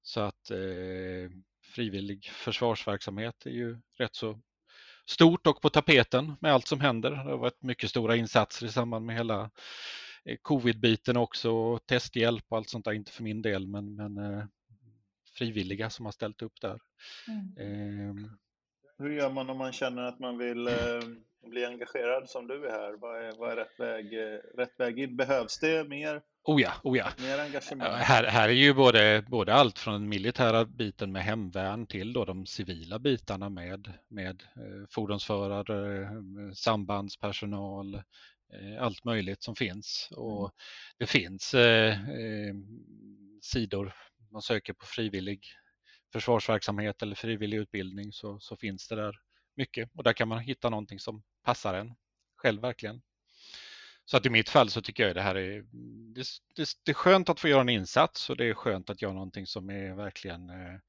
Så 0.07 0.21
att 0.21 0.51
eh, 0.51 1.31
frivillig 1.63 2.25
försvarsverksamhet 2.25 3.45
är 3.45 3.51
ju 3.51 3.79
rätt 3.97 4.15
så 4.15 4.41
stort 5.09 5.47
och 5.47 5.61
på 5.61 5.69
tapeten 5.69 6.35
med 6.39 6.53
allt 6.53 6.67
som 6.67 6.81
händer. 6.81 7.11
Det 7.11 7.17
har 7.17 7.37
varit 7.37 7.63
mycket 7.63 7.89
stora 7.89 8.15
insatser 8.15 8.65
i 8.65 8.69
samband 8.69 9.05
med 9.05 9.15
hela 9.15 9.49
eh, 10.25 10.37
covid-biten 10.41 11.17
också, 11.17 11.51
och 11.51 11.85
testhjälp 11.85 12.45
och 12.49 12.57
allt 12.57 12.69
sånt 12.69 12.85
där, 12.85 12.93
inte 12.93 13.11
för 13.11 13.23
min 13.23 13.41
del, 13.41 13.67
men, 13.67 13.95
men 13.95 14.17
eh, 14.17 14.45
frivilliga 15.37 15.89
som 15.89 16.05
har 16.05 16.11
ställt 16.11 16.41
upp 16.41 16.61
där. 16.61 16.79
Mm. 17.27 18.17
Eh, 18.17 18.29
Hur 18.97 19.09
gör 19.09 19.29
man 19.29 19.49
om 19.49 19.57
man 19.57 19.71
känner 19.71 20.03
att 20.03 20.19
man 20.19 20.37
vill 20.37 20.67
eh, 20.67 21.01
bli 21.49 21.65
engagerad 21.65 22.29
som 22.29 22.47
du 22.47 22.65
är 22.65 22.71
här? 22.71 22.93
Vad 22.93 23.25
är, 23.25 23.31
vad 23.37 23.51
är 23.51 23.55
rätt, 23.55 23.79
väg, 23.79 24.13
eh, 24.13 24.39
rätt 24.57 24.79
väg 24.79 24.99
in? 24.99 25.17
Behövs 25.17 25.59
det 25.59 25.89
mer 25.89 26.21
Oh 26.47 26.61
ja, 26.61 26.73
oh 26.83 26.97
ja. 26.97 27.11
Här, 27.79 28.23
här 28.23 28.49
är 28.49 28.53
ju 28.53 28.73
både, 28.73 29.25
både 29.27 29.53
allt 29.53 29.79
från 29.79 29.93
den 29.93 30.09
militära 30.09 30.65
biten 30.65 31.11
med 31.11 31.23
hemvärn 31.23 31.87
till 31.87 32.13
då 32.13 32.25
de 32.25 32.45
civila 32.45 32.99
bitarna 32.99 33.49
med, 33.49 33.93
med 34.07 34.43
eh, 34.55 34.87
fordonsförare, 34.89 36.03
eh, 36.03 36.51
sambandspersonal, 36.53 37.95
eh, 37.95 38.83
allt 38.83 39.03
möjligt 39.03 39.43
som 39.43 39.55
finns. 39.55 40.09
Och 40.11 40.39
mm. 40.39 40.51
det 40.97 41.05
finns 41.05 41.53
eh, 41.53 41.95
sidor 43.41 43.93
man 44.31 44.41
söker 44.41 44.73
på 44.73 44.85
frivillig 44.85 45.45
försvarsverksamhet 46.13 47.01
eller 47.01 47.15
frivillig 47.15 47.57
utbildning 47.57 48.11
så, 48.11 48.39
så 48.39 48.57
finns 48.57 48.87
det 48.87 48.95
där 48.95 49.15
mycket 49.55 49.89
och 49.93 50.03
där 50.03 50.13
kan 50.13 50.27
man 50.27 50.39
hitta 50.39 50.69
någonting 50.69 50.99
som 50.99 51.23
passar 51.43 51.73
en 51.73 51.95
själv 52.35 52.61
verkligen. 52.61 53.01
Så 54.09 54.17
att 54.17 54.25
i 54.25 54.29
mitt 54.29 54.49
fall 54.49 54.69
så 54.69 54.81
tycker 54.81 55.07
jag 55.07 55.15
det 55.15 55.21
här 55.21 55.35
är, 55.35 55.63
det, 56.15 56.23
det, 56.55 56.67
det, 56.85 56.91
är 56.91 56.93
skönt 56.93 57.29
att 57.29 57.39
få 57.39 57.47
göra 57.47 57.61
en 57.61 57.69
insats 57.69 58.29
och 58.29 58.37
det 58.37 58.45
är 58.45 58.53
skönt 58.53 58.89
att 58.89 59.01
göra 59.01 59.13
någonting 59.13 59.47
som 59.47 59.69
är 59.69 59.95
verkligen 59.95 60.49
eh, 60.49 60.79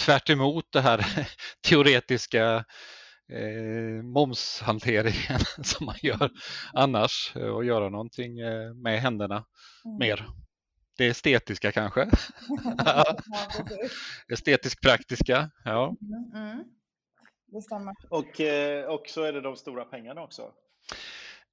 tvärt 0.00 0.26
det 0.72 0.80
här 0.80 1.28
teoretiska 1.68 2.64
eh, 3.32 4.02
momshanteringen 4.02 5.40
som 5.62 5.86
man 5.86 5.94
gör 6.02 6.30
annars 6.72 7.36
och 7.36 7.64
göra 7.64 7.88
någonting 7.88 8.38
eh, 8.38 8.74
med 8.74 9.00
händerna 9.00 9.44
mm. 9.84 9.98
mer. 9.98 10.28
Det 10.98 11.06
estetiska 11.06 11.72
kanske. 11.72 12.10
Estetisk 14.32 14.82
praktiska, 14.82 15.50
ja. 15.64 15.96
Mm, 16.02 16.44
mm. 16.44 16.64
Det 17.46 17.62
stämmer. 17.62 17.94
Och, 18.10 18.40
eh, 18.40 18.84
och 18.84 19.04
så 19.06 19.22
är 19.22 19.32
det 19.32 19.40
de 19.40 19.56
stora 19.56 19.84
pengarna 19.84 20.22
också. 20.22 20.52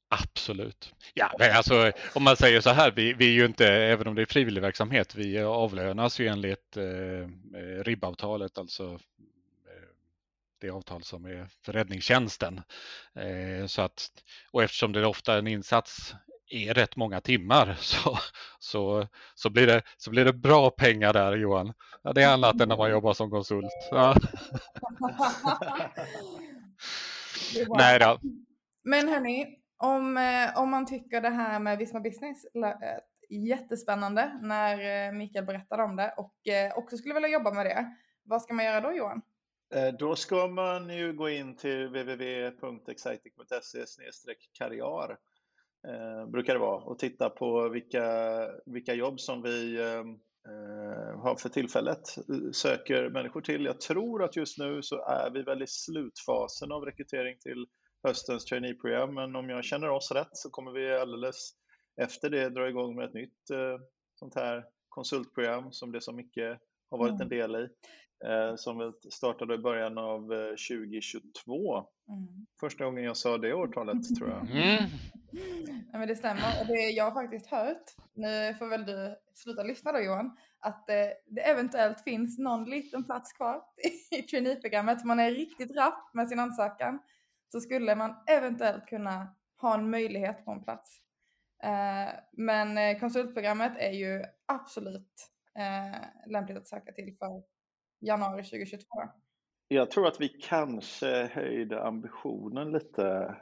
Absolut. 0.10 0.94
Ja, 1.13 1.32
men 1.39 1.56
alltså, 1.56 1.91
om 2.13 2.24
man 2.24 2.38
säger 2.38 2.62
så 2.62 2.70
här, 2.70 2.91
vi, 2.91 3.13
vi 3.13 3.26
är 3.26 3.32
ju 3.34 3.46
inte, 3.46 3.68
även 3.68 4.08
om 4.08 4.15
det 4.15 4.22
är 4.22 4.26
frivillig 4.26 4.62
verksamhet, 4.62 5.15
vi 5.15 5.39
avlönas 5.39 6.20
ju 6.20 6.28
enligt 6.28 6.78
eh, 6.78 7.28
ribbavtalet, 7.84 8.58
alltså 8.58 8.84
eh, 8.84 9.89
det 10.62 10.70
avtal 10.70 11.04
som 11.04 11.26
är 11.26 11.48
för 11.65 11.74
räddningstjänsten. 11.74 12.62
Eh, 13.15 13.65
så 13.68 13.82
att, 13.82 14.10
och 14.52 14.63
eftersom 14.63 14.91
det 14.91 15.06
ofta 15.06 15.34
är 15.34 15.39
en 15.39 15.48
insats 15.48 16.15
är 16.50 16.74
rätt 16.74 16.96
många 16.96 17.22
timmar 17.22 17.76
så, 17.80 18.20
så, 18.60 19.08
så, 19.36 19.50
blir, 19.50 19.68
det, 19.68 19.82
så 19.98 20.10
blir 20.10 20.26
det 20.26 20.34
bra 20.34 20.70
pengar 20.70 21.13
där 21.13 21.38
Johan. 21.38 21.74
Ja, 22.02 22.13
det 22.13 22.24
är 22.24 22.34
annat 22.34 22.62
än 22.62 22.70
när 22.70 22.78
man 22.78 22.91
jobbar 22.91 23.13
som 23.13 23.30
konsult. 23.30 23.72
Ja. 23.91 24.15
Nej 27.78 28.00
då. 28.00 28.20
Men 28.84 29.10
hörni, 29.10 29.60
om, 29.78 30.18
eh, 30.18 30.62
om 30.62 30.70
man 30.70 30.86
tycker 30.86 31.22
det 31.22 31.30
här 31.30 31.60
med 31.60 31.78
Visma 31.78 32.00
Business 32.00 32.46
lät 32.54 32.82
eh, 32.82 32.98
jättespännande 33.30 34.40
när 34.42 35.08
eh, 35.08 35.14
Mikael 35.14 35.46
berättade 35.46 35.84
om 35.84 35.96
det 35.96 36.14
och 36.18 36.36
också 36.76 36.98
skulle 36.98 37.14
vilja 37.14 37.30
jobba 37.30 37.54
med 37.54 37.66
det. 37.66 37.96
Vad 38.24 38.42
ska 38.42 38.54
man 38.54 38.66
göra 38.66 38.82
då 38.82 38.92
Johan? 38.92 39.22
Då 40.00 40.16
ska 40.16 40.48
man 40.48 40.90
ju 40.90 41.14
gå 41.14 41.30
in 41.30 41.56
till 41.56 41.88
www.exciting.se 41.88 43.80
karriär 44.54 45.18
brukar 46.32 46.54
det 46.54 46.60
vara 46.60 46.84
och 46.84 47.00
titta 47.00 47.30
på 47.30 47.70
vilka, 47.70 48.04
vilka 48.66 48.94
jobb 48.94 49.20
som 49.20 49.42
vi 49.42 49.78
har 51.16 51.36
för 51.36 51.50
tillfället 51.50 52.00
söker 52.52 53.10
människor 53.10 53.42
till. 53.42 53.66
Jag 53.66 53.82
tror 53.82 54.24
att 54.24 54.36
just 54.36 54.58
nu 54.58 54.82
så 54.82 54.96
är 54.96 55.32
vi 55.34 55.44
väl 55.44 55.62
i 55.62 55.68
slutfasen 55.68 56.72
av 56.72 56.86
rekrytering 56.86 57.38
till 57.40 57.66
höstens 58.06 58.46
traineeprogram, 58.46 59.13
men 59.13 59.36
om 59.36 59.50
jag 59.50 59.63
känner 59.63 59.89
oss 59.89 60.12
rätt 60.12 60.38
så 60.38 60.50
kommer 60.50 60.72
vi 60.72 60.94
alldeles 60.94 61.52
efter 62.02 62.30
det 62.30 62.50
dra 62.50 62.70
igång 62.70 62.96
med 62.96 63.06
ett 63.06 63.13
nytt 63.13 63.50
eh, 63.50 63.80
sånt 64.15 64.36
här 64.36 64.65
konsultprogram 64.89 65.72
som 65.72 65.91
det 65.91 66.02
som 66.02 66.15
mycket 66.15 66.60
har 66.89 66.98
varit 66.98 67.12
mm. 67.12 67.22
en 67.22 67.30
del 67.30 67.56
i. 67.56 67.70
Eh, 68.26 68.56
som 68.56 68.94
startade 69.12 69.56
i 69.56 69.58
början 69.58 69.98
av 69.98 70.22
2022. 70.70 71.78
Eh, 71.78 71.84
mm. 72.13 72.46
Första 72.60 72.86
gången 72.86 73.04
jag 73.04 73.18
sa 73.18 73.38
det 73.38 73.54
årtalet 73.54 74.15
tror 74.18 74.30
jag. 74.30 74.48
Mm. 75.36 75.86
Ja, 75.91 76.00
men 76.00 76.08
det 76.08 76.15
stämmer. 76.15 76.62
Och 76.62 76.68
det 76.68 76.89
jag 76.89 77.04
har 77.04 77.22
faktiskt 77.22 77.48
hört, 77.48 77.84
nu 78.13 78.56
får 78.60 78.68
väl 78.68 78.86
du 78.86 79.15
sluta 79.34 79.63
lyssna 79.63 79.91
då 79.91 80.00
Johan, 80.00 80.38
att 80.60 80.89
eh, 80.89 80.96
det 81.26 81.41
eventuellt 81.41 82.02
finns 82.02 82.39
någon 82.39 82.70
liten 82.70 83.04
plats 83.04 83.34
kvar 83.34 83.62
i 84.12 84.22
traineeprogrammet. 84.22 85.06
Man 85.06 85.20
är 85.20 85.32
riktigt 85.32 85.76
rapp 85.76 86.13
med 86.13 86.28
sin 86.28 86.39
ansökan 86.39 87.00
så 87.51 87.60
skulle 87.60 87.95
man 87.95 88.15
eventuellt 88.27 88.86
kunna 88.86 89.36
ha 89.62 89.73
en 89.73 89.89
möjlighet 89.89 90.45
på 90.45 90.51
en 90.51 90.63
plats. 90.63 91.01
Eh, 91.63 92.13
men 92.31 92.77
eh, 92.77 92.99
konsultprogrammet 92.99 93.73
är 93.77 93.91
ju 93.91 94.23
absolut 94.46 95.29
eh, 95.60 96.31
lämpligt 96.31 96.58
att 96.58 96.67
söka 96.67 96.91
till 96.91 97.15
för 97.19 97.43
januari 98.02 98.43
2022. 98.43 98.85
Jag 99.67 99.91
tror 99.91 100.08
att 100.08 100.21
vi 100.21 100.29
kanske 100.29 101.29
höjde 101.33 101.83
ambitionen 101.83 102.71
lite 102.71 103.35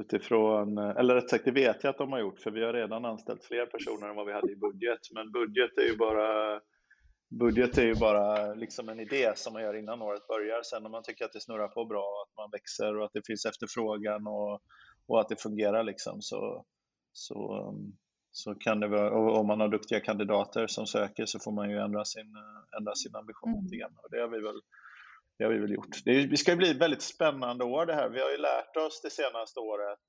utifrån, 0.00 0.78
eller 0.78 1.14
rätt 1.14 1.30
sagt 1.30 1.44
det 1.44 1.50
vet 1.50 1.84
jag 1.84 1.90
att 1.90 1.98
de 1.98 2.12
har 2.12 2.20
gjort 2.20 2.40
för 2.40 2.50
vi 2.50 2.64
har 2.64 2.72
redan 2.72 3.04
anställt 3.04 3.44
fler 3.44 3.66
personer 3.66 4.08
än 4.08 4.16
vad 4.16 4.26
vi 4.26 4.32
hade 4.32 4.52
i 4.52 4.56
budget. 4.56 5.00
Men 5.14 5.32
budget 5.32 5.78
är 5.78 5.90
ju 5.90 5.96
bara 5.96 6.60
budget 7.38 7.78
är 7.78 7.82
ju 7.82 7.94
bara 7.94 8.54
liksom 8.54 8.88
en 8.88 9.00
idé 9.00 9.32
som 9.36 9.52
man 9.52 9.62
gör 9.62 9.74
innan 9.74 10.02
året 10.02 10.26
börjar. 10.28 10.62
Sen 10.62 10.86
om 10.86 10.92
man 10.92 11.02
tycker 11.02 11.24
att 11.24 11.32
det 11.32 11.40
snurrar 11.40 11.68
på 11.68 11.84
bra, 11.84 12.24
att 12.26 12.36
man 12.36 12.50
växer 12.50 12.98
och 12.98 13.04
att 13.04 13.12
det 13.12 13.26
finns 13.26 13.44
efterfrågan 13.44 14.26
och, 14.26 14.60
och 15.06 15.20
att 15.20 15.28
det 15.28 15.42
fungerar 15.42 15.82
liksom 15.82 16.22
så, 16.22 16.64
så, 17.12 17.36
så 18.30 18.54
kan 18.54 18.80
det 18.80 18.88
vara, 18.88 19.10
och 19.10 19.40
om 19.40 19.46
man 19.46 19.60
har 19.60 19.68
duktiga 19.68 20.00
kandidater 20.00 20.66
som 20.66 20.86
söker 20.86 21.26
så 21.26 21.38
får 21.38 21.52
man 21.52 21.70
ju 21.70 21.78
ändra 21.78 22.04
sin, 22.04 22.34
ändra 22.78 22.94
sin 22.94 23.16
ambition 23.16 23.52
mm. 23.52 23.64
lite 23.64 23.76
grann. 23.76 23.96
Och 24.02 24.10
det 24.10 24.20
har 24.20 24.28
vi 24.28 24.40
väl, 24.40 24.60
det 25.38 25.44
har 25.44 25.52
vi 25.52 25.58
väl 25.58 25.72
gjort. 25.72 26.04
Det, 26.04 26.26
det 26.26 26.36
ska 26.36 26.56
bli 26.56 26.70
ett 26.70 26.80
väldigt 26.80 27.02
spännande 27.02 27.64
år 27.64 27.86
det 27.86 27.94
här. 27.94 28.08
Vi 28.08 28.20
har 28.20 28.30
ju 28.30 28.38
lärt 28.38 28.76
oss 28.76 29.00
det 29.02 29.10
senaste 29.10 29.60
året 29.60 30.00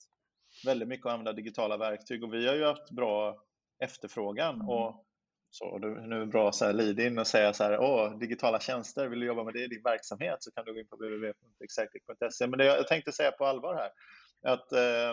väldigt 0.66 0.88
mycket 0.88 1.06
att 1.06 1.12
använda 1.12 1.34
digitala 1.34 1.78
verktyg 1.78 2.24
och 2.24 2.34
vi 2.34 2.48
har 2.48 2.56
ju 2.56 2.66
haft 2.66 2.92
bra 2.92 3.36
efterfrågan. 3.84 4.56
Mm. 4.56 4.70
Och 4.70 5.06
så 5.54 5.78
nu 5.78 6.16
är 6.16 6.20
det 6.20 6.26
bra 6.26 6.52
så 6.52 6.66
här 6.66 6.74
lead 6.74 7.00
in 7.00 7.20
och 7.20 7.28
säga 7.28 7.54
så 7.54 7.64
här, 7.64 7.80
åh, 7.80 8.18
digitala 8.18 8.60
tjänster, 8.60 9.08
vill 9.08 9.20
du 9.20 9.26
jobba 9.26 9.44
med 9.44 9.54
det 9.54 9.64
i 9.64 9.68
din 9.68 9.84
verksamhet 9.84 10.38
så 10.40 10.52
kan 10.52 10.66
du 10.66 10.74
gå 10.74 10.80
in 10.80 10.88
på 10.88 10.96
www.exactic.se. 10.96 12.48
Men 12.48 12.58
det 12.58 12.66
jag 12.66 12.88
tänkte 12.88 13.12
säga 13.12 13.32
på 13.32 13.46
allvar 13.46 13.76
här, 13.76 13.92
att 14.54 14.72
eh, 14.72 15.10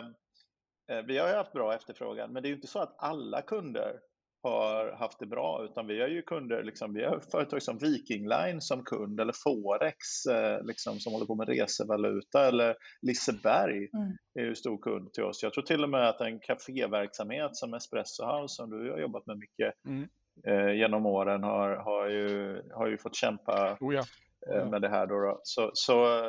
eh, 0.97 1.05
vi 1.07 1.18
har 1.18 1.28
ju 1.28 1.34
haft 1.34 1.53
bra 1.53 1.74
efterfrågan, 1.74 2.32
men 2.32 2.43
det 2.43 2.47
är 2.47 2.51
ju 2.51 2.57
inte 2.57 2.66
så 2.66 2.78
att 2.78 2.97
alla 2.99 3.43
kunder 3.43 4.01
har 4.43 4.93
haft 4.93 5.18
det 5.18 5.26
bra, 5.26 5.64
utan 5.64 5.86
vi 5.86 6.01
har 6.01 6.09
ju 6.09 6.22
kunder, 6.22 6.62
liksom, 6.62 6.95
vi 6.95 7.05
har 7.05 7.20
företag 7.30 7.62
som 7.62 7.78
Viking 7.78 8.28
Line 8.28 8.61
som 8.61 8.84
kund 8.84 9.20
eller 9.20 9.34
Forex 9.45 10.26
eh, 10.30 10.64
liksom, 10.64 11.01
som 11.01 11.12
håller 11.12 11.26
på 11.26 11.34
med 11.34 11.49
resevaluta 11.49 12.49
eller 12.49 12.76
Liseberg 13.03 13.76
mm. 13.76 14.16
är 14.34 14.45
ju 14.45 14.55
stor 14.55 14.78
kund 14.78 15.12
till 15.12 15.24
oss. 15.24 15.43
Jag 15.43 15.53
tror 15.53 15.64
till 15.64 15.84
och 15.84 15.91
med 15.91 16.09
att 16.09 16.20
en 16.20 16.41
kaféverksamhet 16.41 17.57
som 17.57 17.74
Espresso 17.74 18.24
House 18.24 18.55
som 18.55 18.70
du 18.70 18.91
har 18.91 18.99
jobbat 18.99 19.26
med 19.26 19.38
mycket 19.38 19.74
mm. 19.86 20.09
Eh, 20.47 20.72
genom 20.72 21.07
åren 21.07 21.43
har, 21.43 21.76
har, 21.76 22.09
ju, 22.09 22.62
har 22.72 22.87
ju 22.87 22.99
fått 22.99 23.16
kämpa 23.16 23.76
oh 23.81 23.95
ja. 23.95 24.01
Oh 24.47 24.57
ja. 24.57 24.64
med 24.64 24.83
det 24.83 24.89
här. 24.89 25.07
Då, 25.07 25.20
då. 25.20 25.41
Så, 25.43 25.70
så, 25.74 26.22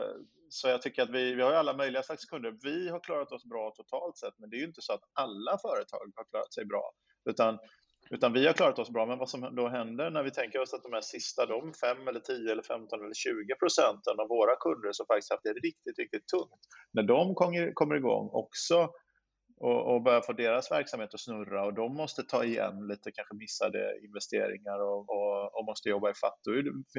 så 0.49 0.67
jag 0.67 0.81
tycker 0.81 1.03
att 1.03 1.09
vi, 1.09 1.33
vi 1.33 1.41
har 1.41 1.51
alla 1.53 1.73
möjliga 1.73 2.03
slags 2.03 2.25
kunder. 2.25 2.57
Vi 2.63 2.89
har 2.89 2.99
klarat 2.99 3.31
oss 3.31 3.45
bra 3.45 3.71
totalt 3.75 4.17
sett, 4.17 4.33
men 4.37 4.49
det 4.49 4.55
är 4.55 4.59
ju 4.59 4.65
inte 4.65 4.81
så 4.81 4.93
att 4.93 5.03
alla 5.13 5.57
företag 5.57 6.11
har 6.15 6.23
klarat 6.23 6.53
sig 6.53 6.65
bra. 6.65 6.91
Utan 7.29 7.59
utan 8.09 8.33
vi 8.33 8.47
har 8.47 8.53
klarat 8.53 8.79
oss 8.79 8.89
bra, 8.89 9.05
men 9.05 9.17
vad 9.17 9.29
som 9.29 9.55
då 9.55 9.67
händer 9.67 10.09
när 10.09 10.23
vi 10.23 10.31
tänker 10.31 10.61
oss 10.61 10.73
att 10.73 10.83
de 10.83 10.93
här 10.93 11.01
sista, 11.01 11.45
de 11.45 11.73
5 11.73 12.07
eller 12.07 12.19
10 12.19 12.51
eller 12.51 12.63
15 12.63 12.99
eller 12.99 13.13
20 13.13 13.55
procenten 13.59 14.19
av 14.19 14.27
våra 14.27 14.55
kunder 14.55 14.91
som 14.91 15.05
faktiskt 15.05 15.31
haft 15.31 15.43
det 15.43 15.53
riktigt, 15.53 15.99
riktigt 15.99 16.27
tungt, 16.27 16.61
när 16.91 17.03
de 17.03 17.35
kommer 17.73 17.95
igång 17.95 18.29
också 18.33 18.89
och, 19.61 19.93
och 19.93 20.01
börjar 20.01 20.21
få 20.21 20.33
deras 20.33 20.71
verksamhet 20.71 21.13
att 21.13 21.19
snurra 21.19 21.65
och 21.65 21.73
de 21.73 21.95
måste 21.95 22.23
ta 22.23 22.43
igen 22.43 22.87
lite 22.87 23.11
kanske 23.11 23.35
missade 23.35 23.99
investeringar 24.03 24.79
och, 24.79 25.09
och, 25.09 25.59
och 25.59 25.65
måste 25.65 25.89
jobba 25.89 26.09
i 26.09 26.13
fatt. 26.13 26.39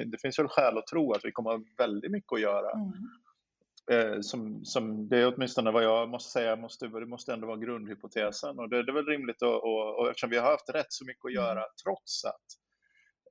Det 0.07 0.21
finns 0.21 0.39
väl 0.39 0.49
skäl 0.49 0.79
att 0.79 0.87
tro 0.87 1.13
att 1.13 1.25
vi 1.25 1.33
kommer 1.33 1.51
ha 1.51 1.65
väldigt 1.79 2.11
mycket 2.11 2.33
att 2.33 2.41
göra. 2.41 2.71
Mm. 2.71 2.93
Eh, 3.91 4.21
som, 4.21 4.65
som, 4.65 5.09
det 5.09 5.19
är 5.19 5.35
åtminstone 5.35 5.71
vad 5.71 5.85
jag 5.85 6.09
måste 6.09 6.31
säga, 6.31 6.57
måste, 6.57 6.87
det 6.87 7.07
måste 7.07 7.33
ändå 7.33 7.47
vara 7.47 7.57
grundhypotesen. 7.57 8.59
Och 8.59 8.69
det, 8.69 8.83
det 8.83 8.93
är 8.93 8.95
väl 8.95 9.07
rimligt, 9.07 9.43
att, 9.43 9.63
och, 9.63 9.99
och 9.99 10.09
eftersom 10.09 10.31
vi 10.31 10.39
har 10.39 10.51
haft 10.51 10.71
rätt 10.71 10.93
så 10.93 11.05
mycket 11.05 11.25
att 11.25 11.35
göra 11.35 11.61
mm. 11.61 11.71
trots 11.85 12.25
att 12.25 12.62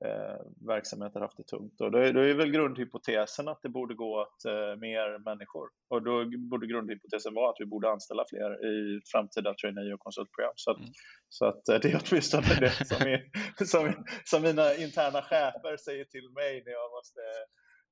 eh, 0.04 0.36
verksamheter 0.66 1.20
haft 1.20 1.36
det 1.36 1.46
tungt. 1.46 1.80
Och 1.80 1.90
då, 1.90 1.98
är, 1.98 2.12
då 2.12 2.20
är 2.20 2.34
väl 2.34 2.50
grundhypotesen 2.50 3.48
att 3.48 3.62
det 3.62 3.68
borde 3.68 3.94
gå 3.94 4.20
åt 4.22 4.44
eh, 4.44 4.76
mer 4.86 5.24
människor. 5.24 5.68
Och 5.90 6.02
då 6.02 6.24
borde 6.50 6.66
grundhypotesen 6.66 7.34
vara 7.34 7.50
att 7.50 7.56
vi 7.58 7.66
borde 7.66 7.90
anställa 7.90 8.24
fler 8.28 8.66
i 8.66 9.00
framtida 9.12 9.54
trainee 9.54 9.94
och 9.94 10.00
konsultprogram. 10.00 10.52
Så 10.56 10.70
att, 10.70 10.78
mm. 10.78 10.90
så 11.28 11.44
att 11.46 11.68
eh, 11.68 11.78
det 11.82 11.88
är 11.92 12.02
åtminstone 12.04 12.60
det 12.60 12.86
som, 12.86 13.06
är, 13.06 13.20
som, 13.72 14.04
som 14.24 14.42
mina 14.42 14.74
interna 14.74 15.22
chefer 15.22 15.76
säger 15.76 16.04
till 16.04 16.30
mig 16.30 16.62
när 16.64 16.72
jag 16.72 16.90
måste 16.96 17.20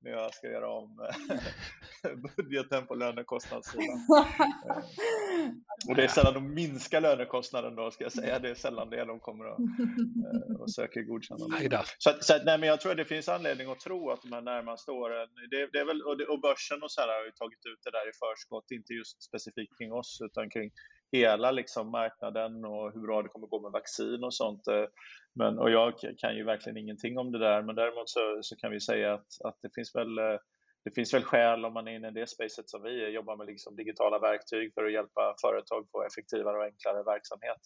när 0.03 0.11
jag 0.11 0.35
ska 0.35 0.47
göra 0.47 0.69
om 0.69 1.09
eh, 2.05 2.11
budgeten 2.37 2.87
på 2.87 2.95
lönekostnadssidan. 2.95 4.07
Och 5.89 5.95
det 5.97 6.05
är 6.05 6.09
sällan 6.09 6.35
de 6.35 6.55
minskar 6.55 7.01
lönekostnaden 7.01 7.75
då, 7.75 7.91
ska 7.91 8.05
jag 8.05 8.13
säga. 8.13 8.39
Det 8.39 8.51
är 8.51 8.55
sällan 8.55 8.91
det 8.91 9.05
de 9.05 9.21
kommer 9.21 9.45
att 9.45 9.59
och 10.59 10.61
eh, 10.61 10.67
söker 10.67 11.03
godkännande. 11.03 11.57
Så, 11.99 12.11
så 12.21 12.35
nej, 12.45 12.59
men 12.59 12.69
jag 12.69 12.81
tror 12.81 12.93
att 12.93 12.99
det 12.99 13.05
finns 13.05 13.29
anledning 13.29 13.71
att 13.71 13.81
tro 13.81 14.11
att 14.11 14.23
de 14.23 14.33
här 14.33 14.41
närmaste 14.41 14.91
åren, 14.91 15.29
det, 15.51 15.69
det 15.73 15.79
är 15.79 15.85
väl, 15.85 16.03
och, 16.03 16.19
det, 16.19 16.27
och 16.27 16.41
börsen 16.41 16.83
och 16.83 16.93
så 16.93 17.01
här 17.01 17.09
har 17.09 17.25
ju 17.25 17.31
tagit 17.31 17.67
ut 17.67 17.81
det 17.85 17.91
där 17.91 18.09
i 18.09 18.13
förskott, 18.13 18.71
inte 18.71 18.93
just 18.93 19.23
specifikt 19.23 19.79
kring 19.79 19.93
oss, 19.93 20.19
utan 20.25 20.51
kring 20.51 20.71
hela 21.13 21.51
liksom 21.51 21.91
marknaden 21.91 22.65
och 22.65 22.93
hur 22.93 23.01
bra 23.01 23.23
det 23.23 23.29
kommer 23.29 23.47
gå 23.47 23.61
med 23.61 23.73
vaccin 23.73 24.25
och 24.25 24.35
sånt. 24.35 24.67
Eh, 24.67 24.85
men, 25.35 25.59
och 25.59 25.71
jag 25.71 25.93
kan 26.19 26.37
ju 26.37 26.45
verkligen 26.45 26.77
ingenting 26.77 27.19
om 27.19 27.33
det 27.33 27.39
där, 27.39 27.63
men 27.63 27.77
däremot 27.77 28.09
så, 28.09 28.39
så 28.43 28.57
kan 28.57 28.71
vi 28.71 28.81
säga 28.81 29.15
att, 29.15 29.31
att 29.45 29.59
det 29.63 29.71
finns 29.75 29.95
väl 29.95 30.19
eh, 30.19 30.39
det 30.85 30.95
finns 30.95 31.15
väl 31.15 31.25
skäl 31.25 31.65
om 31.65 31.73
man 31.73 31.89
är 31.89 31.93
inne 31.97 32.09
i 32.09 32.19
det 32.21 32.27
spacet 32.27 32.71
som 32.71 32.83
vi 32.83 33.05
är, 33.05 33.09
jobbar 33.09 33.37
med 33.37 33.47
liksom 33.47 33.77
digitala 33.77 34.19
verktyg 34.19 34.75
för 34.75 34.85
att 34.85 34.93
hjälpa 34.93 35.35
företag 35.45 35.89
få 35.93 36.03
effektivare 36.03 36.57
och 36.59 36.65
enklare 36.65 37.03
verksamhet. 37.03 37.63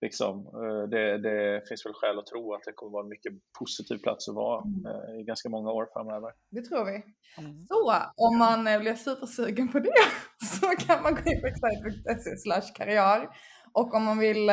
Liksom, 0.00 0.44
det, 0.90 1.18
det, 1.18 1.68
finns 1.68 1.86
väl 1.86 1.92
skäl 1.94 2.18
att 2.18 2.26
tro 2.26 2.54
att 2.54 2.62
det 2.64 2.72
kommer 2.72 2.92
vara 2.92 3.02
en 3.02 3.08
mycket 3.08 3.32
positiv 3.58 3.98
plats 3.98 4.28
att 4.28 4.34
vara 4.34 4.62
mm. 4.62 5.20
i 5.20 5.24
ganska 5.24 5.48
många 5.48 5.70
år 5.70 5.88
framöver. 5.92 6.30
Det 6.50 6.62
tror 6.62 6.84
vi. 6.84 6.96
Mm. 7.38 7.66
Så 7.66 7.94
om 8.16 8.38
man 8.38 8.64
blir 8.64 8.94
supersugen 8.94 9.68
på 9.72 9.78
det 9.78 10.02
så 10.60 10.66
kan 10.66 11.02
man 11.02 11.14
gå 11.14 11.20
in 11.30 11.40
på 11.40 11.46
excite.se 11.46 12.74
karriär 12.74 13.28
och 13.72 13.94
om 13.94 14.04
man 14.04 14.18
vill 14.18 14.50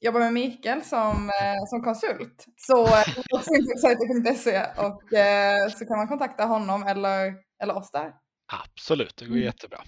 jobbar 0.00 0.20
med 0.20 0.32
Mikael 0.32 0.82
som, 0.82 1.30
eh, 1.30 1.66
som 1.66 1.82
konsult. 1.82 2.46
Så 2.56 2.86
exciter.se 2.86 4.54
eh, 4.54 4.84
och 4.84 5.12
eh, 5.12 5.68
så 5.68 5.86
kan 5.86 5.96
man 5.96 6.08
kontakta 6.08 6.44
honom 6.44 6.82
eller, 6.82 7.34
eller 7.62 7.76
oss 7.76 7.90
där. 7.90 8.12
Absolut, 8.64 9.16
det 9.16 9.24
går 9.24 9.32
mm. 9.32 9.44
jättebra. 9.44 9.78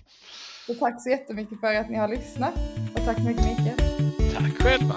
Så 0.67 0.75
tack 0.75 1.03
så 1.03 1.11
jättemycket 1.11 1.61
för 1.61 1.75
att 1.75 1.91
ni 1.91 1.97
har 1.97 2.09
lyssnat 2.09 2.55
och 2.97 3.05
tack 3.05 3.17
så 3.17 3.23
mycket 3.23 3.45
Mikael. 3.45 3.90
Tack 4.41 4.63
själva. 4.63 4.97